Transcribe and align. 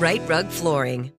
Right 0.00 0.26
Rug 0.26 0.48
Flooring. 0.48 1.12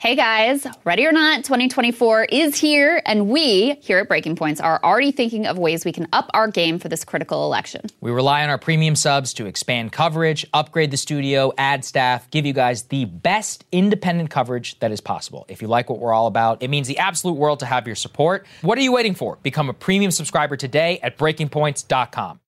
Hey 0.00 0.16
guys, 0.16 0.66
ready 0.82 1.06
or 1.06 1.12
not, 1.12 1.44
2024 1.44 2.24
is 2.24 2.58
here, 2.58 3.00
and 3.06 3.28
we 3.28 3.74
here 3.76 4.00
at 4.00 4.08
Breaking 4.08 4.34
Points 4.34 4.60
are 4.60 4.80
already 4.82 5.12
thinking 5.12 5.46
of 5.46 5.58
ways 5.58 5.84
we 5.84 5.92
can 5.92 6.08
up 6.12 6.28
our 6.34 6.48
game 6.48 6.80
for 6.80 6.88
this 6.88 7.04
critical 7.04 7.44
election. 7.44 7.82
We 8.00 8.10
rely 8.10 8.42
on 8.42 8.50
our 8.50 8.58
premium 8.58 8.96
subs 8.96 9.32
to 9.34 9.46
expand 9.46 9.92
coverage, 9.92 10.44
upgrade 10.52 10.90
the 10.90 10.96
studio, 10.96 11.52
add 11.56 11.84
staff, 11.84 12.28
give 12.30 12.44
you 12.44 12.52
guys 12.52 12.82
the 12.82 13.04
best 13.04 13.64
independent 13.70 14.28
coverage 14.28 14.76
that 14.80 14.90
is 14.90 15.00
possible. 15.00 15.46
If 15.48 15.62
you 15.62 15.68
like 15.68 15.88
what 15.88 16.00
we're 16.00 16.12
all 16.12 16.26
about, 16.26 16.64
it 16.64 16.70
means 16.70 16.88
the 16.88 16.98
absolute 16.98 17.34
world 17.34 17.60
to 17.60 17.66
have 17.66 17.86
your 17.86 17.96
support. 17.96 18.44
What 18.62 18.76
are 18.76 18.82
you 18.82 18.92
waiting 18.92 19.14
for? 19.14 19.38
Become 19.44 19.68
a 19.68 19.74
premium 19.74 20.10
subscriber 20.10 20.56
today 20.56 20.98
at 21.00 21.16
breakingpoints.com. 21.16 22.40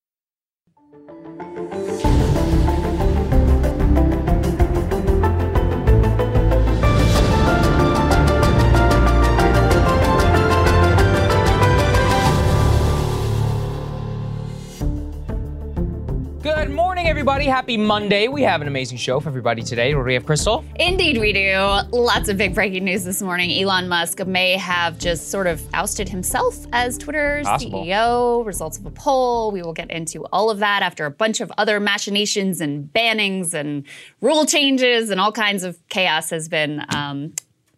Good 16.47 16.71
morning, 16.71 17.09
everybody. 17.09 17.47
Happy 17.47 17.77
Monday. 17.77 18.29
We 18.29 18.43
have 18.43 18.63
an 18.63 18.69
amazing 18.69 18.99
show 18.99 19.19
for 19.19 19.29
everybody 19.29 19.63
today. 19.63 19.93
What 19.97 20.03
do 20.03 20.07
we 20.07 20.15
have, 20.15 20.25
Krystal? 20.25 20.65
Indeed, 20.77 21.19
we 21.19 21.33
do. 21.33 21.59
Lots 21.91 22.29
of 22.29 22.39
big 22.39 22.55
breaking 22.55 22.85
news 22.85 23.03
this 23.03 23.21
morning. 23.21 23.51
Elon 23.51 23.89
Musk 23.89 24.25
may 24.25 24.53
have 24.53 24.97
just 24.97 25.33
sort 25.33 25.49
of 25.49 25.61
ousted 25.75 26.09
himself 26.09 26.55
as 26.73 26.99
Twitter's 26.99 27.47
Possible. 27.47 27.85
CEO, 27.85 28.47
results 28.47 28.79
of 28.79 28.87
a 28.87 28.93
poll. 28.93 29.51
We 29.51 29.61
will 29.61 29.73
get 29.73 29.91
into 29.91 30.25
all 30.27 30.49
of 30.49 30.61
that 30.61 30.85
after 30.85 31.05
a 31.05 31.11
bunch 31.11 31.41
of 31.41 31.51
other 31.59 31.81
machinations 31.81 32.61
and 32.61 32.93
bannings 32.93 33.53
and 33.53 33.85
rule 34.21 34.47
changes 34.47 35.11
and 35.11 35.21
all 35.21 35.33
kinds 35.33 35.65
of 35.65 35.77
chaos 35.89 36.31
has 36.31 36.49
been 36.49 36.87
um, 36.95 37.33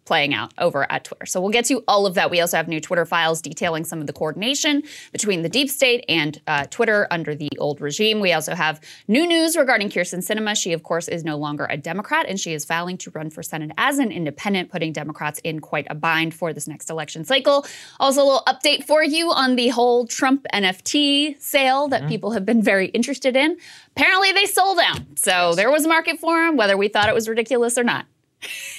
playing 0.09 0.33
out 0.33 0.51
over 0.57 0.91
at 0.91 1.03
Twitter. 1.03 1.27
So 1.27 1.39
we'll 1.39 1.51
get 1.51 1.65
to 1.65 1.83
all 1.87 2.07
of 2.07 2.15
that. 2.15 2.31
We 2.31 2.41
also 2.41 2.57
have 2.57 2.67
new 2.67 2.81
Twitter 2.81 3.05
files 3.05 3.43
detailing 3.43 3.85
some 3.85 4.01
of 4.01 4.07
the 4.07 4.11
coordination 4.11 4.81
between 5.11 5.43
the 5.43 5.49
deep 5.49 5.69
state 5.69 6.03
and 6.09 6.41
uh, 6.47 6.65
Twitter 6.65 7.05
under 7.11 7.35
the 7.35 7.51
old 7.59 7.79
regime. 7.79 8.19
We 8.19 8.33
also 8.33 8.55
have 8.55 8.81
new 9.07 9.27
news 9.27 9.55
regarding 9.55 9.91
Kyrsten 9.91 10.27
Sinema. 10.27 10.57
She, 10.57 10.73
of 10.73 10.81
course, 10.81 11.07
is 11.07 11.23
no 11.23 11.37
longer 11.37 11.67
a 11.69 11.77
Democrat 11.77 12.25
and 12.27 12.39
she 12.39 12.53
is 12.53 12.65
filing 12.65 12.97
to 12.97 13.11
run 13.11 13.29
for 13.29 13.43
Senate 13.43 13.71
as 13.77 13.99
an 13.99 14.11
independent, 14.11 14.71
putting 14.71 14.93
Democrats 14.93 15.39
in 15.43 15.59
quite 15.59 15.85
a 15.91 15.95
bind 15.95 16.33
for 16.33 16.53
this 16.53 16.67
next 16.67 16.89
election 16.89 17.23
cycle. 17.23 17.67
Also, 17.99 18.23
a 18.23 18.25
little 18.25 18.43
update 18.47 18.85
for 18.85 19.03
you 19.03 19.31
on 19.31 19.57
the 19.57 19.67
whole 19.67 20.07
Trump 20.07 20.47
NFT 20.51 21.39
sale 21.39 21.87
that 21.89 22.07
people 22.07 22.31
have 22.31 22.47
been 22.47 22.63
very 22.63 22.87
interested 22.87 23.35
in. 23.35 23.57
Apparently, 23.95 24.31
they 24.31 24.47
sold 24.47 24.79
out. 24.79 25.01
So 25.17 25.53
there 25.53 25.69
was 25.69 25.85
a 25.85 25.87
market 25.87 26.19
for 26.19 26.35
them, 26.35 26.57
whether 26.57 26.75
we 26.75 26.87
thought 26.87 27.09
it 27.09 27.13
was 27.13 27.29
ridiculous 27.29 27.77
or 27.77 27.83
not. 27.83 28.07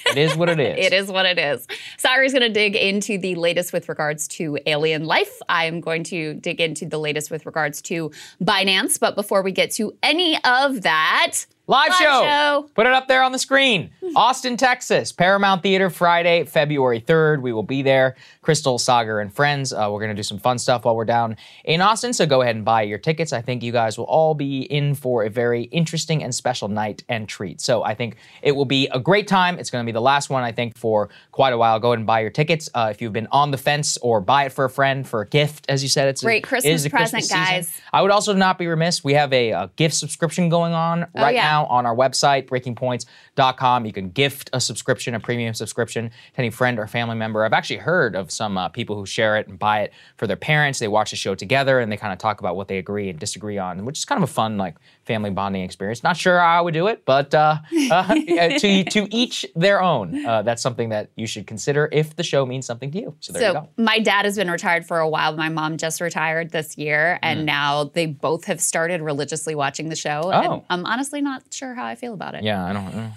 It 0.05 0.17
is 0.17 0.35
what 0.35 0.49
it 0.49 0.59
is. 0.59 0.85
It 0.85 0.93
is 0.93 1.11
what 1.11 1.25
it 1.25 1.37
is. 1.37 1.67
Sari's 1.97 2.33
going 2.33 2.41
to 2.41 2.49
dig 2.49 2.75
into 2.75 3.17
the 3.17 3.35
latest 3.35 3.73
with 3.73 3.89
regards 3.89 4.27
to 4.29 4.57
alien 4.65 5.05
life. 5.05 5.39
I'm 5.49 5.81
going 5.81 6.03
to 6.05 6.33
dig 6.35 6.59
into 6.59 6.85
the 6.85 6.97
latest 6.97 7.31
with 7.31 7.45
regards 7.45 7.81
to 7.83 8.11
Binance. 8.43 8.99
But 8.99 9.15
before 9.15 9.41
we 9.41 9.51
get 9.51 9.71
to 9.71 9.95
any 10.01 10.41
of 10.43 10.81
that, 10.81 11.45
Live, 11.71 11.89
Live 11.91 11.97
show. 11.99 12.23
show. 12.25 12.69
Put 12.75 12.85
it 12.85 12.91
up 12.91 13.07
there 13.07 13.23
on 13.23 13.31
the 13.31 13.39
screen. 13.39 13.91
Austin, 14.13 14.57
Texas, 14.57 15.13
Paramount 15.13 15.63
Theater, 15.63 15.89
Friday, 15.89 16.43
February 16.43 16.99
3rd. 16.99 17.41
We 17.41 17.53
will 17.53 17.63
be 17.63 17.81
there. 17.81 18.17
Krystal, 18.43 18.77
Saagar, 18.77 19.21
and 19.21 19.33
friends. 19.33 19.71
Uh, 19.71 19.87
we're 19.89 19.99
going 20.01 20.09
to 20.09 20.15
do 20.15 20.21
some 20.23 20.37
fun 20.37 20.57
stuff 20.59 20.83
while 20.83 20.97
we're 20.97 21.05
down 21.05 21.37
in 21.63 21.79
Austin. 21.79 22.11
So 22.11 22.25
go 22.25 22.41
ahead 22.41 22.57
and 22.57 22.65
buy 22.65 22.81
your 22.81 22.97
tickets. 22.97 23.31
I 23.31 23.41
think 23.41 23.63
you 23.63 23.71
guys 23.71 23.97
will 23.97 24.03
all 24.05 24.33
be 24.33 24.63
in 24.63 24.95
for 24.95 25.23
a 25.23 25.29
very 25.29 25.63
interesting 25.63 26.21
and 26.23 26.35
special 26.35 26.67
night 26.67 27.05
and 27.07 27.29
treat. 27.29 27.61
So 27.61 27.83
I 27.83 27.93
think 27.95 28.17
it 28.41 28.51
will 28.53 28.65
be 28.65 28.89
a 28.89 28.99
great 28.99 29.29
time. 29.29 29.57
It's 29.57 29.69
going 29.69 29.85
to 29.85 29.89
be 29.89 29.93
the 29.93 30.01
last 30.01 30.29
one, 30.29 30.43
I 30.43 30.51
think, 30.51 30.75
for 30.77 31.07
quite 31.31 31.53
a 31.53 31.57
while. 31.57 31.79
Go 31.79 31.91
ahead 31.93 31.99
and 31.99 32.07
buy 32.07 32.19
your 32.19 32.31
tickets. 32.31 32.69
Uh, 32.73 32.89
if 32.91 33.01
you've 33.01 33.13
been 33.13 33.29
on 33.31 33.51
the 33.51 33.57
fence 33.57 33.95
or 34.01 34.19
buy 34.19 34.43
it 34.43 34.51
for 34.51 34.65
a 34.65 34.69
friend, 34.69 35.07
for 35.07 35.21
a 35.21 35.25
gift, 35.27 35.67
as 35.69 35.83
you 35.83 35.87
said, 35.87 36.09
it's 36.09 36.21
a- 36.21 36.25
Great 36.25 36.43
it 36.43 36.65
is 36.65 36.81
Christmas 36.81 36.85
a 36.85 36.89
present, 36.89 37.23
season. 37.23 37.37
guys. 37.37 37.81
I 37.93 38.01
would 38.01 38.11
also 38.11 38.33
not 38.33 38.57
be 38.57 38.67
remiss. 38.67 39.05
We 39.05 39.13
have 39.13 39.31
a, 39.31 39.51
a 39.51 39.71
gift 39.77 39.95
subscription 39.95 40.49
going 40.49 40.73
on 40.73 41.05
Oh, 41.15 41.21
right 41.21 41.35
yeah. 41.35 41.43
now 41.43 41.60
on 41.65 41.85
our 41.85 41.95
website, 41.95 42.47
breakingpoints.com. 42.47 43.85
You 43.85 43.93
can 43.93 44.09
gift 44.09 44.49
a 44.53 44.61
subscription, 44.61 45.15
a 45.15 45.19
premium 45.19 45.53
subscription 45.53 46.09
to 46.09 46.39
any 46.39 46.49
friend 46.49 46.79
or 46.79 46.87
family 46.87 47.15
member. 47.15 47.43
I've 47.43 47.53
actually 47.53 47.77
heard 47.77 48.15
of 48.15 48.31
some 48.31 48.57
uh, 48.57 48.69
people 48.69 48.95
who 48.95 49.05
share 49.05 49.37
it 49.37 49.47
and 49.47 49.57
buy 49.57 49.81
it 49.81 49.93
for 50.17 50.27
their 50.27 50.35
parents. 50.35 50.79
They 50.79 50.87
watch 50.87 51.11
the 51.11 51.15
show 51.15 51.35
together 51.35 51.79
and 51.79 51.91
they 51.91 51.97
kind 51.97 52.13
of 52.13 52.19
talk 52.19 52.39
about 52.39 52.55
what 52.55 52.67
they 52.67 52.77
agree 52.77 53.09
and 53.09 53.19
disagree 53.19 53.57
on, 53.57 53.85
which 53.85 53.99
is 53.99 54.05
kind 54.05 54.21
of 54.21 54.29
a 54.29 54.33
fun, 54.33 54.57
like, 54.57 54.75
family 55.11 55.29
bonding 55.29 55.61
experience. 55.63 56.03
Not 56.03 56.15
sure 56.15 56.39
how 56.39 56.59
I 56.59 56.61
would 56.61 56.73
do 56.73 56.87
it, 56.87 57.03
but 57.03 57.33
uh, 57.33 57.57
uh, 57.91 58.15
to, 58.15 58.83
to 58.85 59.07
each 59.13 59.45
their 59.57 59.81
own. 59.81 60.25
Uh, 60.25 60.41
that's 60.41 60.61
something 60.61 60.87
that 60.89 61.09
you 61.17 61.27
should 61.27 61.45
consider 61.47 61.89
if 61.91 62.15
the 62.15 62.23
show 62.23 62.45
means 62.45 62.65
something 62.65 62.91
to 62.91 62.99
you. 62.99 63.15
So 63.19 63.33
there 63.33 63.41
you 63.41 63.47
So 63.49 63.53
go. 63.61 63.69
my 63.75 63.99
dad 63.99 64.23
has 64.23 64.37
been 64.37 64.49
retired 64.49 64.85
for 64.85 64.99
a 64.99 65.09
while. 65.09 65.35
My 65.35 65.49
mom 65.49 65.75
just 65.75 65.99
retired 65.99 66.51
this 66.51 66.77
year, 66.77 67.19
and 67.21 67.45
now 67.45 67.83
they 67.83 68.05
both 68.05 68.45
have 68.45 68.61
started 68.61 69.01
religiously 69.01 69.53
watching 69.53 69.89
the 69.89 69.97
show. 69.97 70.21
Mm. 70.23 70.47
Oh. 70.47 70.53
And 70.53 70.63
I'm 70.69 70.85
honestly 70.85 71.19
not 71.21 71.43
sure 71.51 71.73
how 71.73 71.85
I 71.85 71.95
feel 71.95 72.13
about 72.13 72.35
it. 72.35 72.43
Yeah, 72.43 72.63
I 72.63 72.71
don't 72.71 72.95
know. 72.95 73.11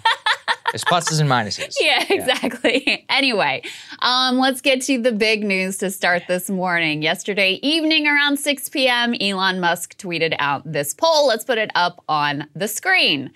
There's 0.71 0.83
pluses 0.83 1.19
and 1.21 1.29
minuses. 1.29 1.75
Yeah, 1.81 2.03
exactly. 2.09 3.05
anyway, 3.09 3.63
um, 3.99 4.39
let's 4.39 4.61
get 4.61 4.81
to 4.83 5.01
the 5.01 5.11
big 5.11 5.43
news 5.43 5.77
to 5.77 5.89
start 5.91 6.23
this 6.27 6.49
morning. 6.49 7.01
Yesterday 7.01 7.59
evening 7.61 8.07
around 8.07 8.37
6 8.37 8.69
p.m., 8.69 9.15
Elon 9.21 9.59
Musk 9.59 9.97
tweeted 9.97 10.35
out 10.39 10.69
this 10.69 10.93
poll. 10.93 11.27
Let's 11.27 11.43
put 11.45 11.57
it 11.57 11.71
up 11.75 12.03
on 12.09 12.47
the 12.55 12.67
screen. 12.67 13.31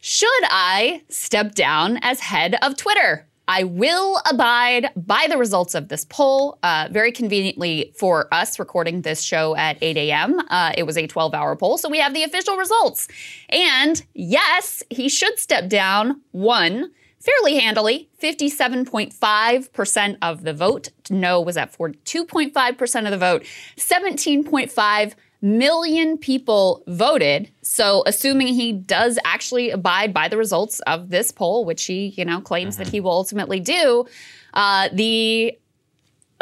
Should 0.00 0.28
I 0.44 1.02
step 1.08 1.54
down 1.54 1.98
as 2.02 2.20
head 2.20 2.56
of 2.62 2.76
Twitter? 2.76 3.27
I 3.48 3.64
will 3.64 4.20
abide 4.30 4.90
by 4.94 5.26
the 5.28 5.38
results 5.38 5.74
of 5.74 5.88
this 5.88 6.04
poll. 6.04 6.58
Uh, 6.62 6.88
very 6.90 7.10
conveniently 7.10 7.94
for 7.98 8.28
us 8.32 8.58
recording 8.58 9.00
this 9.00 9.22
show 9.22 9.56
at 9.56 9.78
8 9.80 9.96
a.m., 9.96 10.38
uh, 10.50 10.72
it 10.76 10.82
was 10.84 10.98
a 10.98 11.06
12 11.06 11.32
hour 11.32 11.56
poll, 11.56 11.78
so 11.78 11.88
we 11.88 11.98
have 11.98 12.12
the 12.12 12.22
official 12.24 12.56
results. 12.56 13.08
And 13.48 14.04
yes, 14.14 14.82
he 14.90 15.08
should 15.08 15.38
step 15.38 15.70
down. 15.70 16.20
One, 16.32 16.90
fairly 17.20 17.58
handily. 17.58 18.10
57.5% 18.22 20.16
of 20.20 20.42
the 20.42 20.52
vote. 20.52 20.90
No 21.08 21.40
was 21.40 21.56
at 21.56 21.72
42.5% 21.72 23.04
of 23.04 23.10
the 23.10 23.16
vote. 23.16 23.44
17.5 23.76 25.14
million 25.40 26.18
people 26.18 26.82
voted. 26.86 27.50
So, 27.62 28.02
assuming 28.06 28.48
he 28.48 28.72
does 28.72 29.18
actually 29.24 29.70
abide 29.70 30.12
by 30.12 30.28
the 30.28 30.36
results 30.36 30.80
of 30.80 31.10
this 31.10 31.30
poll, 31.30 31.64
which 31.64 31.84
he, 31.84 32.08
you 32.16 32.24
know, 32.24 32.40
claims 32.40 32.76
that 32.76 32.88
he 32.88 33.00
will 33.00 33.12
ultimately 33.12 33.60
do, 33.60 34.06
uh, 34.54 34.88
the 34.92 35.56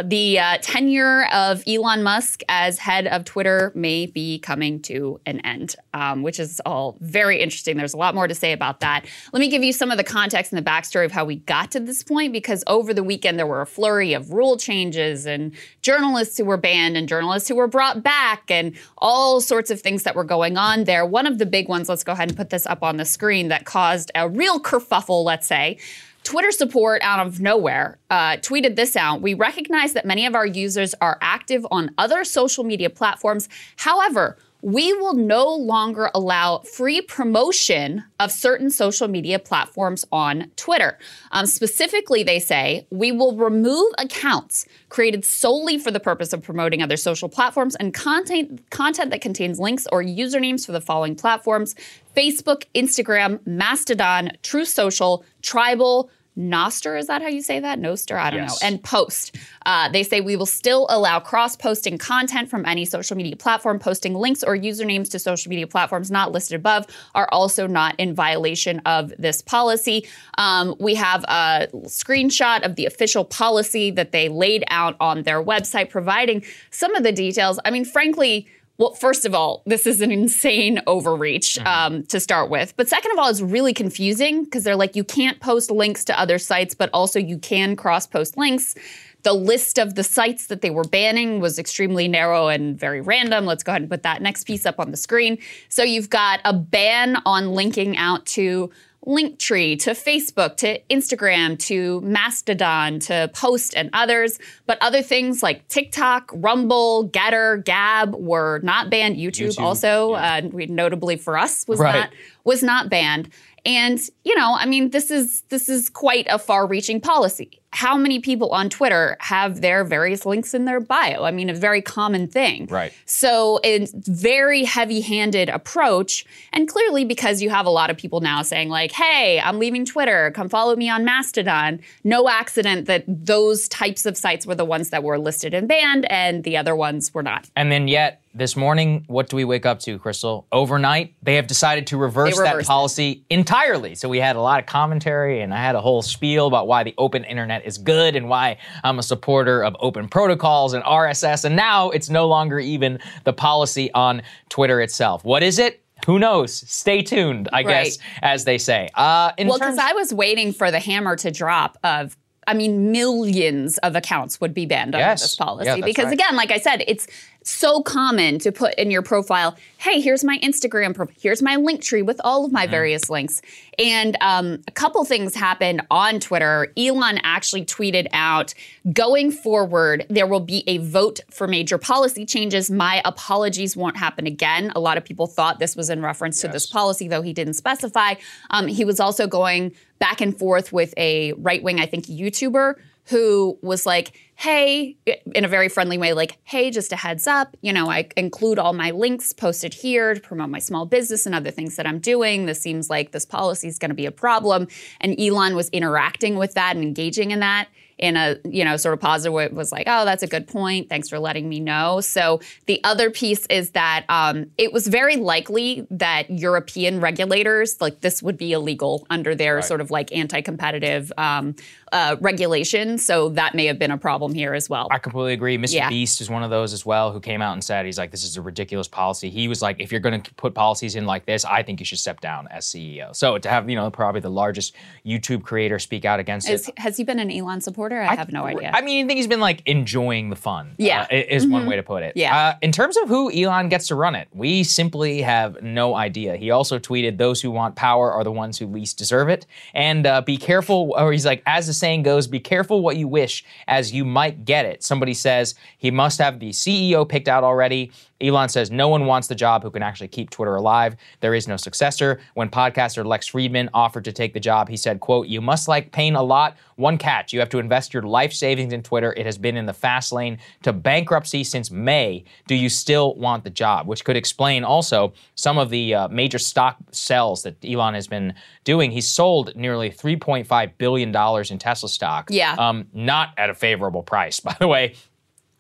the 0.05 0.39
uh, 0.39 0.59
tenure 0.61 1.27
of 1.33 1.63
Elon 1.67 2.03
Musk 2.03 2.43
as 2.49 2.79
head 2.79 3.07
of 3.07 3.25
Twitter 3.25 3.73
may 3.75 4.05
be 4.05 4.39
coming 4.39 4.81
to 4.83 5.19
an 5.25 5.41
end, 5.41 5.75
um, 5.95 6.23
which 6.23 6.39
is 6.39 6.61
all 6.67 6.99
very 7.01 7.41
interesting. 7.41 7.79
There's 7.79 7.95
a 7.95 7.97
lot 7.97 8.15
more 8.15 8.29
to 8.29 8.35
say 8.35 8.53
about 8.53 8.81
that. 8.81 9.07
Let 9.33 9.41
me 9.41 9.49
give 9.49 9.65
you 9.65 9.73
some 9.73 9.91
of 9.91 9.97
the 9.97 10.05
context 10.05 10.53
and 10.53 10.65
the 10.65 10.71
backstory 10.71 11.07
of 11.07 11.13
how 11.13 11.25
we 11.25 11.37
got 11.37 11.71
to 11.71 11.81
this 11.81 12.03
point, 12.03 12.33
because 12.35 12.63
over 12.67 12.93
the 12.93 13.03
weekend 13.03 13.39
there 13.39 13.47
were 13.47 13.63
a 13.63 13.67
flurry 13.67 14.13
of 14.13 14.33
rule 14.33 14.59
changes 14.59 15.25
and 15.25 15.53
journalists 15.81 16.37
who 16.37 16.45
were 16.45 16.59
banned 16.59 16.97
and 16.97 17.09
journalists 17.09 17.49
who 17.49 17.55
were 17.55 17.67
brought 17.67 18.03
back 18.03 18.51
and 18.51 18.77
all 18.99 19.41
sorts 19.41 19.71
of 19.71 19.81
things 19.81 20.03
that 20.03 20.15
were 20.15 20.25
going 20.25 20.59
on 20.59 20.85
there. 20.85 21.07
One 21.07 21.27
of 21.27 21.39
the 21.39 21.47
big 21.47 21.69
ones, 21.69 21.89
let's 21.89 22.05
go 22.05 22.13
ahead 22.13 22.29
and 22.29 22.37
put 22.37 22.51
this 22.51 22.67
up 22.67 22.83
on 22.83 22.99
the 22.99 23.07
screen, 23.07 23.49
that 23.49 23.65
caused 23.65 24.11
a 24.15 24.29
real 24.29 24.61
kerfuffle, 24.61 25.25
let's 25.25 25.47
say, 25.47 25.79
Twitter 26.27 26.51
support 26.51 27.01
out 27.03 27.25
of 27.25 27.39
nowhere 27.39 27.99
uh, 28.11 28.33
tweeted 28.39 28.75
this 28.75 28.97
out. 28.97 29.23
We 29.23 29.35
recognize 29.35 29.93
that 29.93 30.05
many 30.05 30.27
of 30.27 30.35
our 30.35 30.45
users 30.45 30.93
are 31.01 31.19
active 31.21 31.65
on 31.71 31.93
other 31.99 32.25
social 32.25 32.65
media 32.65 32.91
platforms. 32.91 33.49
However, 33.77 34.37
we 34.61 34.93
will 34.95 35.15
no 35.15 35.55
longer 35.55 36.11
allow 36.13 36.59
free 36.59 37.01
promotion 37.01 38.03
of 38.19 38.33
certain 38.33 38.71
social 38.71 39.07
media 39.07 39.39
platforms 39.39 40.05
on 40.11 40.51
Twitter. 40.57 40.99
Um, 41.31 41.47
specifically, 41.47 42.25
they 42.25 42.41
say 42.41 42.89
we 42.91 43.13
will 43.13 43.37
remove 43.37 43.93
accounts 43.97 44.67
created 44.89 45.25
solely 45.25 45.79
for 45.79 45.93
the 45.93 46.01
purpose 46.01 46.33
of 46.33 46.43
promoting 46.43 46.83
other 46.83 46.97
social 46.97 47.29
platforms 47.29 47.77
and 47.77 47.95
content 47.95 48.69
content 48.71 49.11
that 49.13 49.21
contains 49.21 49.61
links 49.61 49.87
or 49.93 50.03
usernames 50.03 50.67
for 50.67 50.73
the 50.73 50.81
following 50.81 51.15
platforms: 51.15 51.77
Facebook, 52.17 52.65
Instagram, 52.75 53.47
Mastodon, 53.47 54.33
Truth 54.43 54.69
Social, 54.69 55.25
Tribel, 55.43 56.09
Nostr, 56.39 56.99
is 56.99 57.07
that 57.07 57.23
how 57.23 57.29
you 57.29 57.41
say 57.41 57.61
that? 57.61 57.79
Noster, 57.79 58.19
I 58.19 58.31
don't 58.31 58.41
Yes. 58.43 58.61
know. 58.63 58.67
And 58.69 58.83
Post. 58.83 59.37
Uh, 59.65 59.89
they 59.89 60.03
say 60.03 60.21
we 60.21 60.37
will 60.37 60.45
still 60.47 60.87
allow 60.91 61.19
cross 61.19 61.57
posting 61.57 61.97
content 61.99 62.51
from 62.51 62.65
any 62.67 62.85
social 62.85 63.17
media 63.17 63.35
platform. 63.37 63.79
Posting 63.79 64.15
links 64.15 64.43
or 64.43 64.55
usernames 64.57 65.11
to 65.11 65.19
social 65.19 65.49
media 65.49 65.67
platforms 65.67 66.11
not 66.11 66.33
listed 66.33 66.55
above 66.57 66.87
are 67.15 67.29
also 67.33 67.67
not 67.67 67.95
in 67.99 68.15
violation 68.15 68.81
of 68.87 69.13
this 69.19 69.41
policy. 69.41 70.07
Um, 70.39 70.75
we 70.79 70.95
have 70.97 71.25
a 71.25 71.69
screenshot 71.87 72.65
of 72.65 72.77
the 72.77 72.85
official 72.87 73.25
policy 73.25 73.91
that 73.93 74.13
they 74.13 74.29
laid 74.29 74.63
out 74.69 74.95
on 75.01 75.23
their 75.23 75.43
website, 75.43 75.89
providing 75.89 76.45
some 76.71 76.95
of 76.95 77.03
the 77.03 77.13
details. 77.13 77.59
I 77.65 77.71
mean, 77.71 77.85
frankly, 77.85 78.47
well, 78.79 78.93
first 78.95 79.25
of 79.25 79.35
all, 79.35 79.63
this 79.65 79.87
is 79.87 80.01
an 80.01 80.11
insane 80.11 80.81
overreach 80.87 81.59
um, 81.61 82.03
to 82.05 82.21
start 82.21 82.51
with. 82.51 82.77
But 82.77 82.89
second 82.89 83.13
of 83.13 83.19
all, 83.19 83.29
it's 83.29 83.41
really 83.41 83.73
confusing 83.73 84.45
because 84.45 84.65
they're 84.65 84.77
like, 84.77 84.95
you 84.95 85.05
can't 85.05 85.41
post 85.41 85.71
links 85.71 86.05
to 86.07 86.21
other 86.21 86.39
sites, 86.39 86.75
but 86.75 86.91
also 86.93 87.19
you 87.19 87.39
can 87.39 87.75
cross 87.75 88.07
post 88.07 88.37
links. 88.37 88.75
The 89.23 89.33
list 89.33 89.79
of 89.79 89.95
the 89.95 90.05
sites 90.05 90.47
that 90.49 90.61
they 90.61 90.71
were 90.71 90.85
banning 90.85 91.41
was 91.41 91.59
extremely 91.59 92.07
narrow 92.07 92.49
and 92.49 92.79
very 92.79 93.01
random. 93.01 93.47
Let's 93.47 93.63
go 93.63 93.73
ahead 93.73 93.83
and 93.83 93.91
put 93.91 94.03
that 94.03 94.23
next 94.23 94.45
piece 94.45 94.67
up 94.67 94.79
on 94.79 94.91
the 94.91 94.97
screen. 94.97 95.39
So 95.69 95.83
you've 95.83 96.11
got 96.11 96.41
a 96.45 96.53
ban 96.53 97.17
on 97.25 97.53
linking 97.53 97.97
out 97.97 98.27
to 98.27 98.71
Linktree 99.07 99.79
to 99.83 99.91
Facebook 99.91 100.57
to 100.59 100.81
Instagram 100.91 101.59
to 101.61 102.01
Mastodon 102.01 102.99
to 103.01 103.31
Post 103.33 103.75
and 103.77 103.89
others. 103.93 104.39
But 104.67 104.79
other 104.81 105.03
things 105.03 105.43
like 105.43 105.67
TikTok, 105.69 106.31
Rumble, 106.35 107.09
Gettr, 107.11 107.65
Gab 107.65 108.15
were 108.15 108.61
not 108.63 108.91
banned. 108.91 109.17
YouTube, 109.17 109.57
YouTube, 109.57 109.61
also, 109.61 110.13
uh, 110.15 110.43
we, 110.53 110.67
notably 110.67 111.17
for 111.17 111.39
us, 111.39 111.67
was 111.69 111.79
Right. 111.79 111.95
not 111.95 112.11
was 112.45 112.63
not 112.63 112.91
banned. 112.91 113.29
And 113.65 114.01
you 114.25 114.35
know, 114.37 114.57
I 114.59 114.67
mean, 114.67 114.91
this 114.91 115.11
is 115.11 115.43
this 115.49 115.69
is 115.69 115.89
quite 115.89 116.27
a 116.31 116.39
far-reaching 116.39 117.01
policy. 117.01 117.61
How 117.77 117.95
many 117.95 118.21
people 118.21 118.53
on 118.53 118.71
Twitter 118.71 119.19
have 119.21 119.61
their 119.61 119.85
various 119.85 120.25
links 120.25 120.55
in 120.55 120.65
their 120.65 120.81
bio? 120.81 121.25
I 121.25 121.31
mean, 121.31 121.51
a 121.51 121.55
very 121.55 121.83
common 121.83 122.27
thing. 122.27 122.69
Right. 122.71 122.91
So 123.05 123.61
it's 123.63 123.93
very 123.93 124.65
heavy-handed 124.65 125.51
approach, 125.51 126.25
and 126.55 126.67
clearly 126.67 127.05
because 127.05 127.43
you 127.43 127.51
have 127.51 127.67
a 127.67 127.71
lot 127.71 127.91
of 127.91 127.99
people 127.99 128.21
now 128.21 128.41
saying 128.41 128.71
like, 128.71 128.93
"Hey, 128.93 129.39
I'm 129.41 129.59
leaving 129.59 129.85
Twitter. 129.85 130.31
Come 130.31 130.49
follow 130.49 130.75
me 130.75 130.89
on 130.89 131.05
Mastodon." 131.05 131.81
No 132.03 132.31
accident 132.31 132.87
that 132.87 133.05
those 133.07 133.69
types 133.69 134.07
of 134.07 134.17
sites 134.17 134.47
were 134.47 134.55
the 134.55 134.65
ones 134.65 134.89
that 134.89 135.03
were 135.03 135.19
listed 135.19 135.53
and 135.53 135.69
banned, 135.69 136.07
and 136.11 136.45
the 136.45 136.57
other 136.57 136.75
ones 136.75 137.13
were 137.13 137.23
not. 137.23 137.51
And 137.55 137.71
then 137.71 137.89
yet 137.89 138.23
this 138.35 138.55
morning, 138.55 139.05
what 139.07 139.31
do 139.31 139.37
we 139.37 139.45
wake 139.45 139.65
up 139.65 139.81
to, 139.81 139.99
Krystal? 139.99 140.45
Overnight, 140.53 141.15
they 141.23 141.37
have 141.37 141.47
decided 141.47 141.87
to 141.89 141.97
reverse 141.97 142.37
that 142.37 142.43
reversed 142.43 142.67
it. 142.67 142.69
policy 142.69 143.25
entirely. 143.31 143.95
So 143.95 144.09
we 144.09 144.19
had 144.19 144.37
a 144.37 144.41
lot 144.41 144.61
of 144.61 144.67
commentary, 144.67 145.41
and 145.41 145.55
I 145.55 145.57
had 145.57 145.75
a 145.75 145.81
whole 145.81 146.03
spiel 146.03 146.47
about 146.47 146.67
why 146.69 146.85
the 146.85 146.95
open 146.99 147.25
internet 147.25 147.66
is 147.67 147.79
good 147.79 148.17
and 148.17 148.29
why 148.29 148.59
I'm 148.85 148.99
a 148.99 149.03
supporter 149.03 149.63
of 149.63 149.77
open 149.81 150.09
protocols 150.09 150.73
and 150.73 150.85
RSS. 150.85 151.45
And 151.45 151.57
now 151.57 151.91
it's 151.91 152.09
no 152.09 152.27
longer 152.27 152.59
even 152.59 152.99
the 153.25 153.33
policy 153.33 153.93
on 153.93 154.23
Twitter 154.49 154.81
itself. 154.81 155.25
What 155.25 155.43
is 155.43 155.59
it? 155.59 155.83
Who 156.07 156.19
knows? 156.19 156.55
Stay 156.55 157.03
tuned, 157.03 157.49
I 157.53 157.63
guess, 157.63 157.99
as 158.23 158.45
they 158.45 158.59
say. 158.59 158.89
Uh, 158.95 159.33
in 159.39 159.49
Well, 159.49 159.59
because 159.59 159.79
I 159.79 159.93
was 159.93 160.13
waiting 160.13 160.53
for 160.53 160.71
the 160.71 160.79
hammer 160.79 161.17
to 161.17 161.31
drop 161.31 161.79
of, 161.83 162.17
I 162.47 162.55
mean, 162.55 162.93
millions 162.93 163.79
of 163.79 163.97
accounts 163.97 164.41
would 164.41 164.55
be 164.55 164.67
banned 164.67 164.95
under 164.95 165.15
this 165.15 165.35
policy. 165.35 165.67
Yeah, 165.67 165.85
because 165.85 166.07
right. 166.07 166.15
again, 166.15 166.37
like 166.37 166.51
I 166.51 166.59
said, 166.59 166.85
it's 166.87 167.09
so 167.47 167.83
common 167.83 168.39
to 168.41 168.51
put 168.51 168.75
in 168.75 168.91
your 168.91 169.03
profile, 169.03 169.57
hey, 169.79 170.01
here's 170.01 170.25
my 170.25 170.39
Instagram, 170.39 170.95
pro- 170.95 171.07
here's 171.21 171.43
my 171.43 171.57
link 171.57 171.83
tree 171.83 172.03
with 172.03 172.21
all 172.25 172.45
of 172.45 172.47
Mm-hmm. 172.47 172.55
my 172.55 172.67
various 172.67 173.11
links. 173.11 173.43
And 173.79 174.17
um, 174.21 174.63
a 174.67 174.71
couple 174.71 175.05
things 175.05 175.35
happened 175.35 175.83
on 175.91 176.21
Twitter. 176.21 176.73
Elon 176.77 177.21
actually 177.23 177.65
tweeted 177.65 178.07
out, 178.13 178.55
going 178.93 179.31
forward, 179.31 180.07
there 180.09 180.27
will 180.27 180.41
be 180.41 180.65
a 180.67 180.79
vote 180.79 181.21
for 181.31 181.47
major 181.47 181.77
policy 181.77 182.25
changes. 182.25 182.71
My 182.71 183.03
apologies 183.05 183.77
won't 183.77 183.97
happen 183.97 184.27
again. 184.27 184.73
A 184.75 184.81
lot 184.81 184.97
of 184.97 185.05
people 185.05 185.27
thought 185.27 185.59
this 185.59 185.77
was 185.77 185.91
in 185.91 186.01
reference 186.03 186.41
to 186.41 186.49
this 186.49 186.67
policy, 186.67 187.09
though 187.09 187.23
he 187.23 187.33
didn't 187.33 187.55
specify. 187.55 188.15
Um, 188.51 188.67
he 188.69 188.85
was 188.85 188.99
also 189.01 189.27
going 189.27 189.73
back 189.99 190.21
and 190.21 190.39
forth 190.39 190.73
with 190.73 190.95
a 190.97 191.33
right 191.35 191.63
wing, 191.63 191.79
I 191.81 191.87
think, 191.87 192.07
YouTuber 192.07 192.75
who 193.09 193.59
was 193.63 193.87
like, 193.87 194.19
hey, 194.35 194.97
in 195.35 195.45
a 195.45 195.49
very 195.49 195.69
friendly 195.69 195.97
way, 195.97 196.13
like, 196.13 196.39
hey, 196.45 196.71
just 196.71 196.93
a 196.93 196.97
heads 196.97 197.27
up, 197.27 197.57
you 197.63 197.73
know, 197.73 197.89
I 197.91 198.09
include 198.17 198.59
all 198.59 198.73
my 198.73 198.91
links 198.91 199.33
posted 199.33 199.73
here 199.73 200.15
to 200.15 200.21
promote 200.21 200.51
my 200.51 200.59
small 200.59 200.87
business 200.87 201.25
and 201.25 201.35
other 201.35 201.51
things 201.51 201.77
that 201.77 201.87
I'm 201.87 202.01
doing. 202.01 202.47
This 202.47 202.61
seems 202.61 202.91
like 202.91 203.13
this 203.13 203.25
policy 203.25 203.69
is 203.69 203.79
going 203.79 203.91
to 203.91 203.95
be 203.95 204.07
a 204.07 204.13
problem. 204.13 204.69
And 205.01 205.19
Elon 205.19 205.55
was 205.55 205.69
interacting 205.71 206.37
with 206.37 206.55
that 206.55 206.77
and 206.77 206.85
engaging 206.85 207.31
in 207.31 207.41
that 207.41 207.69
in 207.99 208.17
a 208.17 208.37
you 208.45 208.65
know 208.65 208.77
sort 208.77 208.93
of 208.93 209.01
positive 209.01 209.33
way 209.33 209.49
was 209.49 209.73
like 209.73 209.85
oh 209.87 210.05
that's 210.05 210.23
a 210.23 210.27
good 210.27 210.47
point 210.47 210.89
thanks 210.89 211.09
for 211.09 211.19
letting 211.19 211.49
me 211.49 211.61
know 211.61 212.01
so 212.01 212.41
the 212.67 212.83
other 212.85 213.11
piece 213.11 213.47
is 213.47 213.71
that 213.71 214.05
um, 214.09 214.47
it 214.59 214.73
was 214.73 214.87
very 214.87 215.17
likely 215.17 215.87
that 215.91 216.29
european 216.31 217.01
regulators 217.01 217.81
like 217.81 218.01
this 218.01 218.23
would 218.23 218.37
be 218.37 218.53
illegal 218.53 219.07
under 219.11 219.35
their 219.35 219.63
sort 219.63 219.81
of 219.81 219.91
like 219.91 220.15
anti-competitive 220.15 221.13
um, 221.17 221.55
uh, 221.93 222.17
regulation 222.21 222.99
so 222.99 223.29
that 223.31 223.55
may 223.55 223.67
have 223.67 223.79
been 223.79 223.91
a 223.91 223.99
problem 223.99 224.35
here 224.35 224.55
as 224.55 224.69
well 224.69 224.89
I 224.91 224.99
completely 224.99 225.33
agree. 225.35 225.59
Mr. 225.59 225.75
Yeah. 225.75 225.89
Beast 225.89 226.21
is 226.21 226.31
one 226.31 226.43
of 226.43 226.51
those 226.51 226.73
as 226.73 226.85
well 226.85 227.13
who 227.13 227.21
came 227.21 227.43
out 227.43 227.53
and 227.53 227.63
said 227.63 227.87
he's 227.87 227.99
like, 227.99 228.11
this 228.11 228.25
is 228.25 228.37
a 228.37 228.43
ridiculous 228.43 228.89
policy. 228.89 229.31
He 229.31 229.49
was 229.49 229.63
like, 229.63 229.81
if 229.81 229.91
you're 229.91 230.01
going 230.01 230.21
to 230.21 230.35
put 230.35 230.55
policies 230.55 230.97
in 230.97 231.07
like 231.07 231.27
this, 231.27 231.45
I 231.45 231.63
think 231.63 231.81
you 231.81 231.87
should 231.87 231.99
step 231.99 232.21
down 232.21 232.49
as 232.49 232.67
CEO. 232.67 233.15
So 233.15 233.39
to 233.39 233.49
have 233.49 233.69
you 233.69 233.77
know 233.77 233.91
probably 233.91 234.21
the 234.21 234.31
largest 234.31 234.75
YouTube 235.05 235.43
creator 235.43 235.79
speak 235.79 236.05
out 236.05 236.21
against 236.21 236.49
Is, 236.49 236.69
it. 236.69 236.79
has 236.79 236.97
he 236.97 237.05
been 237.05 237.19
an 237.19 237.31
elon 237.31 237.61
supporter 237.61 237.86
i, 237.93 238.15
have 238.15 238.33
no 238.33 238.45
idea 238.45 238.71
I 238.75 238.81
mean, 238.83 239.05
I 239.05 239.07
think 239.09 239.17
he's 239.19 239.27
been 239.27 239.41
like 239.41 239.63
enjoying 239.67 240.31
the 240.31 240.37
fun. 240.37 240.75
Yeah. 240.79 241.03
uh, 241.03 241.07
i- 241.11 241.15
is 241.29 241.47
one 241.47 241.67
way 241.67 241.77
to 241.77 241.83
put 241.83 242.03
it. 242.03 242.13
Yeah. 242.17 242.37
Uh, 242.37 242.55
in 242.63 242.73
terms 242.73 242.97
of 242.97 243.09
who 243.09 243.31
Elon 243.33 243.69
gets 243.69 243.89
to 243.89 243.95
run 243.95 244.15
it, 244.15 244.29
we 244.33 244.65
simply 244.65 245.23
have 245.23 245.63
no 245.63 245.95
idea. 245.95 246.37
He 246.37 246.51
also 246.51 246.79
tweeted, 246.79 247.19
"Those 247.19 247.41
who 247.41 247.51
want 247.51 247.77
power 247.77 248.13
are 248.13 248.25
the 248.25 248.33
ones 248.33 248.59
who 248.59 248.67
least 248.67 248.99
deserve 248.99 249.29
it," 249.29 249.47
and 249.75 250.07
uh, 250.07 250.21
be 250.23 250.37
careful. 250.37 250.95
Or 250.97 251.13
he's 251.13 251.27
like, 251.27 251.43
as 251.47 251.67
the 251.67 251.73
saying 251.73 252.03
goes, 252.03 252.27
"Be 252.27 252.41
careful 252.41 252.83
what 252.83 252.97
you 252.97 253.09
wish, 253.09 253.45
as 253.69 253.93
you 253.93 254.05
might 254.05 254.45
get 254.45 254.65
it." 254.67 254.83
Somebody 254.83 255.15
says 255.15 255.55
he 255.79 255.91
must 255.91 256.19
have 256.19 256.39
the 256.41 256.51
CEO 256.51 257.09
picked 257.09 257.29
out 257.29 257.45
already. 257.45 257.93
Elon 258.21 258.49
says 258.49 258.71
no 258.71 258.89
one 258.89 259.07
wants 259.07 259.29
the 259.29 259.35
job 259.35 259.63
who 259.63 259.71
can 259.71 259.83
actually 259.83 260.09
keep 260.09 260.31
Twitter 260.31 260.57
alive. 260.57 260.97
There 261.21 261.35
is 261.35 261.47
no 261.47 261.57
successor. 261.57 262.21
When 262.35 262.49
podcaster 262.49 263.05
Lex 263.05 263.31
Fridman 263.31 263.69
offered 263.75 264.05
to 264.05 264.13
take 264.13 264.33
the 264.33 264.41
job, 264.41 264.69
he 264.69 264.77
said, 264.77 265.01
quote, 265.01 265.27
you 265.27 265.41
must 265.41 265.69
like 265.69 265.93
pain 265.93 266.15
a 266.15 266.23
lot. 266.23 266.57
One 266.77 266.99
catch, 266.99 267.33
you 267.33 267.41
have 267.41 267.49
to 267.51 267.59
invest 267.59 267.95
your 267.95 268.03
life 268.03 268.33
savings 268.33 268.73
in 268.73 268.83
Twitter. 268.83 269.13
It 269.15 269.27
has 269.27 269.39
been 269.39 269.57
in 269.57 269.67
the 269.67 269.73
fast 269.73 270.13
lane 270.13 270.39
to 270.63 270.73
bankruptcy 270.73 271.45
since 271.45 271.71
May. 271.71 272.25
Do 272.47 272.55
you 272.55 272.69
still 272.69 273.15
want 273.15 273.45
the 273.45 273.51
job? 273.51 273.87
Which 273.87 274.05
could 274.05 274.17
explain 274.17 274.65
also 274.65 275.15
some 275.35 275.59
of 275.59 275.71
the 275.71 275.95
uh, 275.95 276.09
major 276.09 276.39
stock 276.39 276.77
sells 276.91 277.43
that 277.45 277.57
Elon 277.65 277.95
has 277.95 278.07
been 278.07 278.35
doing. 278.65 278.91
He 278.91 279.01
sold 279.01 279.55
nearly 279.57 279.91
$3.5 279.91 280.73
billion 280.79 281.15
in 281.51 281.59
Tesla 281.59 281.89
stock. 281.89 282.29
Yeah. 282.31 282.55
Um, 282.59 282.89
not 282.93 283.31
at 283.37 283.51
a 283.51 283.55
favorable 283.55 284.03
price, 284.03 284.41
by 284.47 284.57
the 284.59 284.69
way. 284.69 284.95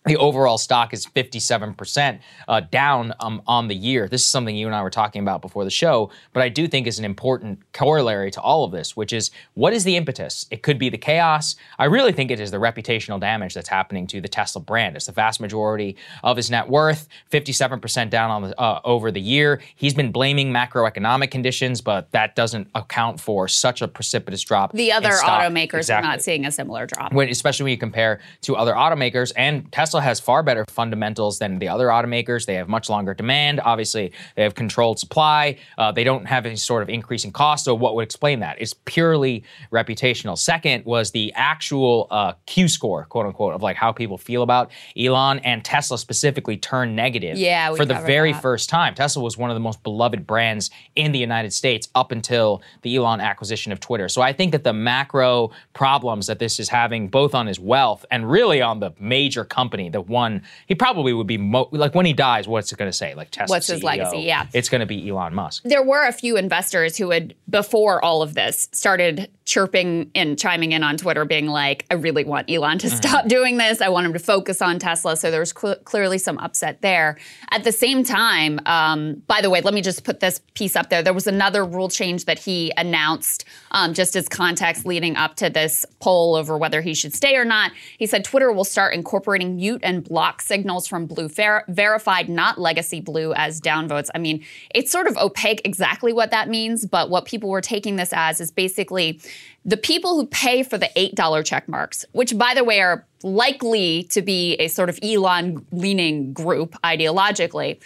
The 0.06 0.16
overall 0.16 0.56
stock 0.56 0.94
is 0.94 1.04
57% 1.04 2.20
uh, 2.46 2.60
down 2.60 3.12
um, 3.18 3.42
on 3.46 3.66
the 3.66 3.74
year. 3.74 4.08
This 4.08 4.22
is 4.22 4.28
something 4.28 4.54
you 4.54 4.66
and 4.66 4.74
I 4.74 4.82
were 4.82 4.90
talking 4.90 5.20
about 5.20 5.42
before 5.42 5.64
the 5.64 5.70
show, 5.70 6.10
but 6.32 6.42
I 6.42 6.48
do 6.48 6.68
think 6.68 6.86
is 6.86 6.98
an 6.98 7.04
important 7.04 7.60
corollary 7.72 8.30
to 8.30 8.40
all 8.40 8.64
of 8.64 8.70
this, 8.70 8.96
which 8.96 9.12
is 9.12 9.32
what 9.54 9.72
is 9.72 9.82
the 9.82 9.96
impetus? 9.96 10.46
It 10.50 10.62
could 10.62 10.78
be 10.78 10.88
the 10.88 10.98
chaos. 10.98 11.56
I 11.78 11.86
really 11.86 12.12
think 12.12 12.30
it 12.30 12.38
is 12.38 12.52
the 12.52 12.58
reputational 12.58 13.18
damage 13.18 13.54
that's 13.54 13.68
happening 13.68 14.06
to 14.08 14.20
the 14.20 14.28
Tesla 14.28 14.62
brand. 14.62 14.94
It's 14.94 15.06
the 15.06 15.12
vast 15.12 15.40
majority 15.40 15.96
of 16.22 16.36
his 16.36 16.50
net 16.50 16.68
worth, 16.68 17.08
57% 17.32 18.08
down 18.08 18.30
on 18.30 18.42
the, 18.42 18.60
uh, 18.60 18.80
over 18.84 19.10
the 19.10 19.20
year. 19.20 19.60
He's 19.74 19.94
been 19.94 20.12
blaming 20.12 20.52
macroeconomic 20.52 21.32
conditions, 21.32 21.80
but 21.80 22.12
that 22.12 22.36
doesn't 22.36 22.68
account 22.76 23.20
for 23.20 23.48
such 23.48 23.82
a 23.82 23.88
precipitous 23.88 24.42
drop. 24.44 24.72
The 24.72 24.92
other 24.92 25.10
automakers 25.10 25.78
Exactly 25.78 26.06
are 26.06 26.12
not 26.12 26.22
seeing 26.22 26.46
a 26.46 26.52
similar 26.52 26.86
drop. 26.86 27.12
when, 27.12 27.28
especially 27.28 27.64
when 27.64 27.72
you 27.72 27.78
compare 27.78 28.20
to 28.42 28.54
other 28.54 28.74
automakers. 28.74 29.32
And 29.36 29.70
Tesla 29.72 29.95
has 30.00 30.20
far 30.20 30.42
better 30.42 30.64
fundamentals 30.68 31.38
than 31.38 31.58
the 31.58 31.68
other 31.68 31.88
automakers. 31.88 32.46
They 32.46 32.54
have 32.54 32.68
much 32.68 32.88
longer 32.88 33.14
demand. 33.14 33.60
Obviously, 33.60 34.12
they 34.34 34.42
have 34.42 34.54
controlled 34.54 34.98
supply. 34.98 35.58
Uh, 35.78 35.92
they 35.92 36.04
don't 36.04 36.26
have 36.26 36.46
any 36.46 36.56
sort 36.56 36.82
of 36.82 36.88
increasing 36.88 37.32
cost. 37.32 37.64
So, 37.64 37.74
what 37.74 37.94
would 37.94 38.02
explain 38.02 38.40
that? 38.40 38.60
It's 38.60 38.74
purely 38.84 39.44
reputational. 39.72 40.38
Second 40.38 40.84
was 40.84 41.10
the 41.10 41.32
actual 41.34 42.06
uh, 42.10 42.32
Q 42.46 42.68
score, 42.68 43.04
quote 43.04 43.26
unquote, 43.26 43.54
of 43.54 43.62
like 43.62 43.76
how 43.76 43.92
people 43.92 44.18
feel 44.18 44.42
about 44.42 44.70
Elon 44.96 45.38
and 45.40 45.64
Tesla 45.64 45.98
specifically 45.98 46.56
turned 46.56 46.96
negative 46.96 47.36
Yeah, 47.36 47.74
for 47.74 47.84
the 47.84 47.94
very 47.94 48.32
that. 48.32 48.42
first 48.42 48.68
time. 48.68 48.94
Tesla 48.94 49.22
was 49.22 49.36
one 49.36 49.50
of 49.50 49.54
the 49.54 49.60
most 49.60 49.82
beloved 49.82 50.26
brands 50.26 50.70
in 50.94 51.12
the 51.12 51.18
United 51.18 51.52
States 51.52 51.88
up 51.94 52.12
until 52.12 52.62
the 52.82 52.96
Elon 52.96 53.20
acquisition 53.20 53.72
of 53.72 53.80
Twitter. 53.80 54.08
So 54.08 54.22
I 54.22 54.32
think 54.32 54.52
that 54.52 54.64
the 54.64 54.72
macro 54.72 55.50
problems 55.72 56.26
that 56.26 56.38
this 56.38 56.58
is 56.58 56.68
having, 56.68 57.08
both 57.08 57.34
on 57.34 57.46
his 57.46 57.58
wealth 57.60 58.04
and 58.10 58.30
really 58.30 58.62
on 58.62 58.80
the 58.80 58.92
major 58.98 59.44
company, 59.44 59.85
the 59.88 60.00
one 60.00 60.42
he 60.66 60.74
probably 60.74 61.12
would 61.12 61.26
be 61.26 61.38
mo- 61.38 61.68
like 61.72 61.94
when 61.94 62.06
he 62.06 62.12
dies. 62.12 62.46
What's 62.48 62.72
it 62.72 62.78
going 62.78 62.90
to 62.90 62.96
say? 62.96 63.14
Like 63.14 63.30
Tesla. 63.30 63.54
What's 63.56 63.66
his 63.66 63.80
CEO, 63.80 63.84
legacy? 63.84 64.18
Yeah. 64.20 64.46
it's 64.52 64.68
going 64.68 64.80
to 64.80 64.86
be 64.86 65.08
Elon 65.08 65.34
Musk. 65.34 65.62
there 65.64 65.82
were 65.82 66.06
a 66.06 66.12
few 66.12 66.36
investors 66.36 66.96
who 66.96 67.10
had 67.10 67.34
before 67.48 68.04
all 68.04 68.22
of 68.22 68.34
this 68.34 68.68
started 68.72 69.30
chirping 69.46 70.10
and 70.14 70.38
chiming 70.38 70.72
in 70.72 70.82
on 70.82 70.96
Twitter, 70.98 71.24
being 71.24 71.46
like, 71.46 71.86
"I 71.90 71.94
really 71.94 72.24
want 72.24 72.50
Elon 72.50 72.78
to 72.78 72.90
stop 72.90 73.28
doing 73.28 73.56
this. 73.56 73.80
I 73.80 73.88
want 73.88 74.06
him 74.06 74.12
to 74.12 74.18
focus 74.18 74.60
on 74.60 74.78
Tesla." 74.78 75.16
So 75.16 75.30
there 75.30 75.40
was 75.40 75.54
cl- 75.58 75.76
clearly 75.76 76.18
some 76.18 76.36
upset 76.38 76.82
there. 76.82 77.16
At 77.50 77.64
the 77.64 77.72
same 77.72 78.04
time, 78.04 78.60
um, 78.66 79.22
by 79.26 79.40
the 79.40 79.48
way, 79.48 79.60
let 79.62 79.72
me 79.72 79.80
just 79.80 80.04
put 80.04 80.20
this 80.20 80.40
piece 80.54 80.76
up 80.76 80.90
there. 80.90 81.02
There 81.02 81.14
was 81.14 81.26
another 81.26 81.64
rule 81.64 81.88
change 81.88 82.26
that 82.26 82.40
he 82.40 82.72
announced, 82.76 83.44
um, 83.70 83.94
just 83.94 84.16
as 84.16 84.28
context 84.28 84.84
leading 84.84 85.16
up 85.16 85.36
to 85.36 85.48
this 85.48 85.86
poll 86.00 86.34
over 86.34 86.58
whether 86.58 86.82
he 86.82 86.92
should 86.92 87.14
stay 87.14 87.36
or 87.36 87.44
not. 87.44 87.72
He 87.98 88.06
said 88.06 88.24
Twitter 88.24 88.52
will 88.52 88.64
start 88.64 88.94
incorporating 88.94 89.56
mute 89.56 89.80
and 89.84 90.02
block 90.02 90.42
signals 90.42 90.88
from 90.88 91.06
Blue 91.06 91.28
ver- 91.28 91.64
verified, 91.68 92.28
not 92.28 92.60
legacy 92.60 93.00
Blue, 93.00 93.32
as 93.34 93.60
downvotes. 93.60 94.08
I 94.14 94.18
mean, 94.18 94.44
it's 94.74 94.90
sort 94.90 95.06
of 95.06 95.16
opaque 95.16 95.62
exactly 95.64 96.12
what 96.12 96.32
that 96.32 96.48
means, 96.48 96.84
but 96.84 97.10
what 97.10 97.24
people 97.24 97.48
were 97.48 97.60
taking 97.60 97.96
this 97.96 98.12
as 98.12 98.40
is 98.40 98.50
basically 98.50 99.20
the 99.66 99.76
people 99.76 100.14
who 100.14 100.26
pay 100.28 100.62
for 100.62 100.78
the 100.78 100.88
$8 100.96 101.44
check 101.44 101.68
marks, 101.68 102.04
which, 102.12 102.38
by 102.38 102.54
the 102.54 102.62
way, 102.62 102.80
are 102.80 103.04
likely 103.24 104.04
to 104.04 104.22
be 104.22 104.54
a 104.54 104.68
sort 104.68 104.88
of 104.88 104.98
Elon 105.02 105.66
leaning 105.72 106.32
group 106.32 106.76
ideologically. 106.84 107.80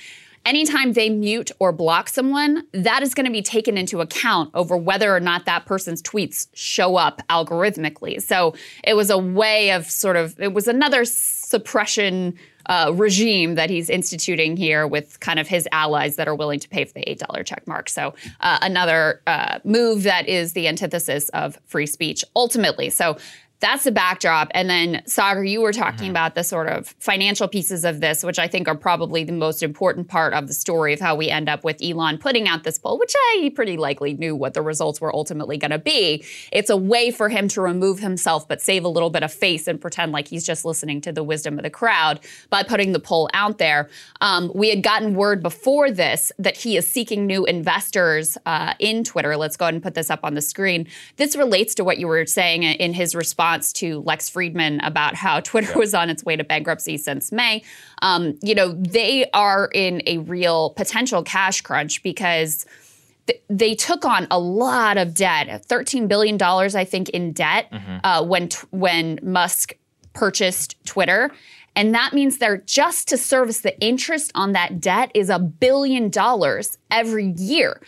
Anytime 0.45 0.93
they 0.93 1.09
mute 1.09 1.51
or 1.59 1.73
block 1.73 2.09
someone, 2.09 2.67
that 2.73 3.03
is 3.03 3.15
going 3.15 3.27
to 3.27 3.33
be 3.33 3.43
taken 3.43 3.79
into 3.79 4.01
account 4.01 4.51
over 4.55 4.77
whether 4.77 5.15
or 5.15 5.21
not 5.21 5.47
that 5.47 5.65
person's 5.65 6.03
tweets 6.03 6.49
show 6.53 6.97
up 6.97 7.23
algorithmically. 7.29 8.21
So 8.23 8.55
it 8.85 8.95
was 8.95 9.09
a 9.09 9.19
way 9.19 9.71
of 9.71 9.91
sort 9.91 10.17
of, 10.17 10.39
it 10.39 10.53
was 10.53 10.69
another 10.69 11.07
suppression 11.07 12.39
uh, 12.67 12.93
regime 12.95 13.55
that 13.55 13.71
he's 13.71 13.91
instituting 13.91 14.57
here 14.57 14.87
with 14.87 15.21
kind 15.21 15.39
of 15.39 15.49
his 15.49 15.69
allies 15.73 16.17
that 16.17 16.29
are 16.29 16.35
willing 16.35 16.61
to 16.61 16.69
pay 16.69 16.85
for 16.85 16.93
the 16.95 17.05
$8 17.05 17.45
check 17.45 17.67
mark. 17.67 17.89
So 17.89 18.15
uh, 18.41 18.59
another 18.63 19.23
uh, 19.27 19.59
move 19.65 20.03
that 20.05 20.29
is 20.29 20.53
the 20.53 20.69
antithesis 20.69 21.29
of 21.31 21.59
free 21.67 21.87
speech 21.87 22.25
ultimately. 22.37 22.91
So 22.91 23.17
that's 23.61 23.85
the 23.85 23.93
backdrop. 23.93 24.49
And 24.53 24.71
then, 24.71 25.03
Saagar, 25.07 25.49
you 25.49 25.61
were 25.61 25.73
talking 25.73 26.09
about 26.09 26.35
the 26.35 26.43
sort 26.43 26.67
of 26.67 26.89
financial 26.99 27.47
pieces 27.47 27.85
of 27.85 28.01
this, 28.01 28.25
which 28.25 28.39
I 28.39 28.49
think 28.49 28.69
are 28.69 28.75
probably 28.75 29.23
the 29.23 29.33
most 29.33 29.63
important 29.63 30.09
part 30.09 30.33
of 30.33 30.49
the 30.49 30.55
story 30.55 30.95
of 30.95 31.01
how 31.01 31.15
we 31.15 31.29
end 31.29 31.49
up 31.49 31.63
with 31.63 31.77
Elon 31.83 32.17
putting 32.17 32.49
out 32.49 32.65
this 32.65 32.79
poll, 32.79 32.99
which 32.99 33.13
I 33.15 33.53
pretty 33.55 33.77
likely 33.77 34.15
knew 34.15 34.35
what 34.35 34.55
the 34.55 34.63
results 34.63 35.01
were 35.01 35.15
ultimately 35.15 35.59
going 35.59 35.73
to 35.73 35.79
be. 35.79 36.25
It's 36.53 36.71
a 36.71 36.77
way 36.77 37.11
for 37.11 37.29
him 37.29 37.49
to 37.49 37.61
remove 37.61 37.99
himself, 37.99 38.49
but 38.49 38.63
save 38.63 38.85
a 38.85 38.89
little 38.89 39.11
bit 39.11 39.23
of 39.23 39.33
face 39.33 39.69
and 39.69 39.79
pretend 39.79 40.13
like 40.13 40.29
he's 40.29 40.45
just 40.45 40.65
listening 40.65 41.03
to 41.03 41.13
the 41.13 41.23
wisdom 41.23 41.59
of 41.59 41.63
the 41.63 41.71
crowd 41.71 42.21
by 42.49 42.63
putting 42.63 42.93
the 42.93 43.01
poll 43.01 43.29
out 43.35 43.59
there. 43.59 43.91
Um, 44.23 44.51
we 44.55 44.71
had 44.71 44.83
gotten 44.83 45.15
word 45.15 45.43
before 45.43 45.91
this 45.91 46.33
that 46.39 46.57
he 46.57 46.79
is 46.79 46.89
seeking 46.89 47.27
new 47.27 47.45
investors 47.45 48.39
uh, 48.47 48.73
in 48.79 49.05
Twitter. 49.05 49.37
Let's 49.37 49.59
go 49.59 49.67
ahead 49.67 49.75
and 49.75 49.83
put 49.83 49.95
this 49.95 50.09
up 50.09 50.21
on 50.23 50.33
the 50.33 50.41
screen. 50.41 50.87
This 51.17 51.37
relates 51.37 51.75
to 51.75 51.85
what 51.85 51.99
you 51.99 52.09
were 52.09 52.25
saying 52.25 52.63
in 52.63 52.95
his 52.95 53.15
response 53.15 53.50
to 53.59 54.01
Lex 54.01 54.31
Fridman 54.31 54.79
about 54.87 55.15
how 55.15 55.41
Twitter 55.41 55.79
was 55.79 55.95
on 55.95 56.11
its 56.11 56.25
way 56.25 56.37
to 56.37 56.45
bankruptcy 56.45 56.97
since 56.97 57.33
May. 57.33 57.63
Um, 58.03 58.39
you 58.43 58.55
know, 58.55 58.73
they 58.73 59.29
are 59.33 59.69
in 59.75 60.03
a 60.07 60.19
real 60.19 60.71
potential 60.71 61.23
cash 61.23 61.61
crunch 61.61 62.03
because 62.03 62.67
th- 63.27 63.43
they 63.49 63.75
took 63.75 64.05
on 64.05 64.27
a 64.31 64.39
lot 64.39 64.97
of 64.99 65.15
debt, 65.15 65.65
thirteen 65.67 66.09
billion 66.09 66.37
dollars, 66.37 66.75
I 66.75 66.85
think, 66.85 67.09
in 67.11 67.33
debt 67.33 67.73
uh, 68.05 68.25
when 68.25 68.49
t- 68.49 68.59
when 68.71 69.19
Musk 69.23 69.75
purchased 70.13 70.77
Twitter. 70.85 71.31
And 71.77 71.95
that 71.95 72.13
means 72.13 72.39
they're 72.39 72.57
just 72.59 73.07
to 73.09 73.17
service 73.17 73.61
the 73.61 73.79
interest 73.81 74.33
on 74.35 74.53
that 74.53 74.81
debt 74.81 75.13
is 75.15 75.31
a 75.31 75.39
billion 75.39 76.11
dollars 76.11 76.79
every 76.91 77.33
year. 77.37 77.81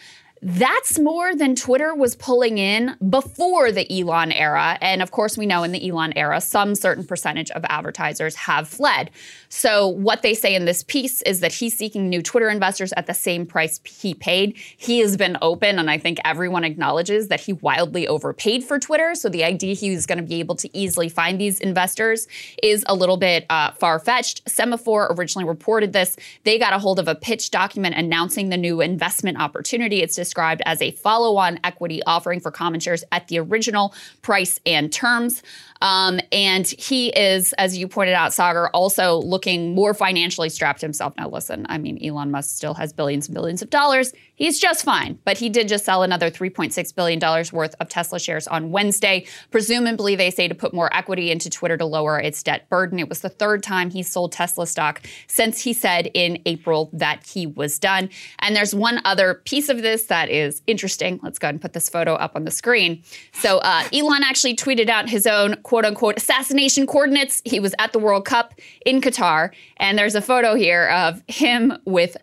That's 0.45 0.99
more 0.99 1.37
than 1.37 1.55
Twitter 1.55 1.95
was 1.95 2.17
pulling 2.17 2.59
in 2.59 2.97
before 3.09 3.71
the 3.71 3.87
Elon 3.97 4.33
era. 4.33 4.77
And 4.81 5.01
of 5.01 5.13
course, 5.13 5.39
we 5.39 5.47
know 5.47 5.63
in 5.63 5.71
the 5.71 5.89
Elon 5.89 6.13
era, 6.17 6.41
some 6.41 6.75
certain 6.75 7.05
percentage 7.05 7.53
of 7.53 7.65
advertisers 7.69 8.35
have 8.35 8.67
fled. 8.67 9.13
So, 9.51 9.87
what 9.87 10.23
they 10.23 10.35
say 10.35 10.57
in 10.57 10.65
this 10.65 10.83
piece 10.83 11.23
is 11.23 11.39
that 11.41 11.53
he's 11.53 11.77
seeking 11.77 12.09
new 12.09 12.23
Twitter 12.23 12.49
investors 12.49 12.93
at 12.97 13.07
the 13.07 13.15
same 13.15 13.47
price 13.47 13.81
he 13.85 14.15
paid. 14.15 14.57
He 14.77 14.99
has 14.99 15.17
been 15.17 15.39
open, 15.41 15.79
and 15.79 15.89
I 15.89 15.99
think 15.99 16.19
everyone 16.25 16.65
acknowledges 16.65 17.29
that 17.29 17.41
he 17.41 17.53
wildly 17.53 18.09
overpaid 18.09 18.65
for 18.65 18.81
Twitter. 18.81 19.15
So, 19.15 19.29
the 19.29 19.45
idea 19.45 19.77
he 19.77 19.91
was 19.91 20.07
going 20.07 20.19
to 20.19 20.25
be 20.25 20.41
able 20.41 20.57
to 20.57 20.77
easily 20.77 21.09
find 21.09 21.41
these 21.41 21.61
investors 21.61 22.27
is 22.65 22.83
a 22.89 22.97
little 22.97 23.17
bit 23.17 23.47
uh, 23.49 23.71
far 23.73 24.01
fetched. 24.01 24.45
Semafor 24.47 25.17
originally 25.17 25.47
reported 25.47 25.93
this. 25.93 26.17
They 26.43 26.59
got 26.59 26.73
a 26.73 26.81
hold 26.81 26.99
of 26.99 27.07
a 27.07 27.15
pitch 27.15 27.53
document 27.53 27.95
announcing 27.95 28.49
the 28.49 28.57
new 28.57 28.81
investment 28.81 29.41
opportunity. 29.41 30.03
It's 30.03 30.17
described 30.33 30.63
as 30.65 30.81
a 30.81 30.93
follow 30.93 31.37
on 31.37 31.61
equity 31.63 32.03
offering 32.05 32.41
for 32.41 32.51
common 32.51 32.81
shares 32.81 33.05
at 33.13 33.29
the 33.29 33.39
original 33.39 33.95
price 34.23 34.59
and 34.65 34.91
terms. 34.91 35.43
Um, 35.83 36.21
and 36.31 36.67
he 36.67 37.09
is, 37.09 37.53
as 37.55 37.77
you 37.77 37.89
pointed 37.89 38.15
out, 38.15 38.31
Saagar, 38.31 38.71
also 38.73 39.17
looking 39.17 39.75
more 39.75 39.95
financially 39.95 40.49
strapped 40.49 40.81
himself. 40.81 41.13
Now, 41.19 41.29
listen, 41.29 41.67
I 41.69 41.79
mean, 41.79 41.99
Elon 42.03 42.31
Musk 42.31 42.55
still 42.55 42.75
has 42.75 42.93
billions 42.93 43.27
and 43.27 43.35
billions 43.35 43.63
of 43.63 43.69
dollars. 43.69 44.13
He's 44.37 44.61
just 44.61 44.85
fine. 44.85 45.19
But 45.25 45.39
he 45.39 45.49
did 45.49 45.67
just 45.67 45.85
sell 45.85 46.05
another 46.05 46.31
$3.6 46.31 46.95
billion 46.95 47.21
worth 47.53 47.75
of 47.81 47.89
Tesla 47.89 48.21
shares 48.21 48.47
on 48.47 48.71
Wednesday. 48.71 49.27
Presumably, 49.51 50.15
they 50.15 50.31
say 50.31 50.47
to 50.47 50.55
put 50.55 50.73
more 50.73 50.95
equity 50.95 51.33
into 51.33 51.51
Twitter 51.51 51.77
to 51.77 51.85
lower 51.85 52.21
its 52.21 52.43
debt 52.45 52.69
burden. 52.69 53.01
It 53.01 53.09
was 53.09 53.21
the 53.21 53.29
third 53.29 53.65
time 53.65 53.91
he 53.91 54.05
sold 54.05 54.31
Tesla 54.31 54.69
stock 54.69 55.03
since 55.27 55.61
he 55.61 55.73
said 55.73 56.11
in 56.15 56.41
April 56.47 56.91
that 56.93 57.27
he 57.27 57.45
was 57.45 57.81
done. 57.81 58.09
And 58.39 58.55
there's 58.55 58.75
one 58.75 59.01
other 59.05 59.35
piece 59.35 59.69
of 59.69 59.83
this 59.83 60.05
that 60.05 60.31
is 60.31 60.63
interesting. 60.69 61.19
Let's 61.25 61.41
go 61.41 61.47
ahead 61.47 61.57
and 61.57 61.63
put 61.63 61.73
this 61.73 61.89
photo 61.89 62.15
up 62.15 62.37
on 62.37 62.45
the 62.45 62.53
screen. 62.53 63.03
So, 63.33 63.59
uh, 63.59 63.83
Elon 63.93 64.23
actually 64.23 64.55
tweeted 64.55 64.89
out 64.89 65.09
his 65.09 65.27
own 65.27 65.57
quote 65.73 65.87
unquote 65.87 66.19
assassination 66.19 66.87
coordinates. 66.87 67.41
He 67.47 67.59
was 67.59 67.75
at 67.79 67.95
the 67.95 67.99
World 67.99 68.27
Cup 68.27 68.53
in 68.85 69.01
Qatar. 69.01 69.53
And 69.79 69.97
there's 69.97 70.15
a 70.15 70.21
photo 70.21 70.55
here 70.55 70.87
of 70.89 71.23
him 71.29 71.73
with 71.87 72.15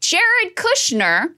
Jared 0.00 0.54
Kushner 0.56 1.28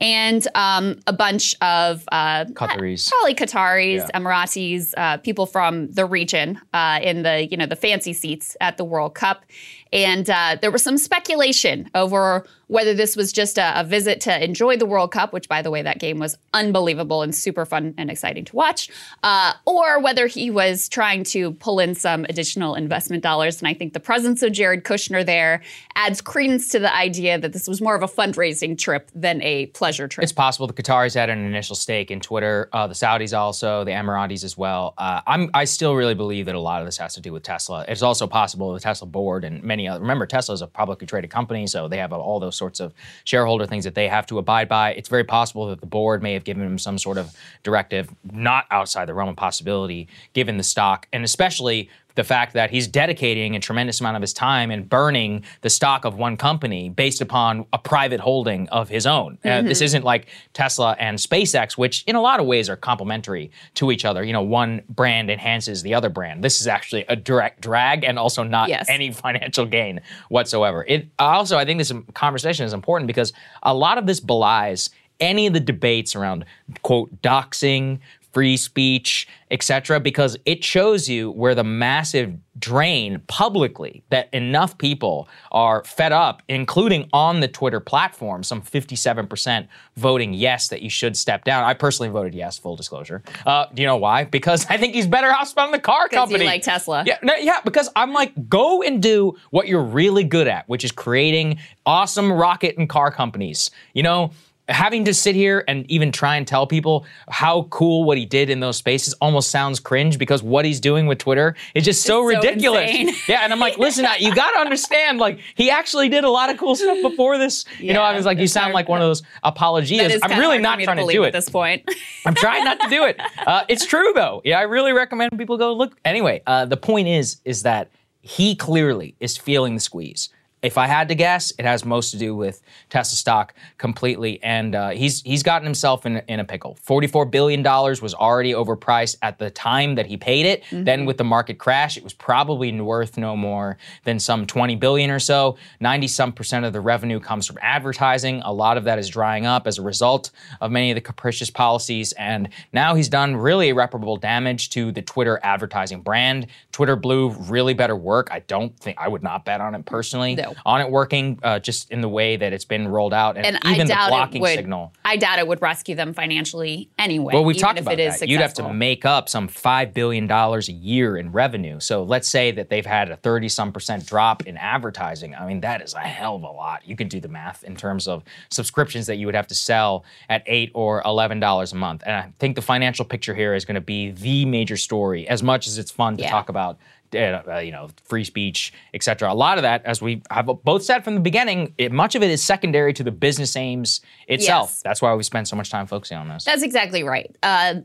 and 0.00 0.46
um, 0.54 1.00
a 1.08 1.12
bunch 1.12 1.56
of 1.60 2.04
uh, 2.12 2.44
Qataris. 2.44 3.08
probably 3.10 3.34
Qataris, 3.34 3.96
Yeah. 3.96 4.10
Emiratis, 4.14 4.94
uh, 4.96 5.16
people 5.16 5.46
from 5.46 5.90
the 5.90 6.06
region 6.06 6.60
uh, 6.72 7.00
in 7.02 7.24
the 7.24 7.48
you 7.50 7.56
know 7.56 7.66
the 7.66 7.74
fancy 7.74 8.12
seats 8.12 8.56
at 8.60 8.76
the 8.76 8.84
World 8.84 9.16
Cup, 9.16 9.44
and 9.92 10.30
uh, 10.30 10.56
there 10.60 10.70
was 10.70 10.84
some 10.84 10.98
speculation 10.98 11.90
over 11.96 12.46
whether 12.68 12.94
this 12.94 13.16
was 13.16 13.32
just 13.32 13.58
a, 13.58 13.80
a 13.80 13.84
visit 13.84 14.20
to 14.22 14.44
enjoy 14.44 14.76
the 14.76 14.86
World 14.86 15.10
Cup, 15.10 15.32
which, 15.32 15.48
by 15.48 15.60
the 15.60 15.70
way, 15.70 15.82
that 15.82 15.98
game 15.98 16.18
was 16.18 16.38
unbelievable 16.54 17.22
and 17.22 17.34
super 17.34 17.66
fun 17.66 17.94
and 17.98 18.10
exciting 18.10 18.44
to 18.44 18.56
watch, 18.56 18.88
uh, 19.22 19.52
or 19.66 20.00
whether 20.00 20.26
he 20.26 20.50
was 20.50 20.88
trying 20.88 21.24
to 21.24 21.52
pull 21.54 21.80
in 21.80 21.94
some 21.94 22.24
additional 22.28 22.74
investment 22.74 23.22
dollars. 23.22 23.58
And 23.58 23.68
I 23.68 23.74
think 23.74 23.92
the 23.92 24.00
presence 24.00 24.42
of 24.42 24.52
Jared 24.52 24.84
Kushner 24.84 25.24
there 25.24 25.62
adds 25.96 26.20
credence 26.20 26.68
to 26.68 26.78
the 26.78 26.94
idea 26.94 27.38
that 27.38 27.52
this 27.52 27.66
was 27.66 27.80
more 27.80 27.94
of 27.94 28.02
a 28.02 28.06
fundraising 28.06 28.78
trip 28.78 29.10
than 29.14 29.42
a 29.42 29.66
pleasure 29.66 30.06
trip. 30.06 30.22
It's 30.22 30.32
possible 30.32 30.66
the 30.66 30.74
Qataris 30.74 31.14
had 31.14 31.30
an 31.30 31.44
initial 31.44 31.74
stake 31.74 32.10
in 32.10 32.20
Twitter, 32.20 32.68
uh, 32.72 32.86
the 32.86 32.94
Saudis 32.94 33.36
also, 33.36 33.84
the 33.84 33.92
Emiratis 33.92 34.44
as 34.44 34.56
well. 34.56 34.94
Uh, 34.98 35.22
I 35.26 35.64
still 35.64 35.94
really 35.94 36.14
believe 36.14 36.46
that 36.46 36.54
a 36.54 36.60
lot 36.60 36.82
of 36.82 36.86
this 36.86 36.98
has 36.98 37.14
to 37.14 37.20
do 37.20 37.32
with 37.32 37.42
Tesla. 37.42 37.84
It's 37.88 38.02
also 38.02 38.26
possible 38.26 38.72
the 38.74 38.80
Tesla 38.80 39.08
board 39.08 39.44
and 39.44 39.62
many 39.62 39.88
other. 39.88 40.00
Remember, 40.00 40.26
Tesla 40.26 40.54
is 40.54 40.62
a 40.62 40.66
publicly 40.66 41.06
traded 41.06 41.30
company, 41.30 41.66
so 41.66 41.88
they 41.88 41.96
have 41.96 42.12
all 42.12 42.38
those 42.38 42.57
sorts 42.58 42.80
of 42.80 42.92
shareholder 43.24 43.66
things 43.66 43.84
that 43.84 43.94
they 43.94 44.08
have 44.08 44.26
to 44.26 44.38
abide 44.38 44.68
by. 44.68 44.92
It's 44.92 45.08
very 45.08 45.24
possible 45.24 45.68
that 45.68 45.80
the 45.80 45.86
board 45.86 46.22
may 46.22 46.34
have 46.34 46.44
given 46.44 46.64
him 46.64 46.78
some 46.78 46.98
sort 46.98 47.16
of 47.16 47.34
directive, 47.62 48.10
not 48.30 48.66
outside 48.70 49.06
the 49.06 49.14
realm 49.14 49.30
of 49.30 49.36
possibility, 49.36 50.08
given 50.34 50.56
the 50.56 50.62
stock, 50.62 51.06
and 51.12 51.24
especially 51.24 51.88
the 52.18 52.24
fact 52.24 52.54
that 52.54 52.68
he's 52.68 52.88
dedicating 52.88 53.54
a 53.54 53.60
tremendous 53.60 54.00
amount 54.00 54.16
of 54.16 54.20
his 54.20 54.32
time 54.32 54.72
and 54.72 54.88
burning 54.88 55.44
the 55.60 55.70
stock 55.70 56.04
of 56.04 56.16
one 56.18 56.36
company 56.36 56.88
based 56.88 57.20
upon 57.20 57.64
a 57.72 57.78
private 57.78 58.18
holding 58.18 58.68
of 58.70 58.88
his 58.88 59.06
own. 59.06 59.38
Uh, 59.44 59.62
this 59.62 59.80
isn't 59.80 60.02
like 60.02 60.26
Tesla 60.52 60.96
and 60.98 61.16
SpaceX, 61.16 61.78
which 61.78 62.02
in 62.08 62.16
a 62.16 62.20
lot 62.20 62.40
of 62.40 62.46
ways 62.46 62.68
are 62.68 62.74
complementary 62.74 63.52
to 63.74 63.92
each 63.92 64.04
other. 64.04 64.24
You 64.24 64.32
know, 64.32 64.42
one 64.42 64.82
brand 64.88 65.30
enhances 65.30 65.82
the 65.82 65.94
other 65.94 66.08
brand. 66.08 66.42
This 66.42 66.60
is 66.60 66.66
actually 66.66 67.04
a 67.08 67.14
direct 67.14 67.60
drag 67.60 68.02
and 68.02 68.18
also 68.18 68.42
not 68.42 68.68
Yes. 68.68 68.86
any 68.88 69.12
financial 69.24 69.64
gain 69.64 70.00
whatsoever. 70.28 70.84
It 70.88 71.06
also, 71.20 71.56
I 71.56 71.64
think 71.64 71.78
this 71.78 71.92
conversation 72.14 72.66
is 72.66 72.72
important 72.72 73.06
because 73.06 73.32
a 73.62 73.72
lot 73.72 73.96
of 73.96 74.06
this 74.06 74.18
belies 74.18 74.90
any 75.20 75.46
of 75.46 75.52
the 75.52 75.60
debates 75.60 76.14
around 76.14 76.44
quote 76.82 77.22
doxing, 77.22 77.98
free 78.38 78.56
speech, 78.56 79.26
etc., 79.50 79.98
because 79.98 80.36
it 80.44 80.62
shows 80.62 81.08
you 81.08 81.32
where 81.32 81.56
the 81.56 81.64
massive 81.64 82.36
drain 82.56 83.20
publicly 83.26 84.04
that 84.10 84.32
enough 84.32 84.78
people 84.78 85.28
are 85.50 85.82
fed 85.82 86.12
up, 86.12 86.40
including 86.46 87.08
on 87.12 87.40
the 87.40 87.48
Twitter 87.48 87.80
platform, 87.80 88.44
some 88.44 88.62
57% 88.62 89.66
voting 89.96 90.34
yes 90.34 90.68
that 90.68 90.82
you 90.82 90.88
should 90.88 91.16
step 91.16 91.42
down. 91.42 91.64
I 91.64 91.74
personally 91.74 92.10
voted 92.10 92.32
yes, 92.32 92.56
full 92.56 92.76
disclosure. 92.76 93.24
Uh, 93.44 93.66
do 93.74 93.82
you 93.82 93.88
know 93.88 93.96
why? 93.96 94.22
Because 94.22 94.64
I 94.70 94.76
think 94.76 94.94
he's 94.94 95.08
better 95.08 95.32
off 95.32 95.48
spending 95.48 95.72
the 95.72 95.80
car 95.80 96.08
company. 96.08 96.44
like 96.44 96.62
Tesla. 96.62 97.02
Yeah, 97.04 97.18
no, 97.24 97.34
yeah, 97.34 97.60
because 97.64 97.90
I'm 97.96 98.12
like, 98.12 98.48
go 98.48 98.82
and 98.84 99.02
do 99.02 99.34
what 99.50 99.66
you're 99.66 99.82
really 99.82 100.22
good 100.22 100.46
at, 100.46 100.68
which 100.68 100.84
is 100.84 100.92
creating 100.92 101.58
awesome 101.84 102.32
rocket 102.32 102.78
and 102.78 102.88
car 102.88 103.10
companies. 103.10 103.72
You 103.94 104.04
know, 104.04 104.30
having 104.68 105.04
to 105.06 105.14
sit 105.14 105.34
here 105.34 105.64
and 105.66 105.90
even 105.90 106.12
try 106.12 106.36
and 106.36 106.46
tell 106.46 106.66
people 106.66 107.06
how 107.30 107.62
cool 107.70 108.04
what 108.04 108.18
he 108.18 108.26
did 108.26 108.50
in 108.50 108.60
those 108.60 108.76
spaces 108.76 109.14
almost 109.14 109.50
sounds 109.50 109.80
cringe 109.80 110.18
because 110.18 110.42
what 110.42 110.64
he's 110.64 110.78
doing 110.80 111.06
with 111.06 111.18
Twitter 111.18 111.54
is 111.74 111.84
just 111.84 112.02
so 112.02 112.08
so 112.20 112.22
ridiculous. 112.24 112.90
insane. 112.90 113.14
yeah, 113.28 113.40
and 113.42 113.52
I'm 113.52 113.60
like, 113.60 113.78
listen, 113.86 114.04
I- 114.04 114.16
you 114.18 114.34
got 114.34 114.50
to 114.52 114.58
understand, 114.58 115.18
like, 115.18 115.40
he 115.54 115.70
actually 115.70 116.08
did 116.08 116.24
a 116.24 116.30
lot 116.30 116.50
of 116.50 116.58
cool 116.58 116.76
stuff 116.76 116.98
before 117.02 117.38
this. 117.38 117.64
you 117.78 117.92
know, 117.92 118.02
I 118.02 118.14
was 118.14 118.26
like, 118.26 118.38
you 118.38 118.46
sound 118.46 118.64
hard- 118.64 118.74
like 118.74 118.88
one 118.88 119.00
of 119.00 119.06
those 119.08 119.22
apologias. 119.44 120.18
I'm 120.22 120.38
really 120.38 120.58
not 120.58 120.78
trying 120.80 120.96
to 120.98 121.02
believe 121.02 121.16
do 121.16 121.24
at 121.24 121.32
this 121.32 121.48
point. 121.48 121.88
I'm 122.26 122.34
trying 122.34 122.64
not 122.64 122.78
to 122.80 122.88
do 122.88 123.04
it. 123.04 123.20
Uh, 123.46 123.62
it's 123.68 123.86
true 123.86 124.12
though. 124.14 124.42
Yeah, 124.44 124.58
I 124.58 124.62
really 124.62 124.92
recommend 124.92 125.36
people 125.38 125.56
go 125.56 125.72
look. 125.72 125.96
Anyway, 126.04 126.42
uh, 126.46 126.66
the 126.66 126.76
point 126.76 127.08
is, 127.08 127.40
is 127.44 127.62
that 127.62 127.90
he 128.20 128.54
clearly 128.54 129.14
is 129.20 129.36
feeling 129.36 129.74
the 129.74 129.80
squeeze. 129.80 130.28
If 130.60 130.76
I 130.76 130.86
had 130.86 131.08
to 131.08 131.14
guess, 131.14 131.52
it 131.58 131.64
has 131.64 131.84
most 131.84 132.10
to 132.10 132.18
do 132.18 132.34
with 132.34 132.62
Tesla 132.90 133.16
stock 133.16 133.54
completely, 133.76 134.42
and 134.42 134.74
uh, 134.74 134.90
he's 134.90 135.22
he's 135.22 135.42
gotten 135.42 135.64
himself 135.64 136.04
in, 136.04 136.16
in 136.28 136.40
a 136.40 136.44
pickle. 136.44 136.76
Forty-four 136.82 137.26
billion 137.26 137.62
dollars 137.62 138.02
was 138.02 138.12
already 138.12 138.52
overpriced 138.52 139.16
at 139.22 139.38
the 139.38 139.50
time 139.50 139.94
that 139.94 140.06
he 140.06 140.16
paid 140.16 140.46
it. 140.46 140.64
Then 140.70 141.04
with 141.04 141.16
the 141.16 141.24
market 141.24 141.58
crash, 141.58 141.96
it 141.96 142.02
was 142.02 142.12
probably 142.12 142.78
worth 142.80 143.16
no 143.16 143.36
more 143.36 143.78
than 144.04 144.18
some 144.18 144.46
twenty 144.46 144.74
billion 144.74 145.10
or 145.10 145.20
so. 145.20 145.56
Ninety 145.78 146.08
some 146.08 146.32
percent 146.32 146.64
of 146.64 146.72
the 146.72 146.80
revenue 146.80 147.20
comes 147.20 147.46
from 147.46 147.58
advertising. 147.62 148.42
A 148.44 148.52
lot 148.52 148.76
of 148.76 148.84
that 148.84 148.98
is 148.98 149.08
drying 149.08 149.46
up 149.46 149.66
as 149.66 149.78
a 149.78 149.82
result 149.82 150.30
of 150.60 150.72
many 150.72 150.90
of 150.90 150.96
the 150.96 151.00
capricious 151.00 151.50
policies, 151.50 152.12
and 152.12 152.48
now 152.72 152.94
he's 152.94 153.08
done 153.08 153.36
really 153.36 153.68
irreparable 153.68 154.16
damage 154.16 154.70
to 154.70 154.90
the 154.90 155.02
Twitter 155.02 155.38
advertising 155.42 156.00
brand. 156.00 156.48
Twitter 156.72 156.96
Blue 156.96 157.30
really 157.30 157.74
better 157.74 157.96
work. 157.96 158.28
I 158.32 158.40
don't 158.40 158.76
think 158.80 158.98
I 158.98 159.06
would 159.06 159.22
not 159.22 159.44
bet 159.44 159.60
on 159.60 159.74
it 159.74 159.84
personally. 159.86 160.34
No. 160.34 160.47
On 160.66 160.80
it 160.80 160.90
working, 160.90 161.38
uh, 161.42 161.58
just 161.58 161.90
in 161.90 162.00
the 162.00 162.08
way 162.08 162.36
that 162.36 162.52
it's 162.52 162.64
been 162.64 162.88
rolled 162.88 163.14
out, 163.14 163.36
and, 163.36 163.46
and 163.46 163.58
even 163.66 163.86
the 163.86 163.94
blocking 164.08 164.40
would. 164.42 164.54
signal. 164.54 164.92
I 165.04 165.16
doubt 165.16 165.38
it 165.38 165.46
would 165.46 165.62
rescue 165.62 165.94
them 165.94 166.14
financially 166.14 166.90
anyway. 166.98 167.34
Well, 167.34 167.44
we 167.44 167.54
talked 167.54 167.78
if 167.78 167.82
about 167.82 167.94
it 167.94 168.00
is 168.00 168.20
that. 168.20 168.28
You'd 168.28 168.40
have 168.40 168.54
to 168.54 168.72
make 168.72 169.04
up 169.04 169.28
some 169.28 169.48
five 169.48 169.94
billion 169.94 170.26
dollars 170.26 170.68
a 170.68 170.72
year 170.72 171.16
in 171.16 171.32
revenue. 171.32 171.80
So 171.80 172.02
let's 172.02 172.28
say 172.28 172.50
that 172.52 172.68
they've 172.68 172.86
had 172.86 173.10
a 173.10 173.16
thirty 173.16 173.48
some 173.48 173.72
percent 173.72 174.06
drop 174.06 174.46
in 174.46 174.56
advertising. 174.56 175.34
I 175.34 175.46
mean, 175.46 175.60
that 175.60 175.82
is 175.82 175.94
a 175.94 176.00
hell 176.00 176.36
of 176.36 176.42
a 176.42 176.50
lot. 176.50 176.82
You 176.86 176.96
could 176.96 177.08
do 177.08 177.20
the 177.20 177.28
math 177.28 177.64
in 177.64 177.76
terms 177.76 178.06
of 178.08 178.22
subscriptions 178.50 179.06
that 179.06 179.16
you 179.16 179.26
would 179.26 179.34
have 179.34 179.46
to 179.48 179.54
sell 179.54 180.04
at 180.28 180.42
eight 180.46 180.70
or 180.74 181.02
eleven 181.04 181.40
dollars 181.40 181.72
a 181.72 181.76
month. 181.76 182.02
And 182.06 182.14
I 182.14 182.32
think 182.38 182.56
the 182.56 182.62
financial 182.62 183.04
picture 183.04 183.34
here 183.34 183.54
is 183.54 183.64
going 183.64 183.74
to 183.76 183.80
be 183.80 184.10
the 184.10 184.44
major 184.44 184.76
story. 184.76 185.26
As 185.28 185.42
much 185.42 185.66
as 185.66 185.78
it's 185.78 185.90
fun 185.90 186.16
to 186.16 186.22
Yeah. 186.22 186.30
talk 186.30 186.48
about. 186.48 186.78
Uh, 187.14 187.58
you 187.58 187.72
know, 187.72 187.88
free 188.04 188.24
speech, 188.24 188.72
etc. 188.92 189.32
A 189.32 189.34
lot 189.34 189.56
of 189.56 189.62
that, 189.62 189.84
as 189.84 190.02
we 190.02 190.22
have 190.30 190.46
both 190.64 190.82
said 190.82 191.04
from 191.04 191.14
the 191.14 191.20
beginning, 191.20 191.74
it, 191.78 191.90
much 191.90 192.14
of 192.14 192.22
it 192.22 192.30
is 192.30 192.42
secondary 192.42 192.92
to 192.92 193.02
the 193.02 193.10
business 193.10 193.56
aims 193.56 194.00
itself. 194.26 194.70
Yes. 194.70 194.82
That's 194.82 195.02
why 195.02 195.14
we 195.14 195.22
spend 195.22 195.48
so 195.48 195.56
much 195.56 195.70
time 195.70 195.86
focusing 195.86 196.18
on 196.18 196.28
this. 196.28 196.44
That's 196.44 196.62
exactly 196.62 197.02
right. 197.02 197.34
Uh, 197.42 197.76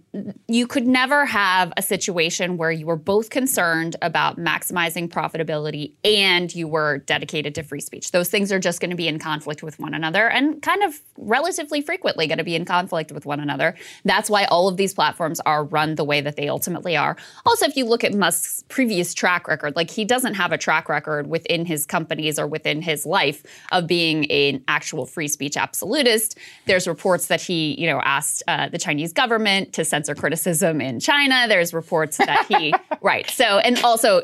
you 0.48 0.68
could 0.68 0.88
never 0.88 1.26
have 1.26 1.72
a 1.78 1.82
situation 1.82 2.58
where 2.58 2.72
you 2.72 2.86
were 2.86 2.98
both 2.98 3.30
concerned 3.30 3.96
about 4.02 4.38
maximizing 4.38 5.08
profitability 5.08 5.94
and 6.04 6.54
you 6.54 6.68
were 6.68 6.98
dedicated 7.00 7.56
to 7.56 7.64
free 7.64 7.80
speech. 7.80 8.12
Those 8.12 8.30
things 8.30 8.52
are 8.52 8.60
just 8.60 8.82
going 8.82 8.92
to 8.92 8.98
be 8.98 9.08
in 9.08 9.20
conflict 9.20 9.64
with 9.64 9.80
one 9.80 9.94
another 9.94 10.30
and 10.30 10.62
kind 10.62 10.84
of 10.84 11.02
relatively 11.18 11.82
frequently 11.82 12.28
going 12.28 12.38
to 12.40 12.44
be 12.44 12.56
in 12.56 12.66
conflict 12.66 13.12
with 13.12 13.26
one 13.26 13.40
another. 13.40 13.76
That's 14.04 14.30
why 14.30 14.46
all 14.46 14.68
of 14.68 14.78
these 14.78 14.94
platforms 14.94 15.40
are 15.46 15.64
run 15.64 15.96
the 15.96 16.04
way 16.04 16.22
that 16.22 16.36
they 16.36 16.50
ultimately 16.50 16.98
are. 16.98 17.16
Also, 17.46 17.66
if 17.66 17.76
you 17.78 17.86
look 17.86 18.04
at 18.04 18.14
Musk's 18.14 18.64
previous 18.68 19.12
track 19.13 19.47
record, 19.47 19.76
like 19.76 19.89
he 19.89 20.06
doesn't 20.06 20.34
have 20.36 20.52
a 20.52 20.58
track 20.58 20.89
record 20.89 21.28
within 21.28 21.65
his 21.65 21.86
companies 21.86 22.38
or 22.39 22.47
within 22.47 22.82
his 22.82 23.06
life 23.06 23.43
of 23.71 23.88
being 23.88 24.30
an 24.32 24.63
actual 24.67 25.06
free 25.06 25.28
speech 25.28 25.58
absolutist. 25.58 26.38
There's 26.65 26.88
reports 26.88 27.28
that 27.28 27.41
he, 27.41 27.80
you 27.80 27.88
know, 27.88 27.99
asked 28.02 28.43
uh, 28.47 28.69
the 28.69 28.78
Chinese 28.78 29.13
government 29.13 29.73
to 29.73 29.86
censor 29.86 30.15
criticism 30.15 30.82
in 30.82 30.99
China. 30.99 31.45
There's 31.47 31.73
reports 31.73 32.17
that 32.17 32.45
he, 32.47 32.73
right. 33.02 33.30
So, 33.30 33.60
and 33.60 33.80
also, 33.84 34.21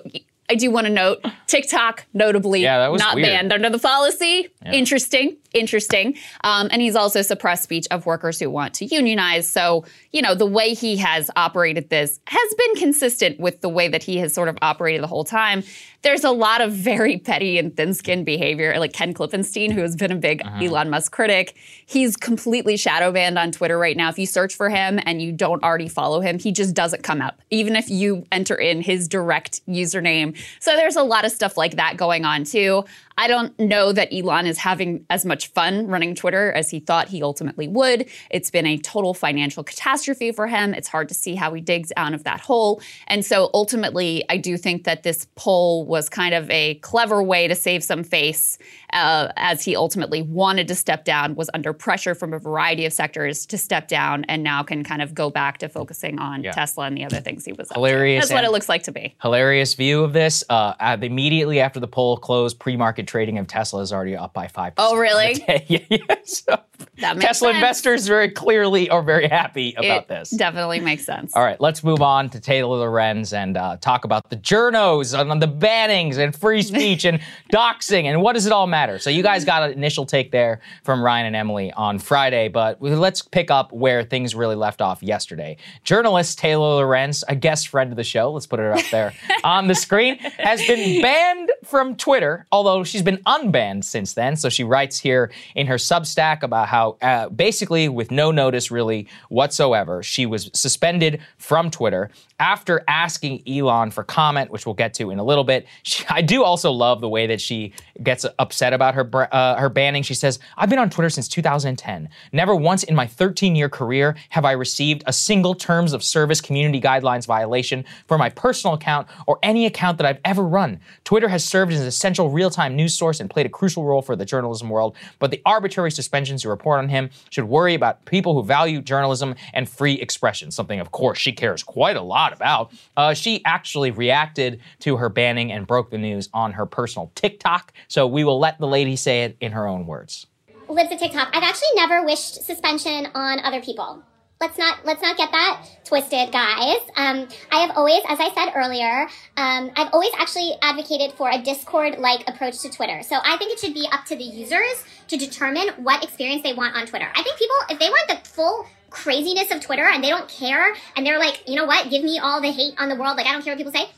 I 0.52 0.56
do 0.56 0.72
want 0.72 0.88
to 0.88 0.92
note 0.94 1.24
TikTok, 1.46 2.06
notably 2.14 2.62
Yeah, 2.64 2.96
not 2.98 3.16
weird. 3.16 3.28
banned 3.28 3.54
under 3.54 3.70
the 3.70 3.78
policy. 3.78 4.50
Interesting, 4.66 5.38
interesting. 5.54 6.16
Um, 6.44 6.70
and 6.72 6.82
he's 6.82 6.96
also 6.96 7.22
suppressed 7.22 7.64
speech 7.64 7.88
of 7.92 8.06
workers 8.06 8.40
who 8.40 8.50
want 8.50 8.74
to 8.76 8.86
unionize. 8.86 9.50
So, 9.50 9.86
you 10.12 10.22
know, 10.22 10.36
the 10.36 10.46
way 10.46 10.74
he 10.74 10.98
has 10.98 11.30
operated 11.36 11.90
this 11.90 12.20
has 12.28 12.54
been 12.56 12.76
consistent 12.76 13.40
with 13.40 13.62
the 13.62 13.70
way 13.70 13.88
that 13.88 14.04
he 14.04 14.18
has 14.18 14.34
sort 14.34 14.50
of 14.50 14.58
operated 14.62 15.02
the 15.04 15.08
whole 15.08 15.24
time. 15.24 15.64
There's 16.02 16.24
a 16.24 16.32
lot 16.32 16.62
of 16.62 16.72
very 16.72 17.18
petty 17.18 17.58
and 17.58 17.76
thin 17.76 17.94
skinned 17.94 18.26
behavior, 18.26 18.80
like 18.80 18.94
Ken 18.94 19.14
Klippenstein, 19.14 19.74
who 19.74 19.82
has 19.82 19.98
been 19.98 20.12
a 20.14 20.16
big 20.16 20.42
Uh-huh. 20.46 20.64
Elon 20.64 20.90
Musk 20.90 21.12
critic. 21.12 21.56
He's 21.86 22.16
completely 22.16 22.78
shadow 22.78 23.12
banned 23.12 23.38
on 23.38 23.52
Twitter 23.52 23.78
right 23.78 23.98
now. 23.98 24.08
If 24.08 24.18
you 24.18 24.26
search 24.26 24.56
for 24.56 24.70
him 24.70 25.00
and 25.06 25.22
you 25.22 25.34
don't 25.34 25.62
already 25.62 25.90
follow 25.90 26.22
him, 26.22 26.40
he 26.40 26.54
just 26.54 26.74
doesn't 26.74 27.04
come 27.04 27.22
up, 27.22 27.42
even 27.50 27.76
if 27.76 27.90
you 27.90 28.24
enter 28.32 28.56
in 28.56 28.82
his 28.82 29.10
direct 29.10 29.66
username. 29.68 30.38
So 30.62 30.78
there's 30.78 30.96
a 30.96 31.04
lot 31.04 31.26
of 31.26 31.32
stuff 31.32 31.58
like 31.58 31.76
that 31.76 31.98
going 31.98 32.24
on 32.24 32.46
too. 32.46 32.86
I 33.20 33.28
don't 33.28 33.60
know 33.60 33.92
that 33.92 34.14
Elon 34.14 34.48
is 34.48 34.58
having 34.58 35.06
as 35.10 35.26
much 35.26 35.48
fun 35.48 35.88
running 35.88 36.16
Twitter 36.16 36.54
as 36.54 36.70
he 36.70 36.80
thought 36.80 37.10
he 37.10 37.22
ultimately 37.22 37.68
would. 37.68 38.08
It's 38.32 38.50
been 38.50 38.66
a 38.66 38.78
total 38.78 39.14
financial 39.14 39.62
catastrophe 39.62 40.32
for 40.32 40.48
him. 40.48 40.74
It's 40.74 40.88
hard 40.88 41.10
to 41.10 41.14
see 41.14 41.36
how 41.36 41.54
he 41.54 41.60
digs 41.60 41.92
out 41.98 42.14
of 42.14 42.24
that 42.24 42.40
hole. 42.40 42.82
And 43.08 43.26
so 43.26 43.50
ultimately, 43.54 44.24
I 44.30 44.38
do 44.38 44.56
think 44.56 44.86
that 44.86 45.04
this 45.04 45.28
poll 45.36 45.86
was 45.86 46.08
kind 46.08 46.34
of 46.34 46.50
a 46.50 46.76
clever 46.76 47.22
way 47.22 47.50
to 47.50 47.56
save 47.56 47.84
some 47.84 48.06
face 48.06 48.58
uh, 48.94 49.30
as 49.36 49.64
he 49.64 49.76
ultimately 49.76 50.22
wanted 50.22 50.68
to 50.68 50.76
step 50.76 51.06
down, 51.06 51.36
was 51.36 51.50
under 51.54 51.74
pressure 51.74 52.16
from 52.16 52.34
a 52.34 52.40
variety 52.40 52.86
of 52.86 52.94
sectors 52.94 53.46
to 53.48 53.58
step 53.58 53.88
down, 53.88 54.24
and 54.26 54.44
now 54.44 54.64
can 54.64 54.84
kind 54.84 55.02
of 55.02 55.14
go 55.14 55.30
back 55.30 55.58
to 55.60 55.70
focusing 55.70 56.20
on 56.20 56.44
Yeah. 56.44 56.52
Tesla 56.52 56.86
and 56.86 56.98
the 56.98 57.06
other 57.06 57.22
things 57.22 57.46
he 57.46 57.54
was. 57.54 57.70
Hilarious 57.74 58.30
That's 58.30 58.34
what 58.34 58.44
it 58.44 58.52
looks 58.52 58.70
like 58.70 58.84
to 58.84 58.92
me. 58.92 59.16
hilarious 59.22 59.74
view 59.74 60.04
of 60.04 60.14
this. 60.14 60.44
Uh, 60.50 60.74
immediately 61.02 61.60
after 61.60 61.80
the 61.80 61.88
poll 61.88 62.18
closed, 62.18 62.60
pre-market 62.60 63.08
trading 63.08 63.38
of 63.38 63.48
Tesla 63.48 63.82
is 63.82 63.94
already 63.94 64.16
up 64.16 64.34
by 64.34 64.48
five. 64.48 64.74
Oh, 64.78 64.98
really? 64.98 65.44
yeah, 65.68 65.80
yeah. 65.90 65.98
So, 66.24 66.60
Tesla 66.98 67.50
sense. 67.50 67.56
investors 67.56 68.08
very 68.08 68.30
clearly 68.30 68.90
are 68.90 69.02
very 69.04 69.28
happy 69.28 69.74
about 69.78 70.04
it 70.04 70.08
this. 70.08 70.30
definitely 70.32 70.80
makes 70.80 71.06
sense. 71.06 71.36
All 71.36 71.44
right, 71.44 71.60
let's 71.60 71.84
move 71.84 72.02
on 72.02 72.30
to 72.32 72.40
Taylor 72.40 72.78
Lorenz 72.78 73.34
and 73.34 73.58
uh, 73.58 73.78
talk 73.78 74.06
about 74.06 74.30
the 74.30 74.38
journos 74.38 75.18
and 75.20 75.42
the 75.42 75.48
bannings 75.48 76.18
and 76.18 76.36
free 76.36 76.62
speech 76.62 77.06
and 77.06 77.20
doxing 77.54 78.06
and 78.06 78.22
what 78.22 78.34
does 78.34 78.46
it 78.46 78.52
all 78.52 78.68
matter. 78.68 78.79
So 78.80 79.10
you 79.10 79.24
guys 79.24 79.44
got 79.44 79.64
an 79.64 79.72
initial 79.72 80.06
take 80.06 80.32
there 80.32 80.62
from 80.84 81.04
Ryan 81.04 81.28
and 81.28 81.36
Emily 81.36 81.72
on 81.74 82.00
Friday, 82.00 82.48
but 82.48 82.82
let's 82.82 83.22
pick 83.22 83.52
up 83.52 83.74
where 83.74 84.04
things 84.04 84.36
really 84.36 84.56
left 84.56 84.82
off 84.82 85.04
yesterday. 85.04 85.58
Journalist 85.84 86.40
Taylor 86.40 86.76
Lorenz, 86.76 87.24
a 87.28 87.36
guest 87.36 87.68
friend 87.68 87.92
of 87.92 87.98
the 87.98 88.04
show, 88.04 88.32
let's 88.32 88.48
put 88.48 88.60
it 88.60 88.72
up 88.72 88.86
there 88.90 89.14
on 89.44 89.68
the 89.68 89.76
screen, 89.76 90.16
has 90.38 90.66
been 90.66 91.02
banned 91.02 91.52
from 91.66 91.96
Twitter, 91.96 92.46
although 92.52 92.84
she's 92.86 93.02
been 93.02 93.18
unbanned 93.26 93.84
since 93.84 94.14
then. 94.14 94.38
So 94.38 94.48
she 94.48 94.64
writes 94.64 95.00
here 95.00 95.32
in 95.56 95.68
her 95.68 95.76
Substack 95.76 96.42
about 96.44 96.70
how 96.70 96.98
uh, 97.02 97.28
basically 97.30 97.90
with 97.90 98.12
no 98.12 98.32
notice 98.32 98.72
really 98.72 99.08
whatsoever, 99.28 100.02
she 100.04 100.26
was 100.26 100.50
suspended 100.54 101.22
from 101.38 101.70
Twitter 101.70 102.10
after 102.40 102.82
asking 102.88 103.44
Elon 103.48 103.92
for 103.92 104.04
comment, 104.04 104.50
which 104.50 104.66
we'll 104.66 104.76
get 104.76 104.94
to 104.96 105.10
in 105.12 105.20
a 105.20 105.24
little 105.24 105.44
bit. 105.44 105.68
She, 105.84 106.06
I 106.10 106.22
do 106.22 106.44
also 106.44 106.72
love 106.72 107.02
the 107.02 107.10
way 107.10 107.28
that 107.28 107.42
she 107.42 107.74
gets 108.02 108.26
upset 108.38 108.69
about 108.74 108.96
her 108.96 109.10
uh, 109.34 109.56
her 109.56 109.70
banning. 109.70 110.04
She 110.04 110.14
says, 110.14 110.40
"I've 110.58 110.70
been 110.70 110.80
on 110.80 110.90
Twitter 110.90 111.10
since 111.10 111.28
2010. 111.28 112.10
Never 112.32 112.56
once 112.56 112.84
in 112.84 112.96
my 112.96 113.08
13 113.08 113.56
year 113.56 113.70
career 113.70 114.16
have 114.30 114.46
I 114.46 114.52
received 114.52 115.04
a 115.06 115.14
single 115.14 115.56
terms 115.56 115.94
of 115.94 116.04
service 116.04 116.42
community 116.42 116.82
guidelines 116.82 117.26
violation 117.26 117.86
for 118.08 118.18
my 118.18 118.30
personal 118.30 118.74
account 118.74 119.08
or 119.28 119.40
any 119.44 119.66
account 119.66 119.98
that 119.98 120.06
I've 120.06 120.20
ever 120.26 120.44
run. 120.44 120.80
Twitter 121.04 121.28
has 121.28 121.44
served 121.44 121.72
as 121.72 121.82
an 121.82 121.88
essential 121.88 122.30
real 122.30 122.50
time 122.50 122.76
news 122.76 122.96
source 122.96 123.20
and 123.20 123.30
played 123.30 123.46
a 123.46 123.50
crucial 123.50 123.84
role 123.84 124.02
for 124.02 124.16
the 124.16 124.26
journalism 124.26 124.70
world, 124.70 124.96
but 125.20 125.32
the 125.32 125.42
arbitrary 125.46 125.92
suspensions 125.92 126.44
you 126.44 126.50
report 126.50 126.80
on 126.80 126.90
him 126.90 127.10
should 127.30 127.46
worry 127.46 127.74
about 127.74 128.06
people 128.06 128.34
who 128.34 128.44
value 128.44 128.82
journalism 128.82 129.36
and 129.54 129.68
free 129.70 129.94
expression, 129.94 130.52
something, 130.52 130.80
of 130.80 130.92
course, 130.92 131.18
she 131.18 131.32
cares 131.32 131.64
quite 131.64 131.96
a 131.96 132.02
lot 132.02 132.34
about. 132.34 132.72
Uh, 132.98 133.14
she 133.14 133.44
actually 133.46 133.92
reacted 133.92 134.60
to 134.80 134.98
her 134.98 135.10
banning 135.10 135.52
and 135.52 135.68
broke 135.68 135.90
the 135.90 135.98
news 135.98 136.30
on 136.34 136.54
her 136.54 136.66
personal 136.66 137.12
TikTok, 137.16 137.74
so 137.88 138.08
we 138.08 138.24
will 138.24 138.40
let 138.40 138.59
the 138.60 138.68
lady 138.68 138.96
say 138.96 139.24
it 139.24 139.38
in 139.40 139.54
her 139.54 139.66
own 139.66 139.88
words. 139.88 140.28
Libs 140.68 140.92
of 140.92 141.00
TikTok. 141.00 141.30
I've 141.34 141.44
actually 141.44 141.70
never 141.76 142.06
wished 142.06 142.44
suspension 142.44 143.08
on 143.16 143.40
other 143.40 143.62
people. 143.62 144.04
Let's 144.40 144.58
not 144.58 144.86
let's 144.86 145.02
not 145.02 145.18
get 145.18 145.32
that 145.32 145.68
twisted, 145.84 146.32
guys. 146.32 146.78
Um, 146.96 147.28
I 147.52 147.60
have 147.60 147.72
always, 147.76 148.02
as 148.08 148.20
I 148.22 148.30
said 148.34 148.54
earlier, 148.56 149.08
um, 149.36 149.72
I've 149.76 149.92
always 149.92 150.12
actually 150.18 150.54
advocated 150.62 151.14
for 151.18 151.30
a 151.30 151.42
Discord-like 151.42 152.30
approach 152.30 152.60
to 152.62 152.70
Twitter. 152.70 153.04
So 153.04 153.18
I 153.22 153.36
think 153.36 153.52
it 153.52 153.60
should 153.60 153.74
be 153.74 153.88
up 153.92 154.06
to 154.06 154.16
the 154.16 154.24
users 154.24 154.86
to 155.10 155.18
determine 155.18 155.70
what 155.84 156.04
experience 156.04 156.44
they 156.44 156.54
want 156.54 156.76
on 156.76 156.86
Twitter. 156.86 157.10
I 157.14 157.24
think 157.24 157.38
people, 157.38 157.56
if 157.70 157.80
they 157.80 157.90
want 157.90 158.08
the 158.08 158.30
full 158.30 158.66
craziness 158.92 159.52
of 159.52 159.62
Twitter 159.62 159.86
and 159.86 160.04
they 160.04 160.10
don't 160.10 160.30
care 160.30 160.74
and 160.96 161.06
they're 161.06 161.20
like, 161.20 161.44
you 161.48 161.56
know 161.56 161.66
what, 161.66 161.90
give 161.90 162.04
me 162.04 162.20
all 162.20 162.40
the 162.40 162.52
hate 162.52 162.76
on 162.78 162.88
the 162.90 162.96
world, 162.96 163.18
like 163.18 163.26
I 163.26 163.34
don't 163.34 163.44
care 163.44 163.54
what 163.54 163.58
people 163.58 163.74
say, 163.74 163.90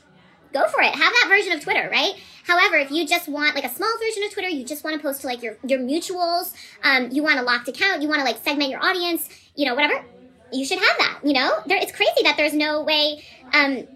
go 0.53 0.67
for 0.67 0.81
it. 0.81 0.93
Have 0.93 1.13
that 1.13 1.25
version 1.29 1.53
of 1.53 1.63
Twitter, 1.63 1.89
right? 1.91 2.13
However, 2.45 2.77
if 2.77 2.91
you 2.91 3.07
just 3.07 3.27
want 3.27 3.55
like 3.55 3.63
a 3.63 3.69
small 3.69 3.91
version 3.99 4.23
of 4.23 4.33
Twitter, 4.33 4.49
you 4.49 4.65
just 4.65 4.83
want 4.83 4.95
to 4.95 5.01
post 5.01 5.21
to 5.21 5.27
like 5.27 5.41
your 5.41 5.57
your 5.65 5.79
mutuals, 5.79 6.53
um, 6.83 7.09
you 7.11 7.23
want 7.23 7.39
a 7.39 7.43
locked 7.43 7.67
account, 7.67 8.01
you 8.01 8.07
want 8.07 8.19
to 8.19 8.25
like 8.25 8.43
segment 8.43 8.69
your 8.69 8.83
audience, 8.83 9.29
you 9.55 9.65
know, 9.65 9.75
whatever, 9.75 10.03
you 10.51 10.65
should 10.65 10.79
have 10.79 10.97
that. 10.97 11.19
You 11.23 11.33
know, 11.33 11.59
there 11.65 11.77
it's 11.77 11.91
crazy 11.91 12.23
that 12.23 12.35
there's 12.37 12.53
no 12.53 12.83
way. 12.83 13.23
Um, 13.53 13.87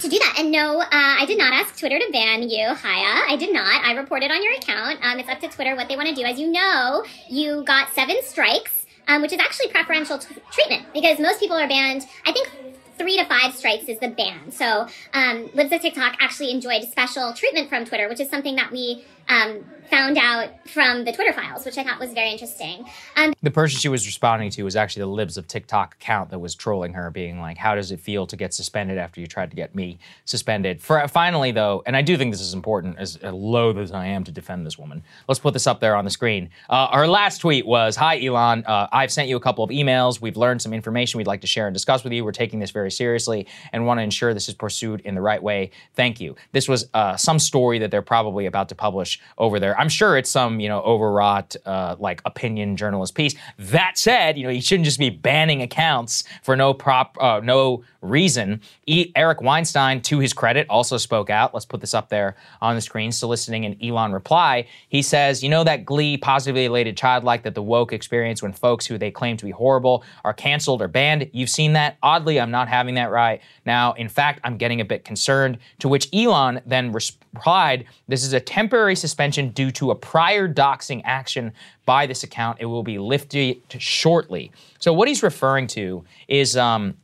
to 0.00 0.08
do 0.08 0.18
that. 0.18 0.36
And 0.38 0.52
no, 0.52 0.80
uh, 0.80 0.86
I 0.90 1.24
did 1.26 1.38
not 1.38 1.52
ask 1.52 1.78
Twitter 1.78 1.98
to 1.98 2.12
ban 2.12 2.42
you, 2.42 2.66
Chaya. 2.68 3.24
I 3.26 3.36
did 3.36 3.52
not. 3.52 3.84
I 3.84 3.94
reported 3.94 4.30
on 4.30 4.42
your 4.42 4.54
account. 4.54 5.00
Um, 5.02 5.18
it's 5.18 5.28
up 5.28 5.40
to 5.40 5.48
Twitter 5.48 5.74
what 5.74 5.88
they 5.88 5.96
want 5.96 6.08
to 6.08 6.14
do. 6.14 6.22
As 6.22 6.38
you 6.38 6.52
know, 6.52 7.04
you 7.28 7.64
got 7.64 7.92
seven 7.94 8.16
strikes, 8.22 8.86
um, 9.08 9.22
which 9.22 9.32
is 9.32 9.40
actually 9.40 9.68
preferential 9.68 10.18
t- 10.18 10.36
treatment 10.52 10.86
because 10.92 11.18
most 11.18 11.40
people 11.40 11.56
are 11.56 11.66
banned. 11.66 12.06
I 12.26 12.32
think 12.32 12.50
three 12.98 13.16
to 13.16 13.24
five 13.24 13.54
strikes 13.54 13.84
is 13.84 13.98
the 13.98 14.08
ban. 14.08 14.50
So 14.50 14.86
um, 15.14 15.48
Libs 15.54 15.72
of 15.72 15.80
TikTok 15.80 16.16
actually 16.20 16.50
enjoyed 16.50 16.84
special 16.84 17.32
treatment 17.32 17.68
from 17.68 17.84
Twitter, 17.84 18.08
which 18.08 18.20
is 18.20 18.28
something 18.28 18.56
that 18.56 18.70
we 18.70 19.04
um, 19.28 19.64
found 19.90 20.18
out 20.18 20.50
from 20.68 21.04
the 21.04 21.12
Twitter 21.12 21.32
files, 21.32 21.64
which 21.64 21.78
I 21.78 21.84
thought 21.84 21.98
was 21.98 22.12
very 22.12 22.30
interesting. 22.30 22.84
Um, 23.16 23.32
The 23.42 23.50
person 23.50 23.78
she 23.78 23.88
was 23.88 24.04
responding 24.04 24.50
to 24.50 24.62
was 24.62 24.76
actually 24.76 25.00
the 25.00 25.06
Libs 25.06 25.38
of 25.38 25.48
TikTok 25.48 25.94
account 25.94 26.28
that 26.28 26.38
was 26.38 26.54
trolling 26.54 26.92
her, 26.92 27.10
being 27.10 27.40
like, 27.40 27.56
"How 27.56 27.74
does 27.74 27.90
it 27.90 28.00
feel 28.00 28.26
to 28.26 28.36
get 28.36 28.52
suspended 28.52 28.98
after 28.98 29.20
you 29.20 29.26
tried 29.26 29.50
to 29.50 29.56
get 29.56 29.74
me 29.74 29.98
suspended?" 30.26 30.82
For 30.82 31.08
finally, 31.08 31.52
though, 31.52 31.82
and 31.86 31.96
I 31.96 32.02
do 32.02 32.18
think 32.18 32.32
this 32.32 32.42
is 32.42 32.52
important, 32.52 32.98
as 32.98 33.18
loath 33.22 33.78
as 33.78 33.90
I 33.90 34.06
am 34.06 34.24
to 34.24 34.32
defend 34.32 34.66
this 34.66 34.78
woman, 34.78 35.02
let's 35.26 35.38
put 35.38 35.54
this 35.54 35.66
up 35.66 35.80
there 35.80 35.96
on 35.96 36.04
the 36.04 36.10
screen. 36.10 36.50
Uh, 36.68 36.94
her 36.94 37.06
last 37.06 37.38
tweet 37.38 37.66
was, 37.66 37.96
"Hi 37.96 38.22
Elon, 38.22 38.64
uh, 38.66 38.88
I've 38.92 39.10
sent 39.10 39.28
you 39.28 39.36
a 39.36 39.40
couple 39.40 39.64
of 39.64 39.70
emails. 39.70 40.20
We've 40.20 40.36
learned 40.36 40.60
some 40.60 40.74
information 40.74 41.16
we'd 41.16 41.26
like 41.26 41.40
to 41.40 41.46
share 41.46 41.66
and 41.66 41.72
discuss 41.72 42.04
with 42.04 42.12
you. 42.12 42.24
We're 42.24 42.32
taking 42.32 42.58
this 42.58 42.72
very 42.72 42.90
seriously 42.90 43.46
and 43.72 43.86
want 43.86 43.98
to 43.98 44.02
ensure 44.02 44.34
this 44.34 44.48
is 44.50 44.54
pursued 44.54 45.00
in 45.00 45.14
the 45.14 45.22
right 45.22 45.42
way. 45.42 45.70
Thank 45.94 46.20
you." 46.20 46.36
This 46.52 46.68
was 46.68 46.90
uh, 46.92 47.16
some 47.16 47.38
story 47.38 47.78
that 47.78 47.90
they're 47.90 48.02
probably 48.02 48.44
about 48.44 48.68
to 48.68 48.74
publish 48.74 49.17
over 49.38 49.60
there. 49.60 49.78
I'm 49.78 49.88
sure 49.88 50.16
it's 50.16 50.30
some 50.30 50.60
you 50.60 50.68
know 50.68 50.80
overwrought 50.80 51.56
uh, 51.64 51.96
like 51.98 52.22
opinion 52.24 52.76
journalist 52.76 53.14
piece. 53.14 53.34
That 53.58 53.98
said, 53.98 54.36
you 54.38 54.44
know 54.44 54.50
you 54.50 54.60
shouldn't 54.60 54.84
just 54.84 54.98
be 54.98 55.10
banning 55.10 55.62
accounts 55.62 56.24
for 56.42 56.56
no 56.56 56.74
prop 56.74 57.16
uh, 57.20 57.40
no 57.42 57.84
reason. 58.00 58.60
E- 58.86 59.10
Eric 59.16 59.40
Weinstein, 59.42 60.00
to 60.02 60.18
his 60.18 60.32
credit, 60.32 60.66
also 60.70 60.96
spoke 60.96 61.30
out. 61.30 61.52
Let's 61.52 61.66
put 61.66 61.80
this 61.80 61.94
up 61.94 62.08
there 62.08 62.36
on 62.60 62.74
the 62.74 62.80
screen, 62.80 63.10
soliciting 63.10 63.64
an 63.64 63.76
Elon 63.82 64.12
reply. 64.12 64.66
He 64.88 65.02
says, 65.02 65.42
"You 65.42 65.48
know 65.48 65.64
that 65.64 65.84
Glee 65.84 66.16
positively 66.16 66.66
elated 66.66 66.96
childlike 66.96 67.42
that 67.42 67.54
the 67.54 67.62
woke 67.62 67.92
experience 67.92 68.42
when 68.42 68.52
folks 68.52 68.86
who 68.86 68.98
they 68.98 69.10
claim 69.10 69.36
to 69.36 69.44
be 69.44 69.50
horrible 69.50 70.04
are 70.24 70.32
canceled 70.32 70.82
or 70.82 70.88
banned. 70.88 71.28
You've 71.32 71.50
seen 71.50 71.72
that. 71.74 71.96
Oddly, 72.02 72.40
I'm 72.40 72.50
not 72.50 72.68
having 72.68 72.94
that 72.94 73.10
right 73.10 73.40
now. 73.64 73.92
In 73.94 74.08
fact, 74.08 74.40
I'm 74.44 74.56
getting 74.56 74.80
a 74.80 74.84
bit 74.84 75.04
concerned." 75.04 75.58
To 75.80 75.88
which 75.88 76.08
Elon 76.12 76.60
then 76.66 76.92
replied, 76.92 77.84
"This 78.06 78.24
is 78.24 78.32
a 78.32 78.40
temporary 78.40 78.94
suspension 78.96 79.07
due 79.50 79.70
to 79.72 79.90
a 79.90 79.94
prior 79.94 80.48
doxing 80.48 81.02
action 81.04 81.52
by 81.86 82.06
this 82.06 82.22
account. 82.22 82.58
It 82.60 82.66
will 82.66 82.82
be 82.82 82.98
lifted 82.98 83.60
shortly." 83.78 84.52
So 84.78 84.92
what 84.92 85.08
he's 85.08 85.22
referring 85.22 85.66
to 85.68 86.04
is. 86.28 86.56
Um, 86.56 86.96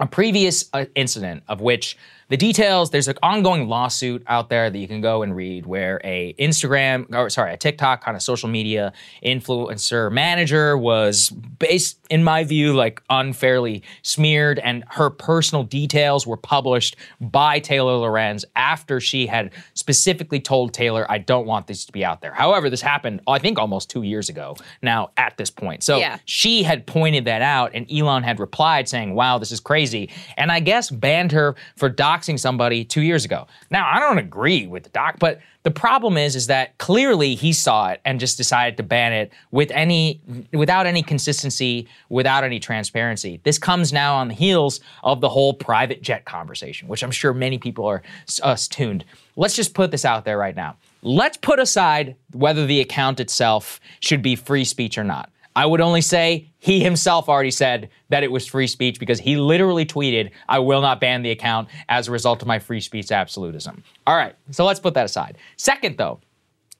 a 0.00 0.06
previous 0.06 0.68
uh, 0.72 0.86
incident 0.94 1.42
of 1.48 1.60
which 1.60 1.96
the 2.28 2.36
details 2.36 2.90
there's 2.90 3.08
an 3.08 3.16
ongoing 3.22 3.68
lawsuit 3.68 4.22
out 4.26 4.48
there 4.48 4.70
that 4.70 4.78
you 4.78 4.88
can 4.88 5.00
go 5.00 5.22
and 5.22 5.34
read 5.36 5.66
where 5.66 6.00
a 6.04 6.34
instagram 6.38 7.12
or 7.14 7.28
sorry 7.30 7.52
a 7.52 7.56
tiktok 7.56 8.02
kind 8.02 8.16
of 8.16 8.22
social 8.22 8.48
media 8.48 8.92
influencer 9.24 10.10
manager 10.10 10.76
was 10.78 11.30
based 11.30 11.98
in 12.10 12.22
my 12.24 12.44
view 12.44 12.72
like 12.74 13.02
unfairly 13.10 13.82
smeared 14.02 14.58
and 14.60 14.84
her 14.88 15.10
personal 15.10 15.64
details 15.64 16.26
were 16.26 16.36
published 16.36 16.96
by 17.20 17.58
taylor 17.58 17.92
lorenz 17.96 18.44
after 18.56 19.00
she 19.00 19.26
had 19.26 19.50
specifically 19.74 20.40
told 20.40 20.72
taylor 20.72 21.10
i 21.10 21.18
don't 21.18 21.46
want 21.46 21.66
this 21.66 21.84
to 21.84 21.92
be 21.92 22.04
out 22.04 22.20
there 22.20 22.32
however 22.32 22.70
this 22.70 22.80
happened 22.80 23.20
i 23.26 23.38
think 23.38 23.58
almost 23.58 23.90
two 23.90 24.02
years 24.02 24.28
ago 24.28 24.56
now 24.82 25.10
at 25.16 25.36
this 25.36 25.50
point 25.50 25.82
so 25.82 25.98
Yeah. 25.98 26.18
she 26.24 26.62
had 26.62 26.86
pointed 26.86 27.24
that 27.26 27.42
out 27.42 27.72
and 27.74 27.90
Elon 27.90 28.22
had 28.22 28.40
replied 28.40 28.88
saying, 28.88 29.14
wow, 29.14 29.38
this 29.38 29.50
is 29.52 29.60
crazy. 29.60 30.10
And 30.36 30.50
I 30.52 30.60
guess 30.60 30.90
banned 30.90 31.32
her 31.32 31.54
for 31.76 31.88
doxing 32.14 32.38
somebody 32.38 32.84
two 32.84 33.02
years 33.02 33.24
ago. 33.24 33.46
Now, 33.70 33.88
I 33.90 34.00
don't 34.00 34.18
agree 34.18 34.66
with 34.66 34.84
the 34.84 34.90
doc, 34.90 35.16
but 35.18 35.40
the 35.62 35.70
problem 35.70 36.16
is, 36.16 36.36
is 36.36 36.46
that 36.48 36.76
clearly 36.78 37.34
he 37.34 37.52
saw 37.52 37.88
it 37.90 38.00
and 38.04 38.20
just 38.20 38.36
decided 38.36 38.76
to 38.76 38.82
ban 38.82 39.12
it 39.12 39.32
with 39.50 39.70
any, 39.70 40.20
without 40.52 40.86
any 40.86 41.02
consistency, 41.02 41.88
without 42.08 42.44
any 42.44 42.60
transparency. 42.60 43.40
This 43.44 43.58
comes 43.58 43.92
now 43.92 44.14
on 44.16 44.28
the 44.28 44.34
heels 44.34 44.80
of 45.02 45.20
the 45.20 45.28
whole 45.28 45.54
private 45.54 46.02
jet 46.02 46.24
conversation, 46.24 46.88
which 46.88 47.02
I'm 47.02 47.10
sure 47.10 47.32
many 47.32 47.58
people 47.58 47.86
are 47.86 48.02
us 48.42 48.68
tuned. 48.68 49.04
Let's 49.36 49.56
just 49.56 49.74
put 49.74 49.90
this 49.90 50.04
out 50.04 50.24
there 50.24 50.38
right 50.38 50.54
now. 50.54 50.76
Let's 51.02 51.36
put 51.36 51.58
aside 51.58 52.16
whether 52.32 52.66
the 52.66 52.80
account 52.80 53.20
itself 53.20 53.80
should 54.00 54.22
be 54.22 54.36
free 54.36 54.64
speech 54.64 54.96
or 54.96 55.04
not. 55.04 55.30
I 55.56 55.66
would 55.66 55.80
only 55.80 56.00
say 56.00 56.50
he 56.58 56.80
himself 56.80 57.28
already 57.28 57.50
said 57.52 57.88
that 58.08 58.24
it 58.24 58.32
was 58.32 58.46
free 58.46 58.66
speech 58.66 58.98
because 58.98 59.20
he 59.20 59.36
literally 59.36 59.86
tweeted, 59.86 60.30
I 60.48 60.58
will 60.58 60.80
not 60.80 61.00
ban 61.00 61.22
the 61.22 61.30
account 61.30 61.68
as 61.88 62.08
a 62.08 62.10
result 62.12 62.42
of 62.42 62.48
my 62.48 62.58
free 62.58 62.80
speech 62.80 63.12
absolutism. 63.12 63.84
All 64.06 64.16
right, 64.16 64.34
so 64.50 64.64
let's 64.64 64.80
put 64.80 64.94
that 64.94 65.04
aside. 65.04 65.36
Second, 65.56 65.96
though, 65.96 66.20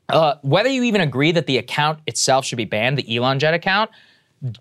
uh, 0.08 0.34
whether 0.42 0.68
you 0.68 0.82
even 0.82 1.00
agree 1.00 1.30
that 1.32 1.46
the 1.46 1.56
account 1.58 2.00
itself 2.06 2.44
should 2.44 2.56
be 2.56 2.64
banned, 2.64 2.98
the 2.98 3.16
Elon 3.16 3.38
Jet 3.38 3.54
account, 3.54 3.90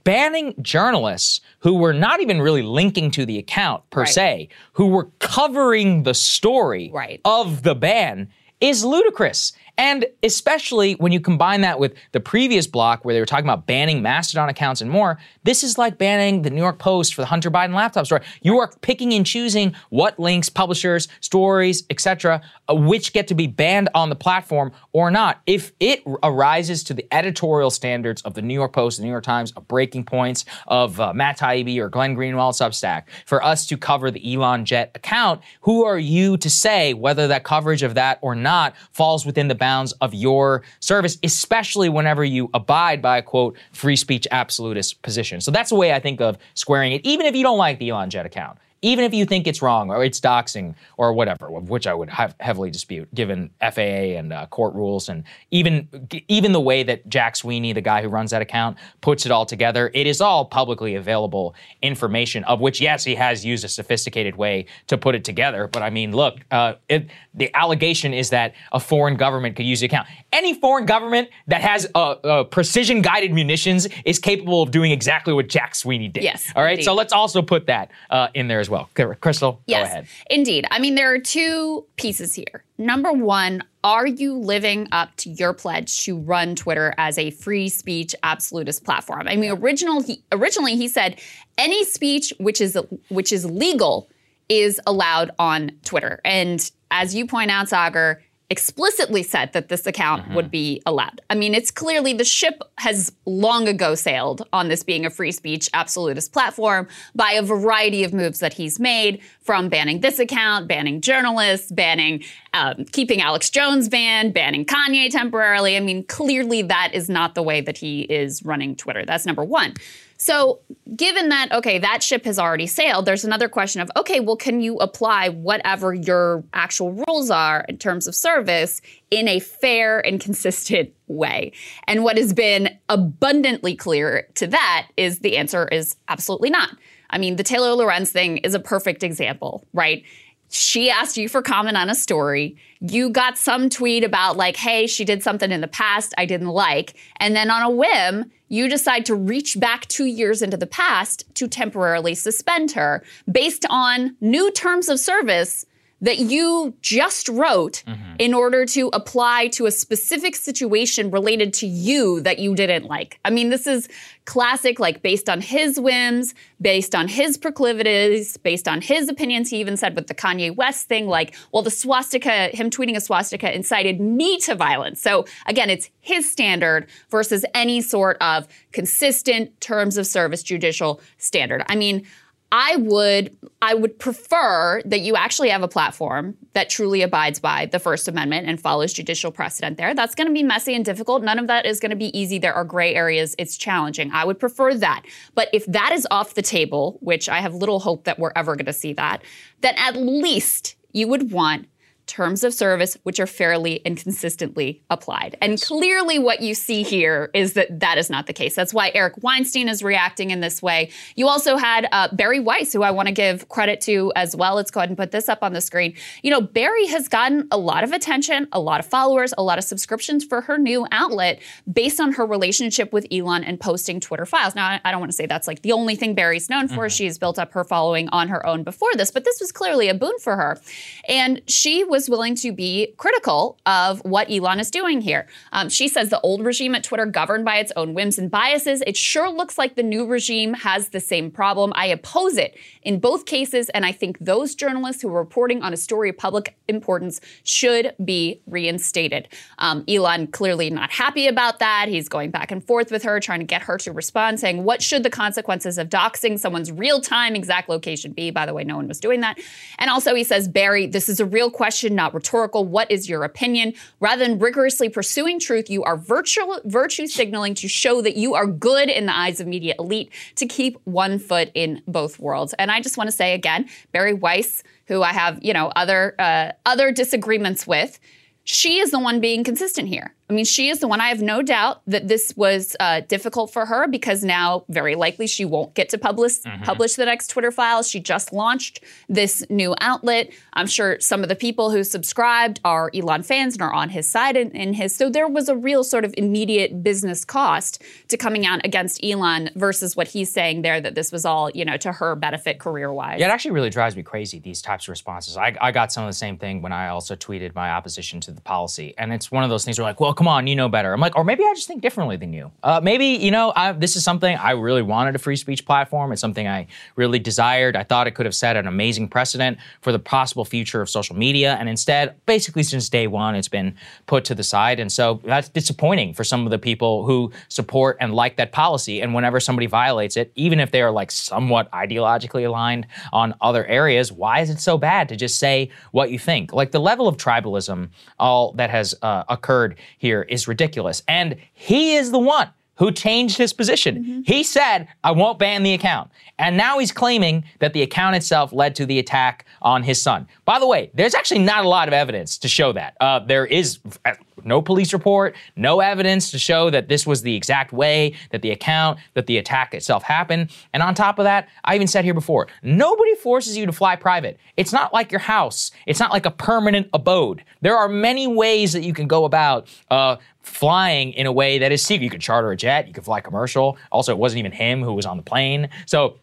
banning 0.04 0.54
journalists 0.62 1.42
who 1.60 1.74
were 1.74 1.92
not 1.94 2.22
even 2.22 2.42
really 2.42 2.62
linking 2.62 3.12
to 3.12 3.26
the 3.26 3.38
account 3.38 3.84
per 3.90 4.02
Right. 4.02 4.10
se, 4.10 4.50
who 4.74 4.88
were 4.88 5.10
covering 5.20 6.04
the 6.04 6.14
story 6.14 6.90
Right. 6.94 7.20
of 7.26 7.64
the 7.64 7.76
ban 7.76 8.30
is 8.62 8.86
ludicrous. 8.86 9.52
And 9.78 10.06
especially 10.22 10.94
when 10.94 11.12
you 11.12 11.20
combine 11.20 11.62
that 11.62 11.80
with 11.80 11.96
the 12.12 12.20
previous 12.20 12.68
block 12.68 13.04
where 13.04 13.14
they 13.14 13.20
were 13.20 13.26
talking 13.26 13.46
about 13.46 13.66
banning 13.66 14.02
Mastodon 14.02 14.50
accounts 14.50 14.82
and 14.82 14.90
more, 14.90 15.18
this 15.44 15.64
is 15.64 15.78
like 15.78 15.98
banning 15.98 16.44
the 16.44 16.52
New 16.52 16.62
York 16.62 16.78
Post 16.78 17.16
for 17.16 17.22
the 17.22 17.26
Hunter 17.26 17.50
Biden 17.50 17.74
laptop 17.74 18.06
story. 18.06 18.22
You 18.42 18.60
are 18.60 18.72
picking 18.82 19.14
and 19.14 19.26
choosing 19.26 19.76
what 19.90 20.20
links, 20.20 20.50
publishers, 20.50 21.08
stories, 21.22 21.84
etc., 21.90 22.42
uh, 22.70 22.76
which 22.76 23.14
get 23.14 23.28
to 23.30 23.36
be 23.36 23.48
banned 23.48 23.90
on 23.96 24.10
the 24.10 24.16
platform 24.16 24.72
or 24.92 25.10
not. 25.10 25.42
If 25.48 25.72
it 25.80 26.04
arises 26.22 26.84
to 26.86 26.94
the 26.94 27.08
editorial 27.12 27.72
standards 27.72 28.22
of 28.22 28.36
the 28.36 28.42
New 28.44 28.54
York 28.54 28.74
Post, 28.74 28.98
the 28.98 29.04
New 29.04 29.10
York 29.10 29.24
Times, 29.24 29.52
of 29.54 29.68
Breaking 29.68 30.04
Points, 30.04 30.46
of 30.68 31.00
uh, 31.00 31.14
Matt 31.14 31.40
Taibbi 31.40 31.80
or 31.80 31.90
Glenn 31.90 32.16
Greenwald 32.16 32.54
Substack, 32.54 33.04
for 33.26 33.44
us 33.44 33.66
to 33.68 33.78
cover 33.78 34.12
the 34.12 34.34
Elon 34.34 34.66
Jet 34.66 34.92
account, 34.94 35.42
who 35.62 35.84
are 35.84 35.98
you 35.98 36.38
to 36.38 36.50
say 36.50 36.94
whether 36.94 37.28
that 37.28 37.44
coverage 37.44 37.82
of 37.82 37.96
that 37.96 38.20
or 38.22 38.36
not 38.36 38.76
falls 38.92 39.26
within 39.26 39.48
the 39.48 39.56
bounds 39.64 39.94
of 40.02 40.14
your 40.14 40.64
service, 40.82 41.18
especially 41.24 41.88
whenever 41.88 42.24
you 42.24 42.50
abide 42.54 43.02
by 43.02 43.18
a 43.20 43.22
quote 43.22 43.56
free 43.72 43.96
speech 43.96 44.28
absolutist 44.30 45.02
position? 45.04 45.40
So 45.40 45.52
that's 45.52 45.70
the 45.70 45.78
way 45.78 45.94
I 45.94 46.00
think 46.00 46.20
of 46.20 46.38
squaring 46.54 46.92
it, 46.92 47.02
even 47.06 47.26
if 47.26 47.34
you 47.34 47.44
don't 47.44 47.58
like 47.58 47.80
the 47.80 47.90
Elon 47.90 48.10
Jet 48.10 48.26
account 48.26 48.58
even 48.84 49.06
if 49.06 49.14
you 49.14 49.26
think 49.26 49.48
it's 49.48 49.62
wrong 49.62 49.90
or 49.90 50.04
it's 50.04 50.20
doxing 50.20 50.76
or 50.98 51.14
whatever, 51.14 51.50
which 51.50 51.88
I 51.88 51.94
would 51.94 52.10
have 52.10 52.36
heavily 52.40 52.70
dispute 52.70 53.14
given 53.16 53.50
FAA 53.62 54.20
and 54.20 54.32
uh, 54.32 54.46
court 54.48 54.76
rules 54.76 55.10
and 55.10 55.24
even 55.50 55.88
even 56.28 56.52
the 56.52 56.60
way 56.60 56.84
that 56.84 57.08
Jack 57.10 57.36
Sweeney, 57.36 57.74
the 57.74 57.82
guy 57.82 58.02
who 58.02 58.10
runs 58.10 58.32
that 58.32 58.42
account, 58.42 58.78
puts 59.02 59.26
it 59.26 59.32
all 59.32 59.46
together. 59.46 59.90
It 59.94 60.06
is 60.06 60.22
all 60.22 60.46
publicly 60.46 60.96
available 60.96 61.56
information 61.82 62.44
of 62.44 62.60
which, 62.60 62.82
yes, 62.82 63.04
he 63.04 63.16
has 63.16 63.46
used 63.46 63.64
a 63.64 63.70
sophisticated 63.70 64.36
way 64.36 64.66
to 64.88 64.98
put 64.98 65.16
it 65.16 65.24
together. 65.24 65.68
But 65.68 65.82
I 65.82 65.90
mean, 65.90 66.12
look, 66.12 66.40
uh, 66.52 66.74
it, 66.90 67.10
the 67.34 67.50
allegation 67.56 68.14
is 68.14 68.30
that 68.32 68.54
a 68.74 68.80
foreign 68.80 69.16
government 69.16 69.56
could 69.56 69.66
use 69.66 69.80
the 69.80 69.86
account. 69.86 70.08
Any 70.34 70.54
foreign 70.54 70.86
government 70.86 71.30
that 71.48 71.62
has 71.62 71.88
uh, 71.96 72.44
precision 72.44 73.02
guided 73.02 73.32
munitions 73.32 73.88
is 74.06 74.20
capable 74.20 74.62
of 74.62 74.72
doing 74.72 74.92
exactly 74.92 75.34
what 75.34 75.48
Jack 75.48 75.74
Sweeney 75.74 76.10
did. 76.10 76.24
Yes. 76.24 76.52
All 76.56 76.64
right. 76.64 76.72
indeed. 76.72 76.84
So 76.84 76.94
let's 76.94 77.14
also 77.14 77.42
put 77.42 77.68
that 77.68 77.92
uh, 78.10 78.28
in 78.34 78.48
there 78.48 78.60
as 78.60 78.70
well. 78.70 78.73
Krystal, 78.96 79.60
Yes, 79.68 79.88
go 79.88 79.92
ahead. 79.92 80.08
indeed. 80.30 80.66
I 80.72 80.80
mean, 80.80 80.96
there 80.96 81.14
are 81.14 81.20
two 81.20 81.86
pieces 81.96 82.34
here. 82.36 82.64
Number 82.78 83.12
one, 83.12 83.64
are 83.84 84.08
you 84.08 84.36
living 84.38 84.88
up 84.92 85.16
to 85.18 85.30
your 85.30 85.54
pledge 85.54 86.04
to 86.06 86.18
run 86.18 86.56
Twitter 86.56 86.94
as 86.98 87.18
a 87.18 87.32
free 87.32 87.70
speech 87.70 88.16
absolutist 88.24 88.84
platform? 88.84 89.28
I 89.28 89.36
mean, 89.36 89.52
original 89.52 90.02
he, 90.02 90.24
originally 90.32 90.76
he 90.76 90.88
said 90.88 91.20
any 91.58 91.84
speech 91.86 92.34
which 92.40 92.60
is 92.62 92.78
which 93.10 93.32
is 93.32 93.46
legal 93.46 94.10
is 94.50 94.80
allowed 94.88 95.32
on 95.40 95.72
Twitter, 95.86 96.20
and 96.26 96.70
as 96.92 97.16
you 97.16 97.26
point 97.26 97.50
out, 97.50 97.68
Saagar 97.68 98.18
explicitly 98.54 99.24
said 99.24 99.52
that 99.54 99.70
this 99.70 99.88
account 99.88 100.22
mm-hmm. 100.22 100.36
would 100.36 100.52
be 100.52 100.80
allowed. 100.86 101.20
I 101.32 101.34
mean, 101.34 101.56
it's 101.56 101.72
clearly 101.72 102.14
the 102.14 102.24
ship 102.24 102.62
has 102.78 103.12
long 103.26 103.68
ago 103.68 103.96
sailed 103.96 104.48
on 104.54 104.68
this 104.68 104.84
being 104.84 105.08
a 105.08 105.10
free 105.10 105.32
speech 105.32 105.72
absolutist 105.74 106.32
platform 106.32 106.88
by 107.16 107.32
a 107.32 107.42
variety 107.42 108.04
of 108.04 108.14
moves 108.14 108.40
that 108.42 108.54
he's 108.54 108.80
made, 108.80 109.22
from 109.44 109.70
banning 109.70 110.00
this 110.00 110.20
account, 110.20 110.68
banning 110.68 111.02
journalists, 111.02 111.72
banning, 111.72 112.24
um, 112.54 112.86
keeping 112.92 113.22
Alex 113.22 113.50
Jones 113.50 113.90
banned, 113.90 114.34
banning 114.34 114.66
Kanye 114.66 115.10
temporarily. 115.10 115.76
I 115.78 115.80
mean, 115.80 116.06
clearly 116.06 116.62
that 116.64 116.92
is 116.94 117.10
not 117.10 117.36
the 117.36 117.44
way 117.44 117.62
that 117.62 117.78
he 117.78 118.02
is 118.02 118.44
running 118.44 118.76
Twitter. 118.76 119.06
That's 119.06 119.26
number 119.26 119.44
one. 119.44 119.76
So, 120.18 120.62
given 120.96 121.28
that, 121.30 121.52
okay, 121.52 121.80
that 121.80 122.02
ship 122.02 122.24
has 122.24 122.40
already 122.40 122.66
sailed, 122.66 123.06
there's 123.06 123.26
another 123.26 123.50
question 123.50 123.82
of, 123.82 123.92
okay, 123.98 124.22
well, 124.22 124.38
can 124.38 124.62
you 124.62 124.78
apply 124.78 125.28
whatever 125.28 125.94
your 125.94 126.46
actual 126.54 126.94
rules 126.94 127.30
are 127.30 127.66
in 127.68 127.78
terms 127.78 128.08
of 128.08 128.16
service 128.16 128.82
in 129.12 129.28
a 129.28 129.42
fair 129.42 130.00
and 130.00 130.22
consistent 130.22 130.94
way? 131.08 131.52
And 131.88 132.06
what 132.06 132.18
has 132.18 132.32
been 132.32 132.70
abundantly 132.88 133.76
clear 133.76 134.30
to 134.36 134.48
that 134.48 134.88
is 134.96 135.20
the 135.20 135.36
answer 135.36 135.68
is 135.68 135.98
absolutely 136.08 136.52
not. 136.52 136.70
I 137.14 137.20
mean, 137.20 137.36
the 137.36 137.44
Taylor 137.44 137.74
Lorenz 137.74 138.12
thing 138.12 138.38
is 138.38 138.56
a 138.56 138.60
perfect 138.60 139.04
example, 139.04 139.64
right? 139.72 140.04
She 140.50 140.90
asked 140.90 141.16
you 141.16 141.30
for 141.30 141.42
comment 141.42 141.78
on 141.78 141.90
a 141.90 141.96
story. 141.96 142.58
You 142.80 143.12
got 143.12 143.38
some 143.38 143.70
tweet 143.70 144.04
about, 144.04 144.36
like, 144.36 144.56
hey, 144.56 144.88
she 144.88 145.06
did 145.06 145.22
something 145.22 145.52
in 145.52 145.62
the 145.62 145.68
past 145.68 146.14
I 146.18 146.26
didn't 146.26 146.50
like. 146.50 146.96
And 147.18 147.36
then 147.36 147.52
on 147.52 147.62
a 147.62 147.70
whim, 147.70 148.32
you 148.50 148.68
decide 148.68 149.06
to 149.06 149.16
reach 149.16 149.60
back 149.60 149.86
two 149.88 150.06
years 150.06 150.42
into 150.42 150.58
the 150.58 150.68
past 150.68 151.24
to 151.36 151.48
temporarily 151.48 152.16
suspend 152.16 152.72
her 152.72 153.04
based 153.32 153.66
on 153.70 154.16
new 154.20 154.52
terms 154.52 154.90
of 154.90 155.00
service 155.00 155.66
that 156.04 156.20
you 156.20 156.74
just 156.82 157.30
wrote 157.30 157.82
mm-hmm. 157.88 158.16
in 158.20 158.34
order 158.34 158.66
to 158.66 158.90
apply 158.92 159.48
to 159.48 159.66
a 159.66 159.72
specific 159.72 160.36
situation 160.36 161.10
related 161.10 161.54
to 161.54 161.66
you 161.66 162.20
that 162.22 162.40
you 162.40 162.54
didn't 162.56 162.84
like. 162.84 163.20
I 163.24 163.30
mean, 163.30 163.50
this 163.50 163.66
is 163.66 163.88
classic, 164.26 164.80
like 164.82 165.02
based 165.02 165.30
on 165.30 165.40
his 165.40 165.80
whims, 165.80 166.36
based 166.62 166.94
on 166.94 167.08
his 167.08 167.38
proclivities, 167.38 168.36
based 168.36 168.68
on 168.68 168.82
his 168.82 169.08
opinions. 169.08 169.50
He 169.50 169.62
even 169.62 169.78
said 169.78 169.96
with 169.96 170.08
the 170.08 170.14
Kanye 170.14 170.54
West 170.54 170.90
thing, 170.90 171.08
like, 171.08 171.36
well, 171.54 171.64
the 171.64 171.72
swastika, 171.72 172.50
him 172.50 172.70
tweeting 172.70 172.98
a 172.98 173.02
swastika 173.02 173.54
incited 173.56 174.02
me 174.02 174.38
to 174.40 174.56
violence. 174.56 175.02
So 175.02 175.26
again, 175.46 175.70
it's 175.70 175.90
his 176.02 176.30
standard 176.30 176.88
versus 177.10 177.46
any 177.54 177.80
sort 177.80 178.18
of 178.20 178.46
consistent 178.74 179.60
terms 179.62 179.98
of 179.98 180.06
service 180.06 180.44
judicial 180.44 181.00
standard. 181.18 181.64
I 181.68 181.78
mean, 181.78 182.06
I 182.54 182.76
would 182.76 183.36
I 183.64 183.74
would 183.74 183.98
prefer 183.98 184.82
that 184.86 185.00
you 185.00 185.16
actually 185.16 185.50
have 185.50 185.64
a 185.64 185.68
platform 185.68 186.38
that 186.52 186.70
truly 186.70 187.02
abides 187.02 187.40
by 187.40 187.66
the 187.66 187.80
First 187.80 188.08
Amendment 188.08 188.48
and 188.48 188.62
follows 188.62 188.94
judicial 188.94 189.32
precedent 189.32 189.78
there. 189.78 189.96
That's 189.96 190.14
going 190.14 190.28
to 190.28 190.34
be 190.34 190.44
messy 190.44 190.76
and 190.76 190.86
difficult. 190.86 191.24
None 191.24 191.40
of 191.40 191.48
that 191.48 191.66
is 191.66 191.80
going 191.80 191.90
to 191.90 191.96
be 191.96 192.16
easy. 192.18 192.38
There 192.38 192.54
are 192.54 192.64
gray 192.64 192.94
areas. 192.94 193.36
It's 193.40 193.58
challenging. 193.58 194.12
I 194.12 194.24
would 194.24 194.40
prefer 194.40 194.76
that. 194.76 195.04
But 195.34 195.50
if 195.52 195.66
that 195.66 195.94
is 195.94 196.06
off 196.12 196.36
the 196.36 196.42
table, 196.44 197.00
which 197.02 197.28
I 197.28 197.40
have 197.40 197.56
little 197.56 197.80
hope 197.80 198.04
that 198.04 198.20
we're 198.20 198.34
ever 198.36 198.56
going 198.56 198.68
to 198.68 198.74
see 198.74 198.94
that, 198.94 199.24
then 199.62 199.74
at 199.78 199.96
least 199.96 200.76
you 200.92 201.08
would 201.08 201.32
want 201.32 201.68
terms 202.06 202.44
of 202.44 202.54
service 202.54 202.98
which 203.04 203.20
are 203.20 203.26
fairly 203.28 203.82
and 203.86 203.98
consistently 203.98 204.84
applied. 204.90 205.38
And 205.42 205.62
clearly 205.62 206.20
what 206.20 206.42
you 206.42 206.54
see 206.54 206.84
here 206.84 207.30
is 207.34 207.54
that 207.54 207.80
that 207.80 207.98
is 207.98 208.10
not 208.10 208.28
the 208.28 208.34
case. 208.34 208.56
That's 208.56 208.74
why 208.74 208.92
Eric 208.94 209.14
Weinstein 209.22 209.70
is 209.70 209.82
reacting 209.84 210.32
in 210.32 210.40
this 210.42 210.62
way. 210.62 210.92
You 211.16 211.28
also 211.28 211.58
had 211.58 211.88
uh, 211.92 212.10
Bari 212.14 212.40
Weiss, 212.40 212.74
who 212.74 212.84
I 212.84 212.92
want 212.92 213.08
to 213.08 213.14
give 213.14 213.48
credit 213.50 213.82
to 213.82 214.12
as 214.16 214.36
well. 214.36 214.56
Let's 214.56 214.72
go 214.72 214.80
ahead 214.82 214.90
and 214.90 214.98
put 214.98 215.12
this 215.12 215.30
up 215.30 215.40
on 215.42 215.54
the 215.54 215.62
screen. 215.62 215.96
You 216.22 216.32
know, 216.32 216.42
Bari 216.42 216.88
has 216.88 217.08
gotten 217.08 217.48
a 217.52 217.58
lot 217.58 217.84
of 217.84 217.92
attention, 217.92 218.48
a 218.52 218.60
lot 218.60 218.80
of 218.80 218.86
followers, 218.86 219.34
a 219.38 219.44
lot 219.44 219.58
of 219.58 219.64
subscriptions 219.64 220.24
for 220.26 220.42
her 220.42 220.58
new 220.58 220.86
outlet 220.92 221.42
based 221.72 222.00
on 222.00 222.14
her 222.14 222.26
relationship 222.26 222.92
with 222.92 223.08
Elon 223.12 223.44
and 223.44 223.60
posting 223.60 224.00
Twitter 224.00 224.26
files. 224.26 224.56
Now, 224.56 224.68
I- 224.68 224.82
I 224.86 224.92
don't 224.92 225.00
want 225.00 225.12
to 225.12 225.16
say 225.16 225.26
that's 225.26 225.48
like 225.48 225.62
the 225.62 225.72
only 225.72 225.96
thing 225.96 226.14
Barry's 226.16 226.50
known 226.50 226.68
for. 226.68 226.90
She's 226.90 227.18
built 227.18 227.40
up 227.40 227.54
her 227.54 227.64
following 227.64 228.10
on 228.10 228.28
her 228.28 228.46
own 228.46 228.64
before 228.64 228.90
this, 228.96 229.12
but 229.12 229.24
this 229.24 229.40
was 229.40 229.52
clearly 229.52 229.88
a 229.88 229.94
boon 229.94 230.14
for 230.22 230.36
her. 230.36 230.60
And 231.08 231.42
she 231.48 231.84
was 231.94 232.10
willing 232.10 232.34
to 232.34 232.52
be 232.52 232.92
critical 232.98 233.60
of 233.68 234.04
what 234.04 234.28
Elon 234.32 234.60
is 234.60 234.72
doing 234.72 235.00
here. 235.00 235.28
Um, 235.52 235.70
she 235.70 235.88
says 235.88 236.10
the 236.10 236.20
old 236.22 236.44
regime 236.44 236.74
at 236.74 236.84
Twitter 236.84 237.06
governed 237.06 237.46
by 237.46 237.58
its 237.58 237.72
own 237.76 237.94
whims 237.94 238.18
and 238.18 238.32
biases. 238.32 238.82
It 238.88 238.98
sure 238.98 239.30
looks 239.30 239.60
like 239.60 239.76
the 239.76 239.84
new 239.84 240.08
regime 240.08 240.56
has 240.56 240.90
the 240.90 241.00
same 241.00 241.30
problem. 241.30 241.72
I 241.76 241.86
oppose 241.86 242.38
it 242.38 242.58
in 242.82 243.00
both 243.00 243.28
cases, 243.28 243.70
and 243.70 243.86
I 243.86 243.92
think 243.92 244.18
those 244.18 244.56
journalists 244.56 245.04
who 245.04 245.10
are 245.10 245.20
reporting 245.20 245.62
on 245.62 245.72
a 245.72 245.78
story 245.78 246.10
of 246.10 246.18
public 246.18 246.58
importance 246.68 247.22
should 247.44 247.94
be 248.04 248.42
reinstated. 248.48 249.28
Um, 249.60 249.84
Elon 249.88 250.26
clearly 250.28 250.72
not 250.72 250.90
happy 250.90 251.28
about 251.28 251.60
that. 251.60 251.90
He's 251.90 252.10
going 252.10 252.32
back 252.32 252.50
and 252.50 252.66
forth 252.66 252.90
with 252.90 253.04
her, 253.04 253.20
trying 253.20 253.42
to 253.42 253.46
get 253.46 253.62
her 253.62 253.78
to 253.78 253.92
respond, 253.92 254.40
saying, 254.40 254.64
What 254.64 254.82
should 254.82 255.04
the 255.04 255.12
consequences 255.12 255.78
of 255.78 255.90
doxing 255.90 256.40
someone's 256.40 256.72
real 256.72 257.02
time 257.02 257.36
exact 257.36 257.70
location 257.70 258.14
be? 258.14 258.32
By 258.32 258.48
the 258.48 258.54
way, 258.56 258.64
no 258.64 258.78
one 258.78 258.88
was 258.88 259.00
doing 259.00 259.20
that. 259.22 259.38
And 259.78 259.92
also, 259.92 260.16
he 260.16 260.24
says, 260.24 260.48
Barry, 260.48 260.88
this 260.88 261.08
is 261.08 261.20
a 261.20 261.26
real 261.26 261.52
question, 261.52 261.83
not 261.92 262.14
rhetorical. 262.14 262.66
What 262.66 262.90
is 262.90 263.10
your 263.10 263.24
opinion? 263.24 263.74
Rather 264.00 264.26
than 264.26 264.40
rigorously 264.40 264.90
pursuing 264.90 265.40
truth, 265.40 265.70
you 265.70 265.84
are 265.84 265.98
virtual, 265.98 266.62
virtue 266.66 267.08
signaling 267.08 267.56
to 267.56 267.68
show 267.68 268.02
that 268.02 268.16
you 268.16 268.36
are 268.36 268.48
good 268.48 268.90
in 268.90 269.06
the 269.08 269.16
eyes 269.16 269.40
of 269.40 269.48
media 269.48 269.76
elite 269.80 270.12
to 270.36 270.46
keep 270.46 270.78
one 270.86 271.20
foot 271.20 271.52
in 271.54 271.82
both 271.88 272.20
worlds. 272.20 272.54
And 272.60 272.72
I 272.72 272.80
just 272.80 272.98
want 272.98 273.10
to 273.10 273.16
say 273.16 273.34
again, 273.34 273.68
Bari 273.92 274.14
Weiss, 274.14 274.64
who 274.88 275.02
I 275.02 275.14
have, 275.14 275.40
you 275.44 275.54
know, 275.54 275.72
other 275.76 276.16
uh, 276.20 276.52
other 276.66 276.92
disagreements 276.92 277.66
with, 277.66 278.00
she 278.44 278.80
is 278.80 278.92
the 278.92 279.00
one 279.00 279.20
being 279.20 279.44
consistent 279.44 279.88
here. 279.88 280.14
I 280.30 280.34
mean, 280.34 280.46
she 280.46 280.70
is 280.70 280.80
the 280.80 280.88
one. 280.88 281.02
I 281.02 281.10
have 281.10 281.22
no 281.22 281.42
doubt 281.42 281.82
that 281.88 282.08
this 282.08 282.34
was 282.36 282.76
uh, 282.80 283.02
difficult 283.02 283.52
for 283.52 283.66
her 283.66 283.88
because 283.88 284.24
now, 284.24 284.64
very 284.70 284.96
likely, 284.96 285.28
she 285.28 285.46
won't 285.46 285.74
get 285.74 285.90
to 285.90 285.98
publish 285.98 286.24
Mm-hmm. 286.24 286.64
publish 286.64 286.94
the 286.96 287.06
next 287.06 287.28
Twitter 287.28 287.52
files. 287.52 287.90
She 287.90 288.00
just 288.00 288.32
launched 288.34 288.80
this 289.10 289.44
new 289.50 289.76
outlet. 289.82 290.32
I'm 290.54 290.68
sure 290.68 291.00
some 291.00 291.22
of 291.22 291.30
the 291.30 291.36
people 291.36 291.70
who 291.72 291.84
subscribed 291.84 292.60
are 292.64 292.90
Elon 292.94 293.24
fans 293.24 293.54
and 293.56 293.62
are 293.62 293.74
on 293.74 293.90
his 293.90 294.10
side 294.10 294.38
and, 294.38 294.56
and 294.56 294.76
his. 294.76 294.96
So 294.96 295.10
there 295.10 295.28
was 295.28 295.50
a 295.50 295.56
real 295.56 295.84
sort 295.84 296.06
of 296.06 296.14
immediate 296.18 296.82
business 296.84 297.26
cost 297.26 297.82
to 298.08 298.18
coming 298.18 298.46
out 298.46 298.66
against 298.66 299.04
Elon 299.04 299.50
versus 299.56 299.96
what 299.96 300.08
he's 300.08 300.32
saying 300.32 300.62
there 300.62 300.80
that 300.82 300.96
this 300.96 301.12
was 301.12 301.26
all 301.26 301.50
you 301.52 301.66
know 301.66 301.78
to 301.78 301.92
her 301.92 302.16
benefit 302.16 302.60
career 302.60 302.92
wise. 302.94 303.20
Yeah, 303.20 303.28
it 303.28 303.32
actually 303.32 303.52
really 303.52 303.70
drives 303.70 303.96
me 303.96 304.04
crazy, 304.04 304.40
these 304.40 304.62
types 304.62 304.86
of 304.86 304.90
responses. 304.90 305.36
I, 305.38 305.56
I 305.62 305.72
got 305.72 305.92
some 305.92 306.04
of 306.04 306.10
the 306.10 306.14
same 306.14 306.38
thing 306.38 306.62
when 306.62 306.72
I 306.72 306.88
also 306.88 307.16
tweeted 307.16 307.54
my 307.54 307.72
opposition 307.72 308.20
to 308.22 308.32
the 308.32 308.42
policy. 308.42 308.94
And 308.98 309.12
it's 309.14 309.30
one 309.32 309.44
of 309.44 309.50
those 309.50 309.66
things 309.66 309.78
where 309.78 309.86
like, 309.86 310.00
well, 310.00 310.13
come 310.14 310.28
on, 310.28 310.48
you 310.48 310.56
know 310.56 310.70
better. 310.70 310.94
I'm 310.94 311.00
like, 311.00 311.16
or 311.16 311.24
maybe 311.24 311.44
I 311.44 311.54
just 311.54 311.68
think 311.68 311.82
differently 311.82 312.18
than 312.18 312.34
you. 312.34 312.52
Uh, 312.62 312.80
maybe, 312.84 313.06
you 313.06 313.32
know, 313.32 313.54
I, 313.56 313.72
this 313.72 313.96
is 313.96 314.04
something 314.04 314.36
I 314.38 314.52
really 314.52 314.82
wanted 314.82 315.16
a 315.16 315.20
free 315.20 315.36
speech 315.36 315.66
platform. 315.66 316.12
It's 316.12 316.22
something 316.22 316.48
I 316.48 316.68
really 316.96 317.20
desired. 317.20 317.76
I 317.76 317.84
thought 317.84 318.08
it 318.08 318.12
could 318.12 318.26
have 318.26 318.36
set 318.36 318.56
an 318.56 318.68
amazing 318.68 319.08
precedent 319.08 319.58
for 319.82 319.92
the 319.92 320.00
possible 320.00 320.46
future 320.46 320.82
of 320.82 320.90
social 320.90 321.16
media. 321.16 321.56
And 321.60 321.70
instead, 321.70 322.16
basically 322.26 322.64
since 322.64 322.90
day 322.90 323.08
one, 323.08 323.36
it's 323.36 323.48
been 323.48 323.76
put 324.06 324.26
to 324.26 324.36
the 324.36 324.44
side. 324.44 324.80
And 324.80 324.92
so 324.92 325.22
that's 325.24 325.50
disappointing 325.50 326.14
for 326.14 326.24
some 326.24 326.46
of 326.46 326.52
the 326.52 326.60
people 326.60 327.06
who 327.06 327.32
support 327.50 327.98
and 328.00 328.14
like 328.14 328.38
that 328.38 328.52
policy. 328.52 329.02
And 329.02 329.14
whenever 329.14 329.40
somebody 329.40 329.68
violates 329.68 330.18
it, 330.18 330.32
even 330.36 330.60
if 330.60 330.72
they 330.72 330.82
are 330.82 330.92
like 330.92 331.12
somewhat 331.12 331.72
ideologically 331.72 332.46
aligned 332.46 332.88
on 333.12 333.34
other 333.42 333.66
areas, 333.66 334.12
why 334.12 334.40
is 334.40 334.50
it 334.50 334.60
so 334.60 334.78
bad 334.78 335.10
to 335.10 335.16
just 335.16 335.40
say 335.40 335.70
what 335.92 336.12
you 336.12 336.20
think? 336.20 336.54
Like 336.54 336.72
the 336.72 336.80
level 336.80 337.08
of 337.08 337.18
tribalism, 337.18 337.90
all 338.20 338.52
that 338.54 338.70
has 338.70 338.96
uh, 339.02 339.24
occurred 339.30 339.78
here 340.04 340.24
is 340.24 340.50
ridiculous. 340.50 341.02
And 341.08 341.38
he 341.54 341.96
is 341.96 342.12
the 342.12 342.20
one 342.20 342.50
who 342.76 342.92
changed 342.92 343.38
his 343.38 343.54
position. 343.54 344.24
He 344.28 344.44
said, 344.44 344.90
I 345.02 345.12
won't 345.12 345.40
ban 345.40 345.64
the 345.64 345.74
account. 345.74 346.12
And 346.38 346.58
now 346.58 346.78
he's 346.78 346.92
claiming 346.92 347.46
that 347.60 347.72
the 347.72 347.84
account 347.84 348.18
itself 348.18 348.52
led 348.52 348.76
to 348.76 348.86
the 348.86 349.00
attack 349.00 349.46
on 349.62 349.82
his 349.84 350.02
son. 350.02 350.28
By 350.44 350.60
the 350.60 350.68
way, 350.68 350.92
there's 350.94 351.16
actually 351.16 351.40
not 351.40 351.64
a 351.64 351.70
lot 351.70 351.88
of 351.88 351.94
evidence 351.94 352.38
to 352.40 352.50
show 352.50 352.74
that. 352.74 352.98
Uh, 353.00 353.20
there 353.20 353.46
is 353.46 353.80
uh, 354.04 354.14
no 354.46 354.62
police 354.62 354.94
report, 354.94 355.36
no 355.56 355.80
evidence 355.80 356.32
to 356.32 356.40
show 356.40 356.70
that 356.70 356.88
this 356.88 357.06
was 357.06 357.22
the 357.22 357.36
exact 357.36 357.74
way 357.74 358.16
that 358.32 358.42
the 358.42 358.52
account, 358.52 359.00
that 359.14 359.28
the 359.28 359.38
attack 359.38 359.74
itself 359.74 360.04
happened. 360.04 360.52
And 360.74 360.84
on 360.84 360.96
top 360.96 361.20
of 361.20 361.26
that, 361.26 361.50
I 361.64 361.76
even 361.76 361.88
said 361.88 362.06
here 362.06 362.14
before, 362.14 362.48
nobody 362.62 363.16
forces 363.16 363.58
you 363.58 363.66
to 363.66 363.72
fly 363.72 363.96
private. 363.96 364.40
It's 364.58 364.74
not 364.74 364.94
like 364.94 365.12
your 365.12 365.20
house. 365.20 365.72
It's 365.86 366.00
not 366.00 366.12
like 366.12 366.26
a 366.26 366.32
permanent 366.32 366.88
abode. 366.94 367.44
There 367.62 367.78
are 367.78 367.90
many 367.90 368.28
ways 368.28 368.74
that 368.74 368.84
you 368.84 368.94
can 368.94 369.08
go 369.08 369.26
about 369.26 369.68
uh, 369.90 370.18
flying 370.42 371.14
in 371.14 371.26
a 371.26 371.32
way 371.32 371.58
that 371.60 371.72
is 371.72 371.82
secret. 371.82 372.04
You 372.04 372.10
could 372.10 372.22
charter 372.22 372.52
a 372.52 372.58
jet, 372.58 372.88
you 372.88 372.94
could 372.94 373.06
fly 373.06 373.22
commercial. 373.22 373.78
Also, 373.92 374.12
it 374.12 374.18
wasn't 374.18 374.40
even 374.40 374.52
him 374.52 374.84
who 374.84 374.94
was 374.94 375.06
on 375.06 375.18
the 375.18 375.24
plane. 375.24 375.70
So 375.86 376.20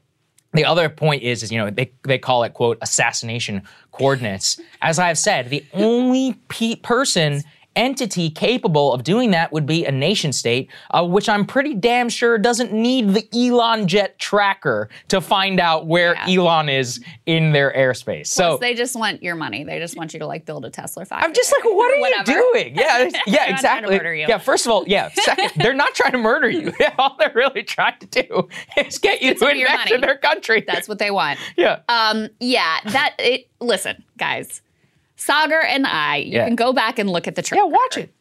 the 0.52 0.64
other 0.64 0.88
point 0.88 1.22
is, 1.22 1.42
is 1.42 1.52
you 1.52 1.58
know, 1.58 1.70
they, 1.70 1.92
they 2.02 2.18
call 2.18 2.42
it 2.42 2.54
quote 2.54 2.78
assassination 2.82 3.62
coordinates. 3.92 4.60
As 4.82 4.98
I 4.98 5.08
have 5.08 5.18
said, 5.18 5.48
the 5.48 5.64
only 5.72 6.34
pe- 6.48 6.76
person 6.76 7.42
entity 7.80 8.28
capable 8.30 8.92
of 8.92 9.02
doing 9.02 9.30
that 9.30 9.50
would 9.52 9.64
be 9.66 9.84
a 9.86 9.90
nation 9.90 10.32
state, 10.32 10.68
uh, 10.90 11.04
which 11.04 11.28
I'm 11.28 11.46
pretty 11.46 11.74
damn 11.74 12.08
sure 12.10 12.36
doesn't 12.38 12.72
need 12.72 13.14
the 13.14 13.26
Elon 13.34 13.88
jet 13.88 14.18
tracker 14.18 14.88
to 15.08 15.20
find 15.20 15.58
out 15.58 15.86
where 15.86 16.14
Yeah. 16.26 16.40
Elon 16.42 16.68
is 16.68 17.02
in 17.26 17.52
their 17.52 17.72
airspace. 17.72 18.26
So 18.26 18.58
they 18.58 18.74
just 18.74 18.94
want 18.94 19.22
your 19.22 19.34
money. 19.34 19.64
They 19.64 19.78
just 19.78 19.96
want 19.96 20.12
you 20.12 20.20
to 20.20 20.26
like 20.26 20.44
build 20.44 20.64
a 20.66 20.70
Tesla 20.70 21.04
factory. 21.06 21.26
I'm 21.26 21.34
just 21.34 21.50
like, 21.52 21.64
what 21.64 21.92
are 21.96 22.00
Whatever. 22.00 22.30
you 22.32 22.50
doing? 22.52 22.76
Yeah, 22.76 23.08
yeah, 23.26 23.46
to 23.46 23.50
exactly. 23.52 24.20
Yeah, 24.28 24.38
first 24.38 24.66
of 24.66 24.72
all, 24.72 24.84
yeah. 24.86 25.08
Second, 25.14 25.50
they're 25.56 25.72
not 25.72 25.94
trying 25.94 26.12
to 26.12 26.18
murder 26.18 26.50
you. 26.50 26.72
All 26.98 27.16
they're 27.18 27.32
really 27.34 27.62
trying 27.62 27.98
to 28.00 28.06
do 28.06 28.48
is 28.76 28.98
get 28.98 29.22
you 29.22 29.32
to 29.32 29.38
some 29.40 29.56
your 29.56 29.68
invest 29.70 29.90
in 29.90 30.00
their 30.02 30.18
country. 30.18 30.62
That's 30.66 30.86
what 30.88 30.98
they 30.98 31.10
want. 31.10 31.38
yeah. 31.56 31.80
Um, 31.88 32.28
yeah, 32.40 32.78
that 32.86 33.14
it. 33.18 33.46
Listen, 33.60 34.02
guys, 34.18 34.60
Saagar 35.20 35.62
and 35.66 35.86
I, 35.86 36.16
you 36.16 36.32
Yeah. 36.38 36.46
can 36.46 36.56
go 36.56 36.72
back 36.72 36.98
and 36.98 37.10
look 37.10 37.28
at 37.28 37.34
the 37.36 37.42
track. 37.42 37.58
yeah, 37.58 37.64
watch 37.64 37.96
record. 37.96 38.08
it. 38.10 38.14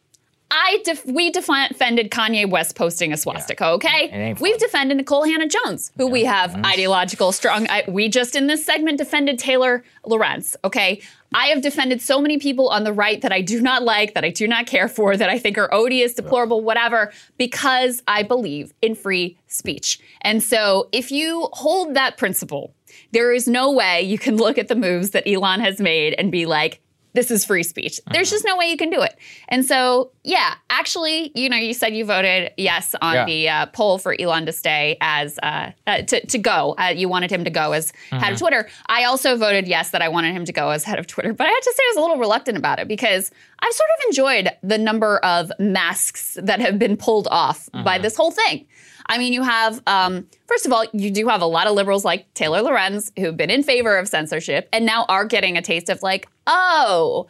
I 0.52 0.80
def- 0.84 1.06
we 1.06 1.30
defended 1.30 2.10
Kanye 2.10 2.48
West 2.50 2.74
posting 2.74 3.12
a 3.12 3.16
swastika. 3.16 3.66
Okay, 3.68 4.34
we've 4.40 4.58
defended 4.58 4.98
Nikole 4.98 5.24
Hannah-Jones, 5.30 5.92
who 5.96 6.08
we 6.08 6.24
have 6.24 6.56
ideological 6.66 7.30
strong. 7.30 7.68
I, 7.70 7.84
we 7.86 8.08
just 8.08 8.34
in 8.34 8.48
this 8.48 8.64
segment 8.66 8.98
defended 8.98 9.38
Taylor 9.38 9.84
Lorenz. 10.04 10.56
Okay, 10.64 11.00
I 11.32 11.46
have 11.46 11.62
defended 11.62 12.02
so 12.02 12.20
many 12.20 12.36
people 12.38 12.68
on 12.68 12.82
the 12.82 12.92
right 12.92 13.20
that 13.22 13.30
I 13.30 13.42
do 13.42 13.60
not 13.60 13.84
like, 13.84 14.14
that 14.14 14.24
I 14.24 14.30
do 14.30 14.48
not 14.48 14.66
care 14.66 14.88
for, 14.88 15.16
that 15.16 15.28
I 15.30 15.38
think 15.38 15.56
are 15.56 15.72
odious, 15.72 16.14
deplorable, 16.14 16.62
whatever, 16.62 17.12
because 17.38 18.02
I 18.08 18.24
believe 18.24 18.74
in 18.82 18.96
free 18.96 19.38
speech. 19.46 20.00
And 20.22 20.42
so, 20.42 20.88
if 20.90 21.12
you 21.12 21.48
hold 21.52 21.94
that 21.94 22.16
principle, 22.16 22.74
there 23.12 23.32
is 23.32 23.46
no 23.46 23.70
way 23.70 24.02
you 24.02 24.18
can 24.18 24.36
look 24.36 24.58
at 24.58 24.66
the 24.66 24.74
moves 24.74 25.10
that 25.10 25.28
Elon 25.32 25.60
has 25.60 25.80
made 25.80 26.16
and 26.18 26.32
be 26.32 26.44
like, 26.44 26.80
this 27.12 27.30
is 27.30 27.44
free 27.44 27.62
speech. 27.62 28.00
There's 28.12 28.30
just 28.30 28.44
no 28.44 28.56
way 28.56 28.66
you 28.70 28.76
can 28.76 28.90
do 28.90 29.00
it. 29.02 29.16
And 29.48 29.64
so, 29.64 30.12
yeah, 30.22 30.54
actually, 30.70 31.32
you 31.34 31.48
know, 31.48 31.56
you 31.56 31.74
said 31.74 31.94
you 31.94 32.04
voted 32.04 32.52
yes 32.56 32.94
on 33.02 33.14
Yeah. 33.14 33.24
the 33.24 33.48
uh, 33.48 33.66
poll 33.66 33.98
for 33.98 34.14
Elon 34.18 34.46
to 34.46 34.52
stay 34.52 34.96
as 35.00 35.38
uh, 35.42 35.72
uh, 35.86 36.02
to 36.02 36.26
to 36.26 36.38
go. 36.38 36.74
Uh, 36.78 36.92
you 36.96 37.08
wanted 37.08 37.30
him 37.32 37.44
to 37.44 37.50
go 37.50 37.72
as 37.72 37.92
head 38.10 38.32
of 38.32 38.38
Twitter. 38.38 38.68
I 38.86 39.04
also 39.04 39.36
voted 39.36 39.66
yes 39.66 39.90
that 39.90 40.02
I 40.02 40.08
wanted 40.08 40.34
him 40.34 40.44
to 40.44 40.52
go 40.52 40.70
as 40.70 40.84
head 40.84 40.98
of 40.98 41.06
Twitter, 41.06 41.32
but 41.32 41.46
I 41.46 41.50
have 41.50 41.62
to 41.62 41.74
say 41.76 41.82
I 41.82 41.90
was 41.90 41.96
a 41.96 42.00
little 42.02 42.18
reluctant 42.18 42.56
about 42.58 42.78
it 42.78 42.88
because 42.88 43.30
I've 43.60 43.72
sort 43.72 43.90
of 43.98 44.06
enjoyed 44.08 44.50
the 44.62 44.78
number 44.78 45.18
of 45.18 45.50
masks 45.58 46.36
that 46.40 46.60
have 46.60 46.78
been 46.78 46.96
pulled 46.96 47.28
off 47.30 47.68
by 47.72 47.98
this 47.98 48.16
whole 48.16 48.30
thing. 48.30 48.66
I 49.10 49.18
mean, 49.18 49.32
you 49.32 49.42
have, 49.42 49.82
um, 49.88 50.28
first 50.46 50.64
of 50.66 50.72
all, 50.72 50.84
you 50.92 51.10
do 51.10 51.26
have 51.26 51.42
a 51.42 51.46
lot 51.46 51.66
of 51.66 51.74
liberals 51.74 52.04
like 52.04 52.32
Taylor 52.34 52.62
Lorenz 52.62 53.10
who've 53.18 53.36
been 53.36 53.50
in 53.50 53.64
favor 53.64 53.98
of 53.98 54.06
censorship 54.06 54.68
and 54.72 54.86
now 54.86 55.04
are 55.08 55.24
getting 55.24 55.56
a 55.56 55.62
taste 55.62 55.88
of 55.88 56.00
like, 56.00 56.28
oh, 56.46 57.26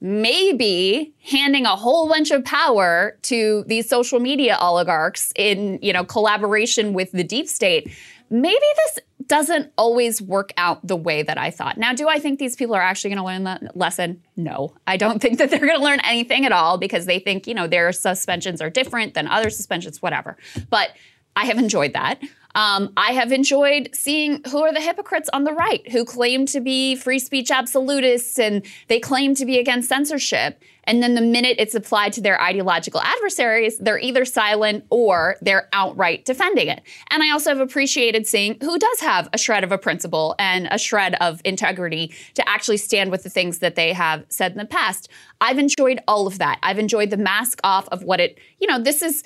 maybe 0.00 1.12
handing 1.28 1.66
a 1.66 1.74
whole 1.74 2.08
bunch 2.08 2.30
of 2.30 2.44
power 2.44 3.18
to 3.22 3.64
these 3.66 3.88
social 3.88 4.20
media 4.20 4.56
oligarchs 4.60 5.32
in, 5.34 5.80
you 5.82 5.92
know, 5.92 6.04
collaboration 6.04 6.92
with 6.92 7.10
the 7.10 7.24
deep 7.24 7.48
state. 7.48 7.90
Maybe 8.30 8.54
this 8.86 9.00
doesn't 9.26 9.72
always 9.76 10.22
work 10.22 10.52
out 10.56 10.86
the 10.86 10.96
way 10.96 11.22
that 11.22 11.38
I 11.38 11.50
thought. 11.50 11.78
Now, 11.78 11.94
do 11.94 12.08
I 12.08 12.20
think 12.20 12.38
these 12.38 12.54
people 12.54 12.76
are 12.76 12.82
actually 12.82 13.10
going 13.10 13.18
to 13.18 13.24
learn 13.24 13.44
that 13.44 13.76
lesson? 13.76 14.22
No. 14.36 14.74
I 14.86 14.96
don't 14.96 15.20
think 15.20 15.38
that 15.38 15.50
they're 15.50 15.58
going 15.58 15.78
to 15.78 15.84
learn 15.84 16.00
anything 16.04 16.44
at 16.44 16.52
all 16.52 16.78
because 16.78 17.06
they 17.06 17.18
think, 17.18 17.48
you 17.48 17.54
know, 17.54 17.66
their 17.66 17.90
suspensions 17.90 18.60
are 18.60 18.70
different 18.70 19.14
than 19.14 19.26
other 19.26 19.50
suspensions, 19.50 20.00
whatever. 20.00 20.36
But 20.70 20.90
I 21.36 21.46
have 21.46 21.58
enjoyed 21.58 21.92
that. 21.94 22.20
Um, 22.56 22.92
I 22.96 23.12
have 23.12 23.32
enjoyed 23.32 23.90
seeing 23.92 24.40
who 24.48 24.62
are 24.62 24.72
the 24.72 24.80
hypocrites 24.80 25.28
on 25.32 25.42
the 25.42 25.52
right 25.52 25.90
who 25.90 26.04
claim 26.04 26.46
to 26.46 26.60
be 26.60 26.94
free 26.94 27.18
speech 27.18 27.50
absolutists 27.50 28.38
and 28.38 28.64
they 28.86 29.00
claim 29.00 29.34
to 29.34 29.44
be 29.44 29.58
against 29.58 29.88
censorship. 29.88 30.62
And 30.84 31.02
then 31.02 31.14
the 31.14 31.20
minute 31.20 31.56
it's 31.58 31.74
applied 31.74 32.12
to 32.12 32.20
their 32.20 32.40
ideological 32.40 33.00
adversaries, 33.00 33.78
they're 33.78 33.98
either 33.98 34.24
silent 34.24 34.84
or 34.90 35.36
they're 35.40 35.68
outright 35.72 36.26
defending 36.26 36.68
it. 36.68 36.82
And 37.10 37.24
I 37.24 37.30
also 37.30 37.50
have 37.50 37.60
appreciated 37.60 38.26
seeing 38.26 38.56
who 38.60 38.78
does 38.78 39.00
have 39.00 39.28
a 39.32 39.38
shred 39.38 39.64
of 39.64 39.72
a 39.72 39.78
principle 39.78 40.36
and 40.38 40.68
a 40.70 40.78
shred 40.78 41.16
of 41.20 41.40
integrity 41.44 42.12
to 42.34 42.48
actually 42.48 42.76
stand 42.76 43.10
with 43.10 43.24
the 43.24 43.30
things 43.30 43.58
that 43.58 43.74
they 43.74 43.92
have 43.94 44.26
said 44.28 44.52
in 44.52 44.58
the 44.58 44.64
past. 44.66 45.08
I've 45.40 45.58
enjoyed 45.58 45.98
all 46.06 46.28
of 46.28 46.38
that. 46.38 46.60
I've 46.62 46.78
enjoyed 46.78 47.10
the 47.10 47.16
mask 47.16 47.58
off 47.64 47.88
of 47.88 48.04
what 48.04 48.20
it, 48.20 48.38
you 48.60 48.68
know, 48.68 48.80
this 48.80 49.02
is, 49.02 49.24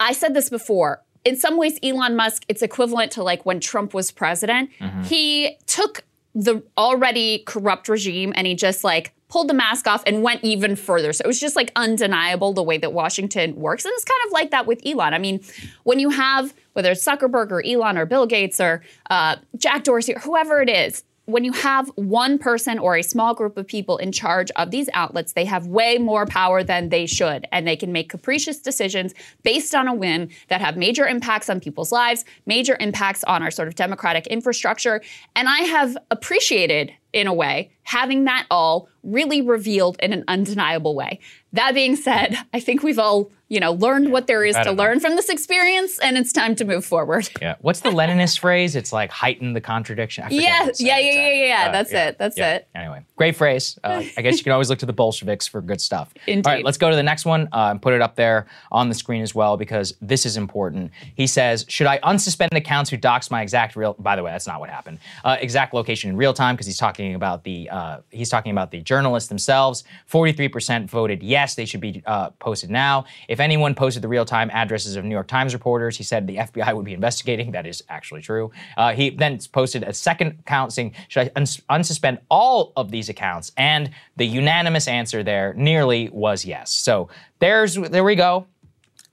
I 0.00 0.12
said 0.12 0.34
this 0.34 0.50
before. 0.50 1.02
In 1.28 1.36
some 1.36 1.58
ways, 1.58 1.78
Elon 1.82 2.16
Musk, 2.16 2.44
it's 2.48 2.62
equivalent 2.62 3.12
to 3.12 3.22
like 3.22 3.44
when 3.44 3.60
Trump 3.60 3.92
was 3.92 4.10
president. 4.10 4.70
He 5.04 5.56
took 5.66 6.04
the 6.34 6.62
already 6.76 7.42
corrupt 7.46 7.88
regime 7.88 8.32
and 8.34 8.46
he 8.46 8.54
just 8.54 8.82
like 8.82 9.12
pulled 9.28 9.48
the 9.48 9.54
mask 9.54 9.86
off 9.86 10.02
and 10.06 10.22
went 10.22 10.42
even 10.42 10.74
further. 10.74 11.12
So 11.12 11.22
it 11.22 11.26
was 11.26 11.38
just 11.38 11.54
like 11.54 11.70
undeniable 11.76 12.54
the 12.54 12.62
way 12.62 12.78
that 12.78 12.94
Washington 12.94 13.54
works. 13.56 13.84
And 13.84 13.92
it's 13.94 14.04
kind 14.04 14.20
of 14.26 14.32
like 14.32 14.50
that 14.52 14.66
with 14.66 14.80
Elon. 14.86 15.12
I 15.12 15.18
mean, 15.18 15.40
when 15.82 15.98
you 15.98 16.08
have, 16.08 16.54
whether 16.72 16.92
it's 16.92 17.04
Zuckerberg 17.04 17.50
or 17.50 17.62
Elon 17.62 17.98
or 17.98 18.06
Bill 18.06 18.26
Gates 18.26 18.58
or 18.58 18.82
uh, 19.10 19.36
Jack 19.56 19.84
Dorsey 19.84 20.14
or 20.14 20.20
whoever 20.20 20.62
it 20.62 20.70
is, 20.70 21.04
when 21.28 21.44
you 21.44 21.52
have 21.52 21.88
one 21.96 22.38
person 22.38 22.78
or 22.78 22.96
a 22.96 23.02
small 23.02 23.34
group 23.34 23.58
of 23.58 23.66
people 23.66 23.98
in 23.98 24.12
charge 24.12 24.50
of 24.52 24.70
these 24.70 24.88
outlets, 24.94 25.34
they 25.34 25.44
have 25.44 25.66
way 25.66 25.98
more 25.98 26.24
power 26.24 26.62
than 26.62 26.88
they 26.88 27.04
should. 27.04 27.46
And 27.52 27.68
they 27.68 27.76
can 27.76 27.92
make 27.92 28.08
capricious 28.08 28.58
decisions 28.58 29.12
based 29.42 29.74
on 29.74 29.86
a 29.88 29.92
whim 29.92 30.30
that 30.48 30.62
have 30.62 30.78
major 30.78 31.06
impacts 31.06 31.50
on 31.50 31.60
people's 31.60 31.92
lives, 31.92 32.24
major 32.46 32.78
impacts 32.80 33.24
on 33.24 33.42
our 33.42 33.50
sort 33.50 33.68
of 33.68 33.74
democratic 33.74 34.26
infrastructure. 34.28 35.02
And 35.36 35.50
I 35.50 35.58
have 35.58 35.98
appreciated 36.10 36.94
in 37.12 37.26
a 37.26 37.34
way, 37.34 37.70
having 37.82 38.24
that 38.24 38.46
all 38.50 38.88
really 39.02 39.40
revealed 39.40 39.96
in 40.00 40.12
an 40.12 40.24
undeniable 40.28 40.94
way. 40.94 41.20
That 41.54 41.74
being 41.74 41.96
said, 41.96 42.36
I 42.52 42.60
think 42.60 42.82
we've 42.82 42.98
all, 42.98 43.30
you 43.48 43.58
know, 43.58 43.72
learned 43.72 44.12
what 44.12 44.26
there 44.26 44.44
is 44.44 44.54
to 44.54 44.64
know. 44.64 44.72
learn 44.72 45.00
from 45.00 45.16
this 45.16 45.30
experience, 45.30 45.98
and 46.00 46.18
it's 46.18 46.30
time 46.30 46.54
to 46.56 46.64
move 46.66 46.84
forward. 46.84 47.28
Yeah. 47.40 47.54
What's 47.60 47.80
the 47.80 47.90
Leninist 47.90 48.38
phrase? 48.40 48.74
It's 48.74 48.92
like 48.92 49.10
heighten 49.10 49.52
the 49.52 49.60
contradiction. 49.60 50.26
Yeah, 50.30 50.50
how 50.50 50.66
to 50.66 50.74
say 50.74 50.86
yeah, 50.86 50.98
yeah, 50.98 51.04
yeah, 51.04 51.10
exactly. 51.12 51.48
yeah, 51.48 51.70
that's 51.70 51.92
it, 51.92 52.18
that's 52.18 52.36
yeah. 52.36 52.54
it. 52.56 52.68
Anyway, 52.74 53.04
great 53.16 53.36
phrase. 53.36 53.78
Uh, 53.84 54.02
I 54.16 54.22
guess 54.22 54.38
you 54.38 54.42
can 54.42 54.52
always 54.52 54.68
look 54.68 54.80
to 54.80 54.86
the 54.86 54.92
Bolsheviks 54.92 55.46
for 55.46 55.62
good 55.62 55.80
stuff. 55.80 56.12
Indeed. 56.26 56.46
All 56.46 56.52
right, 56.52 56.64
let's 56.64 56.78
go 56.78 56.90
to 56.90 56.96
the 56.96 57.02
next 57.02 57.24
one 57.24 57.48
uh, 57.52 57.68
and 57.70 57.80
put 57.80 57.94
it 57.94 58.02
up 58.02 58.16
there 58.16 58.48
on 58.72 58.88
the 58.88 58.94
screen 58.94 59.22
as 59.22 59.34
well 59.34 59.56
because 59.56 59.94
this 60.02 60.26
is 60.26 60.36
important. 60.36 60.90
He 61.14 61.28
says, 61.28 61.64
"Should 61.68 61.86
I 61.86 61.98
unsuspend 62.00 62.54
accounts 62.56 62.90
who 62.90 62.96
dox 62.96 63.30
my 63.30 63.40
exact 63.40 63.76
real?" 63.76 63.94
By 63.98 64.16
the 64.16 64.22
way, 64.24 64.32
that's 64.32 64.48
not 64.48 64.58
what 64.58 64.68
happened. 64.68 64.98
Uh, 65.24 65.36
exact 65.40 65.72
location 65.72 66.10
in 66.10 66.16
real 66.16 66.34
time 66.34 66.56
because 66.56 66.66
he's 66.66 66.78
talking 66.98 67.14
about 67.14 67.44
the 67.44 67.70
uh, 67.70 67.98
he's 68.10 68.28
talking 68.28 68.52
about 68.52 68.70
the 68.70 68.80
journalists 68.80 69.28
themselves. 69.28 69.84
Forty-three 70.06 70.48
percent 70.48 70.90
voted 70.90 71.22
yes, 71.22 71.54
they 71.54 71.64
should 71.64 71.80
be 71.80 72.02
uh, 72.06 72.30
posted 72.30 72.70
now. 72.70 73.04
If 73.28 73.40
anyone 73.40 73.74
posted 73.74 74.02
the 74.02 74.08
real-time 74.08 74.50
addresses 74.52 74.96
of 74.96 75.04
New 75.04 75.14
York 75.14 75.28
Times 75.28 75.54
reporters, 75.54 75.96
he 75.96 76.02
said 76.02 76.26
the 76.26 76.36
FBI 76.36 76.74
would 76.74 76.84
be 76.84 76.94
investigating. 76.94 77.52
That 77.52 77.66
is 77.66 77.82
actually 77.88 78.22
true. 78.22 78.50
Uh, 78.76 78.92
he 78.92 79.10
then 79.10 79.38
posted 79.52 79.84
a 79.84 79.92
second 79.92 80.38
account 80.40 80.72
saying, 80.72 80.94
"Should 81.08 81.28
I 81.28 81.30
uns- 81.36 81.62
unsuspend 81.70 82.18
all 82.28 82.72
of 82.76 82.90
these 82.90 83.08
accounts?" 83.08 83.52
And 83.56 83.90
the 84.16 84.26
unanimous 84.26 84.88
answer 84.88 85.22
there 85.22 85.54
nearly 85.54 86.10
was 86.10 86.44
yes. 86.44 86.70
So 86.70 87.08
there's 87.38 87.76
there 87.76 88.04
we 88.04 88.16
go. 88.16 88.46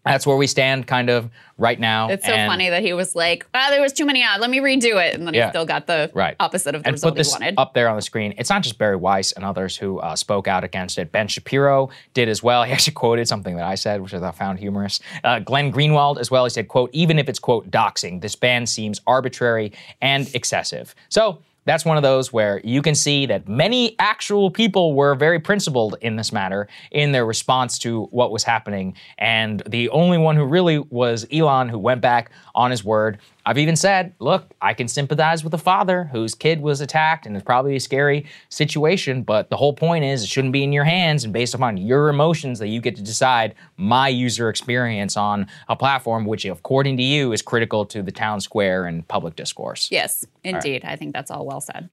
That's 0.06 0.28
where 0.28 0.38
we 0.38 0.48
stand, 0.48 0.86
kind 0.88 1.10
of 1.10 1.30
right 1.58 1.80
now. 1.80 2.10
It's 2.10 2.26
so 2.26 2.34
And- 2.34 2.50
funny 2.50 2.70
that 2.70 2.84
he 2.84 2.94
was 2.94 3.16
like, 3.16 3.46
"Ah, 3.54 3.68
there 3.72 3.82
was 3.82 3.92
too 3.94 4.06
many 4.06 4.24
odds. 4.24 4.40
Let 4.42 4.50
me 4.50 4.60
redo 4.60 5.04
it," 5.04 5.16
and 5.16 5.26
then 5.26 5.34
Yeah. 5.34 5.46
he 5.46 5.50
still 5.52 5.66
got 5.66 5.88
the 5.88 6.12
Right. 6.14 6.36
opposite 6.40 6.76
of 6.76 6.84
the 6.84 6.90
and 6.90 6.94
result 6.94 7.14
put 7.14 7.18
this 7.18 7.34
he 7.36 7.40
wanted. 7.44 7.56
up 7.58 7.74
there 7.74 7.90
on 7.90 7.96
the 7.96 8.02
screen. 8.02 8.34
It's 8.38 8.50
not 8.50 8.62
just 8.62 8.78
Bari 8.78 8.98
Weiss 8.98 9.32
and 9.32 9.44
others 9.44 9.78
who 9.78 10.00
uh, 10.00 10.16
spoke 10.16 10.48
out 10.48 10.64
against 10.64 10.98
it. 11.00 11.12
Ben 11.12 11.28
Shapiro 11.28 11.90
did 12.14 12.30
as 12.30 12.44
well. 12.44 12.64
He 12.66 12.72
actually 12.74 12.94
quoted 12.94 13.28
something 13.28 13.56
that 13.56 13.66
I 13.66 13.76
said, 13.76 14.02
which 14.02 14.14
I 14.14 14.20
thought 14.20 14.36
found 14.38 14.60
humorous. 14.60 15.00
Uh, 15.24 15.40
Glenn 15.40 15.72
Greenwald 15.72 16.20
as 16.20 16.30
well. 16.30 16.44
He 16.46 16.50
said, 16.50 16.68
"quote 16.68 16.90
Even 16.94 17.18
if 17.18 17.28
it's 17.30 17.40
quote 17.40 17.72
doxing, 17.72 18.22
this 18.22 18.36
ban 18.36 18.66
seems 18.68 19.02
arbitrary 19.08 19.72
and 20.02 20.30
excessive." 20.36 20.94
So. 21.10 21.40
That's 21.66 21.84
one 21.84 21.98
of 21.98 22.04
those 22.04 22.32
where 22.32 22.62
you 22.64 22.82
can 22.82 22.96
see 22.96 23.26
that 23.26 23.48
many 23.48 23.96
actual 24.00 24.52
people 24.52 24.94
were 24.94 25.16
very 25.16 25.40
principled 25.40 25.96
in 26.02 26.16
this 26.16 26.32
matter 26.32 26.68
in 26.92 27.12
their 27.12 27.26
response 27.26 27.80
to 27.80 28.04
what 28.06 28.32
was 28.32 28.44
happening. 28.44 28.96
And 29.18 29.62
the 29.68 29.90
only 29.90 30.18
one 30.18 30.36
who 30.36 30.46
really 30.46 30.78
was 30.78 31.26
Elon, 31.32 31.70
who 31.70 31.80
went 31.80 32.02
back 32.02 32.32
on 32.54 32.72
his 32.72 32.84
word. 32.84 33.20
I've 33.48 33.60
even 33.60 33.76
said, 33.76 34.16
look, 34.20 34.54
I 34.60 34.74
can 34.74 34.88
sympathize 34.88 35.44
with 35.44 35.54
a 35.54 35.60
father 35.60 36.06
whose 36.06 36.34
kid 36.34 36.62
was 36.62 36.82
attacked 36.82 37.28
and 37.28 37.36
it's 37.36 37.46
probably 37.46 37.76
a 37.76 37.80
scary 37.80 38.26
situation, 38.50 39.22
but 39.22 39.52
the 39.52 39.58
whole 39.58 39.74
point 39.74 40.04
is 40.04 40.24
it 40.24 40.30
shouldn't 40.30 40.54
be 40.54 40.64
in 40.64 40.74
your 40.74 40.84
hands 40.84 41.24
and 41.24 41.32
based 41.32 41.54
upon 41.54 41.78
your 41.78 42.10
emotions 42.10 42.58
that 42.58 42.70
you 42.70 42.82
get 42.82 42.96
to 42.96 43.04
decide 43.04 43.54
my 43.78 44.08
user 44.08 44.50
experience 44.50 45.16
on 45.16 45.46
a 45.70 45.76
platform, 45.76 46.26
which, 46.26 46.44
according 46.46 46.98
to 46.98 47.04
you, 47.04 47.34
is 47.34 47.44
critical 47.44 47.86
to 47.86 48.02
the 48.02 48.12
town 48.12 48.42
square 48.42 48.86
and 48.86 49.08
public 49.08 49.36
discourse. 49.36 49.90
yes, 49.92 50.26
indeed. 50.44 50.84
I 50.84 50.96
think 50.96 51.14
that's 51.14 51.30
all 51.30 51.46
well 51.46 51.62
said. 51.62 51.90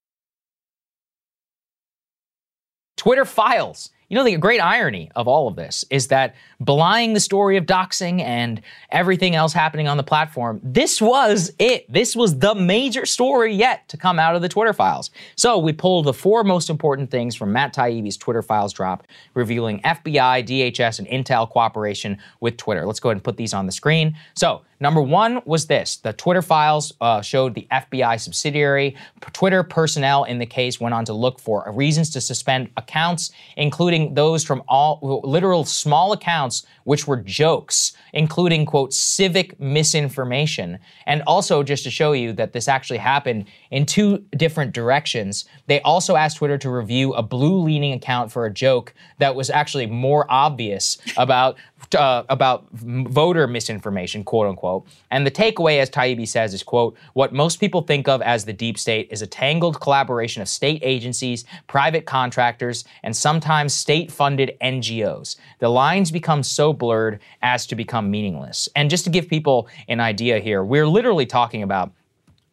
Twitter 2.96 3.24
files. 3.24 3.90
You 4.12 4.18
know, 4.18 4.24
the 4.24 4.36
great 4.36 4.60
irony 4.60 5.10
of 5.16 5.26
all 5.26 5.48
of 5.48 5.56
this 5.56 5.86
is 5.88 6.08
that 6.08 6.34
belying 6.62 7.14
the 7.14 7.18
story 7.18 7.56
of 7.56 7.64
doxing 7.64 8.20
and 8.20 8.60
everything 8.90 9.34
else 9.34 9.54
happening 9.54 9.88
on 9.88 9.96
the 9.96 10.02
platform, 10.02 10.60
this 10.62 11.00
was 11.00 11.50
it. 11.58 11.90
This 11.90 12.14
was 12.14 12.38
the 12.38 12.54
major 12.54 13.06
story 13.06 13.54
yet 13.54 13.88
to 13.88 13.96
come 13.96 14.18
out 14.18 14.36
of 14.36 14.42
the 14.42 14.50
Twitter 14.50 14.74
files. 14.74 15.10
So 15.34 15.58
we 15.58 15.72
pulled 15.72 16.04
the 16.04 16.12
four 16.12 16.44
most 16.44 16.68
important 16.68 17.10
things 17.10 17.34
from 17.34 17.54
Matt 17.54 17.74
Taibbi's 17.74 18.18
Twitter 18.18 18.42
files 18.42 18.74
drop, 18.74 19.06
revealing 19.32 19.80
FBI, 19.80 20.46
DHS, 20.46 20.98
and 20.98 21.08
Intel 21.08 21.48
cooperation 21.48 22.18
with 22.40 22.58
Twitter. 22.58 22.84
Let's 22.84 23.00
go 23.00 23.08
ahead 23.08 23.16
and 23.16 23.24
put 23.24 23.38
these 23.38 23.54
on 23.54 23.64
the 23.64 23.72
screen. 23.72 24.14
So 24.34 24.60
Number 24.82 25.00
one 25.00 25.42
was 25.44 25.68
this 25.68 25.98
the 25.98 26.12
Twitter 26.12 26.42
files 26.42 26.92
uh, 27.00 27.22
showed 27.22 27.54
the 27.54 27.68
FBI 27.70 28.18
subsidiary. 28.18 28.96
Twitter 29.32 29.62
personnel 29.62 30.24
in 30.24 30.40
the 30.40 30.44
case 30.44 30.80
went 30.80 30.92
on 30.92 31.04
to 31.04 31.12
look 31.12 31.38
for 31.38 31.64
reasons 31.72 32.10
to 32.10 32.20
suspend 32.20 32.68
accounts, 32.76 33.30
including 33.56 34.14
those 34.14 34.42
from 34.42 34.60
all 34.66 34.98
literal 35.22 35.64
small 35.64 36.12
accounts, 36.12 36.66
which 36.82 37.06
were 37.06 37.18
jokes, 37.18 37.92
including, 38.12 38.66
quote, 38.66 38.92
civic 38.92 39.58
misinformation. 39.60 40.80
And 41.06 41.22
also, 41.28 41.62
just 41.62 41.84
to 41.84 41.90
show 41.90 42.10
you 42.10 42.32
that 42.32 42.52
this 42.52 42.66
actually 42.66 42.98
happened 42.98 43.44
in 43.70 43.86
two 43.86 44.24
different 44.36 44.72
directions, 44.72 45.44
they 45.68 45.80
also 45.82 46.16
asked 46.16 46.38
Twitter 46.38 46.58
to 46.58 46.68
review 46.68 47.12
a 47.12 47.22
blue 47.22 47.58
leaning 47.62 47.92
account 47.92 48.32
for 48.32 48.46
a 48.46 48.52
joke 48.52 48.94
that 49.18 49.36
was 49.36 49.48
actually 49.48 49.86
more 49.86 50.26
obvious 50.28 50.98
about 51.16 51.56
uh, 51.94 52.24
about 52.28 52.66
voter 52.72 53.46
misinformation, 53.46 54.24
quote 54.24 54.48
unquote. 54.48 54.71
And 55.10 55.26
the 55.26 55.30
takeaway, 55.30 55.80
as 55.80 55.90
Taibbi 55.90 56.26
says, 56.26 56.54
is 56.54 56.62
quote, 56.62 56.96
what 57.14 57.32
most 57.32 57.60
people 57.60 57.82
think 57.82 58.08
of 58.08 58.22
as 58.22 58.44
the 58.44 58.52
deep 58.52 58.78
state 58.78 59.08
is 59.10 59.22
a 59.22 59.26
tangled 59.26 59.80
collaboration 59.80 60.42
of 60.42 60.48
state 60.48 60.80
agencies, 60.84 61.44
private 61.66 62.06
contractors, 62.06 62.84
and 63.02 63.14
sometimes 63.14 63.74
state-funded 63.74 64.56
NGOs. 64.62 65.36
The 65.58 65.68
lines 65.68 66.10
become 66.10 66.42
so 66.42 66.72
blurred 66.72 67.20
as 67.42 67.66
to 67.66 67.74
become 67.74 68.10
meaningless. 68.10 68.68
And 68.76 68.90
just 68.90 69.04
to 69.04 69.10
give 69.10 69.28
people 69.28 69.68
an 69.88 70.00
idea 70.00 70.38
here, 70.38 70.64
we're 70.64 70.86
literally 70.86 71.26
talking 71.26 71.62
about 71.62 71.92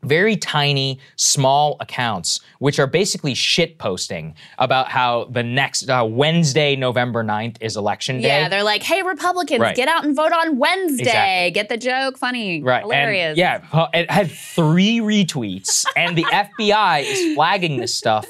very 0.01 0.37
tiny, 0.37 0.99
small 1.17 1.75
accounts, 1.79 2.39
which 2.59 2.79
are 2.79 2.87
basically 2.87 3.33
shit 3.33 3.77
posting 3.77 4.33
about 4.57 4.87
how 4.89 5.25
the 5.25 5.43
next 5.43 5.89
uh, 5.89 6.05
Wednesday, 6.09 6.75
November 6.75 7.23
9th 7.23 7.57
is 7.61 7.75
election 7.75 8.21
day. 8.21 8.27
Yeah, 8.27 8.49
they're 8.49 8.63
like, 8.63 8.81
"Hey, 8.83 9.01
Republicans, 9.01 9.59
Right. 9.59 9.75
get 9.75 9.87
out 9.89 10.05
and 10.05 10.15
vote 10.15 10.31
on 10.31 10.57
Wednesday. 10.57 11.47
Exactly. 11.47 11.51
Get 11.51 11.69
the 11.69 11.77
joke? 11.77 12.17
Funny, 12.17 12.61
Right. 12.63 12.81
hilarious." 12.81 13.37
And 13.37 13.37
yeah, 13.37 13.87
it 13.93 14.09
had 14.09 14.31
three 14.31 14.99
retweets, 14.99 15.85
and 15.95 16.17
the 16.17 16.23
FBI 16.31 17.01
is 17.01 17.35
flagging 17.35 17.77
this 17.77 17.93
stuff 17.93 18.25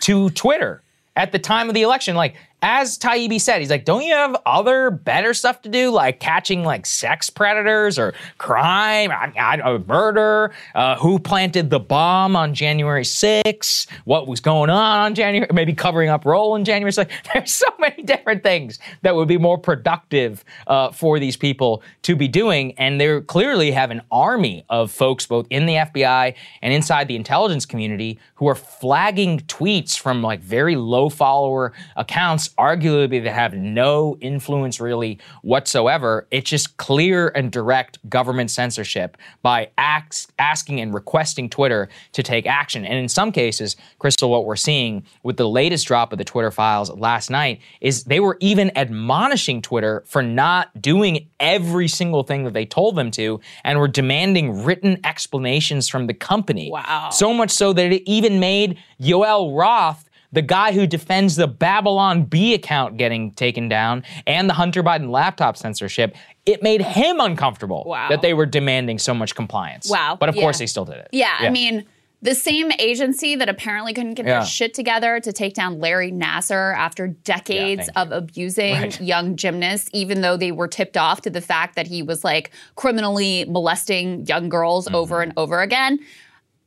to 0.00 0.30
Twitter 0.30 0.82
at 1.16 1.32
the 1.32 1.38
time 1.38 1.68
of 1.68 1.74
the 1.74 1.82
election. 1.82 2.16
Like, 2.16 2.34
as 2.62 2.98
Taibbi 2.98 3.40
said, 3.40 3.60
he's 3.60 3.70
like, 3.70 3.84
don't 3.84 4.02
you 4.02 4.12
have 4.14 4.36
other 4.44 4.90
better 4.90 5.32
stuff 5.34 5.62
to 5.62 5.68
do, 5.68 5.90
like 5.90 6.20
catching 6.20 6.64
like 6.64 6.86
sex 6.86 7.30
predators 7.30 7.98
or 7.98 8.14
crime, 8.38 9.10
uh, 9.10 9.78
murder? 9.86 10.52
Uh, 10.74 10.96
who 10.96 11.18
planted 11.18 11.70
the 11.70 11.80
bomb 11.80 12.36
on 12.36 12.54
January 12.54 13.04
6th? 13.04 13.86
What 14.04 14.28
was 14.28 14.40
going 14.40 14.70
on 14.70 14.98
on 14.98 15.14
January? 15.14 15.48
Maybe 15.52 15.72
covering 15.72 16.10
up 16.10 16.24
role 16.24 16.54
in 16.56 16.64
January 16.64 16.92
6th. 16.92 17.10
There's 17.32 17.52
so 17.52 17.66
many 17.78 18.02
different 18.02 18.42
things 18.42 18.78
that 19.02 19.14
would 19.14 19.28
be 19.28 19.38
more 19.38 19.58
productive 19.58 20.44
uh, 20.66 20.90
for 20.90 21.18
these 21.18 21.36
people 21.36 21.82
to 22.02 22.14
be 22.14 22.28
doing, 22.28 22.72
and 22.78 23.00
they 23.00 23.20
clearly 23.22 23.70
have 23.70 23.90
an 23.90 24.02
army 24.10 24.64
of 24.68 24.90
folks 24.90 25.26
both 25.26 25.46
in 25.50 25.66
the 25.66 25.74
FBI 25.74 26.34
and 26.62 26.74
inside 26.74 27.08
the 27.08 27.16
intelligence 27.16 27.64
community 27.64 28.18
who 28.34 28.48
are 28.48 28.54
flagging 28.54 29.40
tweets 29.40 29.98
from 29.98 30.22
like 30.22 30.40
very 30.40 30.76
low 30.76 31.08
follower 31.08 31.72
accounts, 31.96 32.49
arguably 32.58 33.22
that 33.22 33.32
have 33.32 33.54
no 33.54 34.16
influence 34.20 34.80
really 34.80 35.18
whatsoever. 35.42 36.26
It's 36.30 36.48
just 36.48 36.76
clear 36.76 37.28
and 37.28 37.50
direct 37.50 37.98
government 38.08 38.50
censorship 38.50 39.16
by 39.42 39.70
asking 39.76 40.80
and 40.80 40.92
requesting 40.94 41.48
Twitter 41.48 41.88
to 42.12 42.22
take 42.22 42.46
action. 42.46 42.84
And 42.84 42.98
in 42.98 43.08
some 43.08 43.32
cases, 43.32 43.76
Krystal, 44.00 44.28
what 44.28 44.44
we're 44.44 44.56
seeing 44.56 45.04
with 45.22 45.36
the 45.36 45.48
latest 45.48 45.86
drop 45.86 46.12
of 46.12 46.18
the 46.18 46.24
Twitter 46.24 46.50
files 46.50 46.90
last 46.90 47.30
night 47.30 47.60
is 47.80 48.04
they 48.04 48.20
were 48.20 48.36
even 48.40 48.76
admonishing 48.76 49.62
Twitter 49.62 50.02
for 50.06 50.22
not 50.22 50.68
doing 50.80 51.28
every 51.38 51.88
single 51.88 52.22
thing 52.22 52.44
that 52.44 52.52
they 52.52 52.66
told 52.66 52.96
them 52.96 53.10
to 53.12 53.40
and 53.64 53.78
were 53.78 53.88
demanding 53.88 54.64
written 54.64 54.98
explanations 55.04 55.88
from 55.88 56.06
the 56.06 56.14
company. 56.14 56.70
Wow. 56.70 57.10
So 57.10 57.32
much 57.32 57.50
so 57.50 57.72
that 57.72 57.92
it 57.92 58.02
even 58.08 58.40
made 58.40 58.78
Yoel 59.00 59.56
Roth 59.56 60.09
the 60.32 60.42
guy 60.42 60.72
who 60.72 60.86
defends 60.86 61.36
the 61.36 61.48
Babylon 61.48 62.24
Bee 62.24 62.54
account 62.54 62.96
getting 62.96 63.32
taken 63.32 63.68
down 63.68 64.04
and 64.26 64.48
the 64.48 64.54
Hunter 64.54 64.82
Biden 64.82 65.10
laptop 65.10 65.56
censorship, 65.56 66.14
it 66.46 66.62
made 66.62 66.82
him 66.82 67.18
uncomfortable 67.20 67.84
Wow. 67.86 68.08
that 68.08 68.22
they 68.22 68.34
were 68.34 68.46
demanding 68.46 68.98
so 68.98 69.12
much 69.14 69.34
compliance. 69.34 69.90
Wow. 69.90 70.16
But 70.18 70.28
of 70.28 70.36
Yeah. 70.36 70.42
course, 70.42 70.58
they 70.58 70.66
still 70.66 70.84
did 70.84 70.96
it. 70.96 71.08
Yeah, 71.12 71.34
I 71.38 71.50
mean, 71.50 71.84
the 72.22 72.34
same 72.34 72.70
agency 72.78 73.34
that 73.34 73.48
apparently 73.48 73.92
couldn't 73.94 74.12
get 74.14 74.26
Yeah. 74.26 74.40
their 74.40 74.46
shit 74.46 74.74
together 74.74 75.20
to 75.20 75.32
take 75.32 75.54
down 75.54 75.80
Larry 75.80 76.12
Nassar 76.12 76.76
after 76.76 77.06
decades 77.08 77.86
thank 77.92 77.98
of 77.98 78.12
abusing 78.12 78.74
Right. 78.74 79.00
young 79.14 79.36
gymnasts, 79.36 79.88
even 79.94 80.20
though 80.20 80.36
they 80.36 80.52
were 80.52 80.68
tipped 80.68 80.96
off 80.98 81.22
to 81.22 81.30
the 81.30 81.40
fact 81.40 81.76
that 81.76 81.86
he 81.86 82.02
was 82.02 82.22
like 82.22 82.50
criminally 82.76 83.46
molesting 83.48 84.26
young 84.26 84.48
girls 84.50 84.86
Mm-hmm. 84.86 84.94
over 84.96 85.22
and 85.22 85.32
over 85.36 85.60
again. 85.62 85.98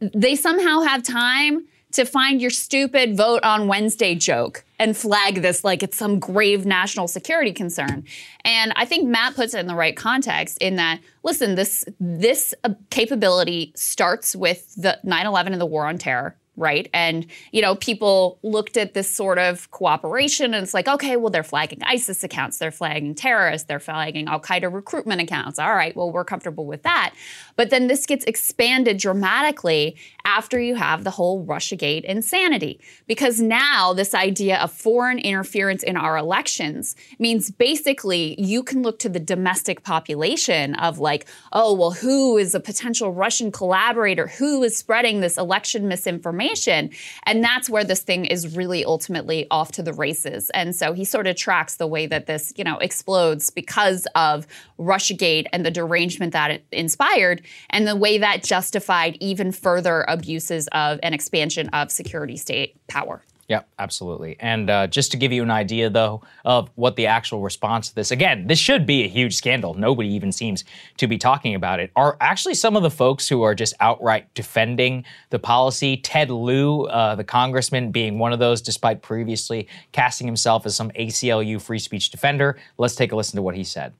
They 0.01 0.35
somehow 0.35 0.81
have 0.81 1.03
time 1.03 1.65
to 1.93 2.05
find 2.05 2.41
your 2.41 2.49
stupid 2.49 3.15
vote 3.15 3.43
on 3.43 3.67
Wednesday 3.67 4.15
joke 4.15 4.65
and 4.79 4.95
flag 4.97 5.41
this 5.41 5.63
like 5.63 5.83
it's 5.83 5.97
some 5.97 6.19
grave 6.19 6.65
national 6.65 7.07
security 7.07 7.53
concern. 7.53 8.03
And 8.43 8.73
I 8.75 8.85
think 8.85 9.07
Matt 9.07 9.35
puts 9.35 9.53
it 9.53 9.59
in 9.59 9.67
the 9.67 9.75
right 9.75 9.95
context 9.95 10.57
in 10.59 10.75
that 10.75 10.99
listen, 11.23 11.55
this 11.55 11.85
this 11.99 12.53
uh, 12.63 12.73
capability 12.89 13.71
starts 13.75 14.35
with 14.35 14.73
the 14.75 14.99
9/11 15.05 15.47
and 15.53 15.61
the 15.61 15.65
war 15.65 15.85
on 15.85 15.97
terror 15.97 16.35
right? 16.55 16.89
And, 16.93 17.25
you 17.51 17.61
know, 17.61 17.75
people 17.75 18.37
looked 18.43 18.77
at 18.77 18.93
this 18.93 19.09
sort 19.09 19.39
of 19.39 19.69
cooperation 19.71 20.53
and 20.53 20.63
it's 20.63 20.73
like, 20.73 20.87
okay, 20.87 21.17
well, 21.17 21.31
they're 21.31 21.43
flagging 21.43 21.81
ISIS 21.83 22.23
accounts, 22.23 22.59
they're 22.59 22.71
flagging 22.71 23.15
terrorists, 23.15 23.67
they're 23.67 23.79
flagging 23.79 24.27
Al 24.27 24.39
Qaeda 24.39 24.71
recruitment 24.71 25.21
accounts. 25.21 25.57
All 25.57 25.73
right, 25.73 25.95
well, 25.95 26.11
we're 26.11 26.25
comfortable 26.25 26.65
with 26.65 26.83
that. 26.83 27.13
But 27.55 27.69
then 27.69 27.87
this 27.87 28.05
gets 28.05 28.25
expanded 28.25 28.97
dramatically 28.97 29.95
after 30.25 30.59
you 30.59 30.75
have 30.75 31.03
the 31.03 31.11
whole 31.11 31.45
Russiagate 31.45 32.03
insanity. 32.03 32.79
Because 33.07 33.41
now 33.41 33.93
this 33.93 34.13
idea 34.13 34.57
of 34.59 34.71
foreign 34.71 35.19
interference 35.19 35.83
in 35.83 35.97
our 35.97 36.17
elections 36.17 36.95
means 37.19 37.51
basically 37.51 38.39
you 38.41 38.63
can 38.63 38.81
look 38.81 38.99
to 38.99 39.09
the 39.09 39.19
domestic 39.19 39.83
population 39.83 40.75
of 40.75 40.99
like, 40.99 41.27
oh, 41.51 41.73
well, 41.73 41.91
who 41.91 42.37
is 42.37 42.55
a 42.55 42.59
potential 42.59 43.11
Russian 43.11 43.51
collaborator? 43.51 44.27
Who 44.27 44.63
is 44.63 44.77
spreading 44.77 45.19
this 45.19 45.37
election 45.37 45.87
misinformation? 45.87 46.89
And 47.23 47.43
that's 47.43 47.69
where 47.69 47.83
this 47.83 48.01
thing 48.01 48.25
is 48.25 48.55
really 48.55 48.85
ultimately 48.85 49.47
off 49.51 49.71
to 49.73 49.83
the 49.83 49.93
races. 49.93 50.49
And 50.51 50.75
so 50.75 50.93
he 50.93 51.05
sort 51.05 51.27
of 51.27 51.35
tracks 51.35 51.75
the 51.75 51.87
way 51.87 52.07
that 52.07 52.25
this, 52.25 52.53
you 52.55 52.63
know, 52.63 52.77
explodes 52.77 53.49
because 53.49 54.07
of 54.15 54.47
Russiagate 54.79 55.47
and 55.51 55.65
the 55.65 55.71
derangement 55.71 56.33
that 56.33 56.51
it 56.51 56.65
inspired 56.71 57.42
and 57.69 57.87
the 57.87 57.95
way 57.95 58.17
that 58.17 58.43
justified 58.43 59.17
even 59.19 59.51
further 59.51 60.05
abuses 60.07 60.67
of 60.71 60.99
an 61.03 61.13
expansion 61.13 61.69
of 61.69 61.91
security 61.91 62.37
state 62.37 62.75
power. 62.87 63.23
Yeah, 63.49 63.63
absolutely. 63.77 64.37
And 64.39 64.69
uh, 64.69 64.87
just 64.87 65.11
to 65.11 65.17
give 65.17 65.33
you 65.33 65.43
an 65.43 65.51
idea, 65.51 65.89
though, 65.89 66.21
of 66.45 66.69
what 66.75 66.95
the 66.95 67.07
actual 67.07 67.41
response 67.41 67.89
to 67.89 67.95
this, 67.95 68.09
again, 68.09 68.47
this 68.47 68.57
should 68.57 68.85
be 68.85 69.03
a 69.03 69.07
huge 69.07 69.35
scandal. 69.35 69.73
Nobody 69.73 70.09
even 70.13 70.31
seems 70.31 70.63
to 70.97 71.07
be 71.07 71.17
talking 71.17 71.53
about 71.53 71.81
it. 71.81 71.91
Are 71.95 72.15
actually 72.21 72.53
some 72.53 72.77
of 72.77 72.83
the 72.83 72.89
folks 72.89 73.27
who 73.27 73.41
are 73.41 73.53
just 73.53 73.73
outright 73.81 74.33
defending 74.33 75.03
the 75.29 75.39
policy, 75.39 75.97
Ted 75.97 76.29
Lieu, 76.31 76.85
uh, 76.85 77.15
the 77.15 77.23
congressman, 77.25 77.91
being 77.91 78.17
one 78.17 78.31
of 78.31 78.39
those, 78.39 78.61
despite 78.61 79.01
previously 79.01 79.67
casting 79.91 80.25
himself 80.25 80.65
as 80.65 80.75
some 80.75 80.89
ACLU 80.91 81.61
free 81.61 81.79
speech 81.79 82.11
defender. 82.11 82.57
Let's 82.77 82.95
take 82.95 83.11
a 83.11 83.15
listen 83.15 83.35
to 83.35 83.41
what 83.41 83.55
he 83.55 83.65
said. 83.65 83.93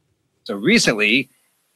So 0.45 0.55
recently, 0.55 1.29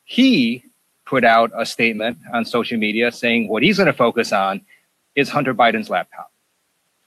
he 0.05 0.63
put 1.07 1.23
out 1.23 1.51
a 1.55 1.65
statement 1.65 2.17
on 2.33 2.43
social 2.43 2.77
media 2.77 3.11
saying 3.11 3.47
what 3.47 3.63
he's 3.63 3.77
going 3.77 3.87
to 3.87 3.93
focus 3.93 4.33
on 4.33 4.61
is 5.15 5.29
Hunter 5.29 5.53
Biden's 5.53 5.89
laptop. 5.89 6.31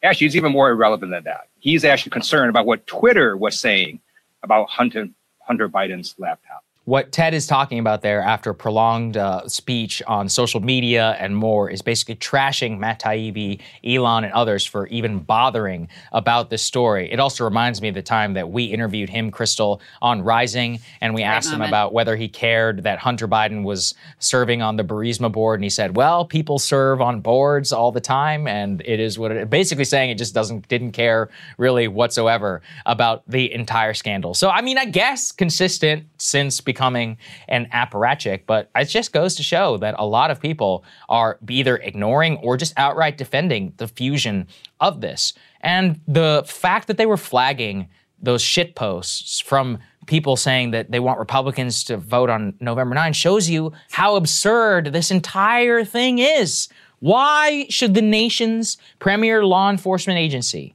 Actually, 0.02 0.26
it's 0.26 0.36
even 0.36 0.50
more 0.50 0.70
irrelevant 0.70 1.12
than 1.12 1.24
that. 1.24 1.48
He's 1.58 1.84
actually 1.84 2.10
concerned 2.10 2.48
about 2.48 2.64
what 2.64 2.86
Twitter 2.86 3.36
was 3.36 3.60
saying 3.60 4.00
about 4.42 4.70
Hunter, 4.70 5.08
Hunter 5.40 5.68
Biden's 5.68 6.14
laptop 6.18 6.64
what 6.90 7.12
Ted 7.12 7.34
is 7.34 7.46
talking 7.46 7.78
about 7.78 8.02
there 8.02 8.20
after 8.20 8.50
a 8.50 8.54
prolonged 8.54 9.16
uh, 9.16 9.46
speech 9.46 10.02
on 10.08 10.28
social 10.28 10.58
media 10.58 11.16
and 11.20 11.36
more 11.36 11.70
is 11.70 11.82
basically 11.82 12.16
trashing 12.16 12.80
Matt 12.80 13.00
Taibbi, 13.00 13.60
Elon, 13.84 14.24
and 14.24 14.32
others 14.32 14.66
for 14.66 14.88
even 14.88 15.20
bothering 15.20 15.86
about 16.10 16.50
this 16.50 16.62
story. 16.64 17.08
It 17.12 17.20
also 17.20 17.44
reminds 17.44 17.80
me 17.80 17.90
of 17.90 17.94
the 17.94 18.02
time 18.02 18.34
that 18.34 18.50
we 18.50 18.64
interviewed 18.64 19.08
him, 19.08 19.30
Krystal, 19.30 19.80
on 20.02 20.22
Rising, 20.22 20.80
and 21.00 21.14
we 21.14 21.20
Great 21.20 21.28
asked 21.28 21.52
moment. 21.52 21.68
him 21.68 21.70
about 21.70 21.92
whether 21.92 22.16
he 22.16 22.26
cared 22.26 22.82
that 22.82 22.98
Hunter 22.98 23.28
Biden 23.28 23.62
was 23.62 23.94
serving 24.18 24.60
on 24.60 24.74
the 24.74 24.82
Burisma 24.82 25.30
board, 25.30 25.60
and 25.60 25.64
he 25.64 25.70
said, 25.70 25.96
"Well, 25.96 26.24
people 26.24 26.58
serve 26.58 27.00
on 27.00 27.20
boards 27.20 27.72
all 27.72 27.92
the 27.92 28.00
time, 28.00 28.48
and 28.48 28.82
it 28.84 28.98
is 28.98 29.16
what 29.16 29.30
it." 29.30 29.48
Basically, 29.48 29.84
saying 29.84 30.10
it 30.10 30.18
just 30.18 30.34
doesn't 30.34 30.66
didn't 30.66 30.90
care 30.90 31.30
really 31.56 31.86
whatsoever 31.86 32.62
about 32.84 33.22
the 33.28 33.52
entire 33.54 33.94
scandal. 33.94 34.34
So, 34.34 34.50
I 34.50 34.60
mean, 34.60 34.76
I 34.76 34.86
guess 34.86 35.30
consistent 35.30 36.06
since 36.18 36.60
because 36.60 36.79
becoming 36.80 37.18
an 37.48 37.66
apparatchik, 37.74 38.44
but 38.46 38.70
it 38.74 38.86
just 38.86 39.12
goes 39.12 39.34
to 39.34 39.42
show 39.42 39.76
that 39.76 39.94
a 39.98 40.06
lot 40.06 40.30
of 40.30 40.40
people 40.40 40.82
are 41.10 41.38
either 41.46 41.76
ignoring 41.76 42.38
or 42.38 42.56
just 42.56 42.72
outright 42.78 43.18
defending 43.18 43.74
the 43.76 43.86
fusion 43.86 44.46
of 44.80 45.02
this. 45.02 45.34
And 45.60 46.00
the 46.08 46.42
fact 46.46 46.86
that 46.86 46.96
they 46.96 47.04
were 47.04 47.18
flagging 47.18 47.90
those 48.22 48.40
shit 48.40 48.74
posts 48.74 49.40
from 49.40 49.78
people 50.06 50.36
saying 50.36 50.70
that 50.70 50.90
they 50.90 51.00
want 51.00 51.18
Republicans 51.18 51.84
to 51.84 51.98
vote 51.98 52.30
on 52.30 52.54
November 52.60 52.94
9 52.94 53.12
shows 53.12 53.50
you 53.50 53.72
how 53.90 54.16
absurd 54.16 54.86
this 54.94 55.10
entire 55.10 55.84
thing 55.84 56.18
is. 56.18 56.68
Why 57.00 57.66
should 57.68 57.92
the 57.92 58.02
nation's 58.02 58.78
premier 59.00 59.44
law 59.44 59.70
enforcement 59.70 60.18
agency 60.18 60.74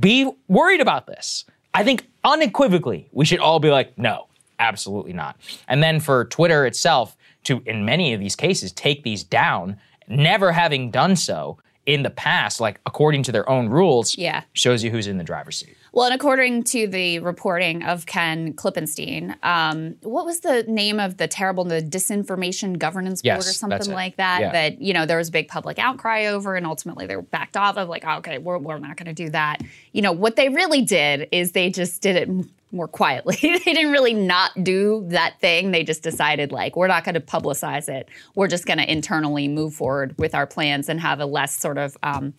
be 0.00 0.30
worried 0.48 0.80
about 0.80 1.06
this? 1.06 1.44
I 1.74 1.84
think 1.84 2.06
unequivocally, 2.24 3.10
we 3.12 3.26
should 3.26 3.38
all 3.38 3.60
be 3.60 3.70
like, 3.70 3.96
no, 3.98 4.28
Absolutely 4.62 5.12
not. 5.12 5.36
And 5.66 5.82
then 5.82 5.98
for 6.00 6.24
Twitter 6.26 6.64
itself 6.64 7.16
to, 7.44 7.62
in 7.66 7.84
many 7.84 8.14
of 8.14 8.20
these 8.20 8.36
cases, 8.36 8.72
take 8.72 9.02
these 9.02 9.24
down, 9.24 9.76
never 10.06 10.52
having 10.52 10.90
done 10.90 11.16
so 11.16 11.58
in 11.84 12.04
the 12.04 12.10
past, 12.10 12.60
like 12.60 12.80
according 12.86 13.24
to 13.24 13.32
their 13.32 13.48
own 13.50 13.68
rules, 13.68 14.16
yeah. 14.16 14.44
shows 14.52 14.84
you 14.84 14.90
who's 14.90 15.08
in 15.08 15.18
the 15.18 15.24
driver's 15.24 15.56
seat. 15.56 15.76
Well, 15.90 16.06
and 16.06 16.14
according 16.14 16.62
to 16.64 16.86
the 16.86 17.18
reporting 17.18 17.82
of 17.82 18.06
Ken 18.06 18.52
Klippenstein, 18.54 19.34
um, 19.44 19.96
what 20.02 20.24
was 20.24 20.40
the 20.40 20.62
name 20.62 21.00
of 21.00 21.16
the 21.16 21.26
terrible, 21.26 21.64
the 21.64 21.82
disinformation 21.82 22.78
governance 22.78 23.20
board 23.20 23.38
yes, 23.38 23.50
or 23.50 23.52
something 23.52 23.92
like 23.92 24.16
that? 24.16 24.40
Yeah. 24.40 24.52
That 24.52 24.80
you 24.80 24.94
know 24.94 25.06
there 25.06 25.18
was 25.18 25.28
a 25.28 25.32
big 25.32 25.48
public 25.48 25.80
outcry 25.80 26.26
over, 26.26 26.54
and 26.54 26.66
ultimately 26.66 27.06
they 27.06 27.16
were 27.16 27.22
backed 27.22 27.56
off 27.56 27.76
of, 27.76 27.88
like, 27.88 28.04
oh, 28.06 28.18
okay, 28.18 28.38
we're, 28.38 28.58
we're 28.58 28.78
not 28.78 28.96
going 28.96 29.12
to 29.14 29.24
do 29.24 29.28
that. 29.30 29.60
You 29.90 30.02
know 30.02 30.12
what 30.12 30.36
they 30.36 30.48
really 30.48 30.82
did 30.82 31.28
is 31.32 31.50
they 31.50 31.68
just 31.68 32.00
did 32.00 32.16
it 32.16 32.46
more 32.72 32.88
quietly. 32.88 33.36
they 33.42 33.58
didn't 33.58 33.92
really 33.92 34.14
not 34.14 34.50
do 34.62 35.04
that 35.08 35.40
thing. 35.40 35.70
They 35.70 35.84
just 35.84 36.02
decided, 36.02 36.52
like, 36.52 36.76
we're 36.76 36.88
not 36.88 37.04
going 37.04 37.14
to 37.14 37.20
publicize 37.20 37.88
it. 37.88 38.08
We're 38.34 38.48
just 38.48 38.66
going 38.66 38.78
to 38.78 38.90
internally 38.90 39.48
move 39.48 39.74
forward 39.74 40.16
with 40.18 40.34
our 40.34 40.46
plans 40.46 40.88
and 40.88 41.00
have 41.00 41.20
a 41.20 41.26
less 41.26 41.58
sort 41.58 41.78
of 41.78 41.96
um, 42.02 42.34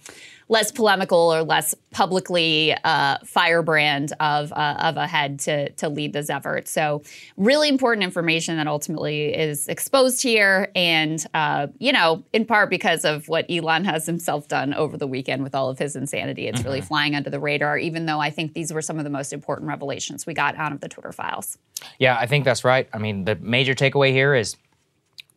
less 0.50 0.72
polemical 0.72 1.34
or 1.34 1.44
less 1.44 1.74
publicly 1.92 2.76
uh, 2.84 3.18
firebrand 3.26 4.14
of 4.20 4.52
uh, 4.54 4.76
of 4.80 4.98
a 4.98 5.08
head 5.08 5.40
to 5.40 5.70
to 5.72 5.90
lead 5.90 6.14
this 6.14 6.30
effort. 6.30 6.68
So 6.68 7.02
really 7.38 7.70
important 7.70 8.04
information 8.04 8.58
that 8.58 8.68
ultimately 8.68 9.34
is 9.34 9.68
exposed 9.68 10.22
here, 10.22 10.72
and 10.76 11.24
uh, 11.34 11.68
you 11.80 11.92
know, 11.92 12.24
in 12.34 12.46
part 12.46 12.70
because 12.70 13.06
of 13.06 13.28
what 13.28 13.46
Elon 13.50 13.86
has 13.86 14.06
himself 14.06 14.48
done 14.48 14.74
over 14.74 14.98
the 14.98 15.08
weekend 15.08 15.44
with 15.44 15.56
all 15.56 15.70
of 15.70 15.80
his 15.80 15.96
insanity. 15.96 16.48
It's 16.48 16.60
mm-hmm. 16.60 16.68
really 16.68 16.82
flying 16.82 17.16
under 17.16 17.30
the 17.30 17.40
radar. 17.40 17.78
Even 17.78 18.06
though 18.06 18.20
I 18.20 18.30
think 18.30 18.54
these 18.54 18.74
were 18.74 18.82
some 18.82 18.98
of 18.98 19.04
the 19.04 19.10
most 19.10 19.34
important 19.34 19.68
revelations 19.70 20.26
we 20.26 20.34
got 20.34 20.56
out 20.56 20.72
of 20.72 20.82
the 20.82 20.90
Twitter 20.90 21.12
files. 21.12 21.58
Yeah, 22.00 22.18
I 22.18 22.28
think 22.28 22.46
that's 22.46 22.64
right. 22.64 22.88
I 22.94 22.98
mean, 22.98 23.26
the 23.26 23.36
major 23.36 23.74
takeaway 23.74 24.12
here 24.12 24.34
is 24.34 24.56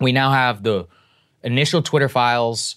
we 0.00 0.12
now 0.12 0.30
have 0.30 0.62
the 0.62 0.86
initial 1.42 1.82
Twitter 1.82 2.08
files 2.08 2.76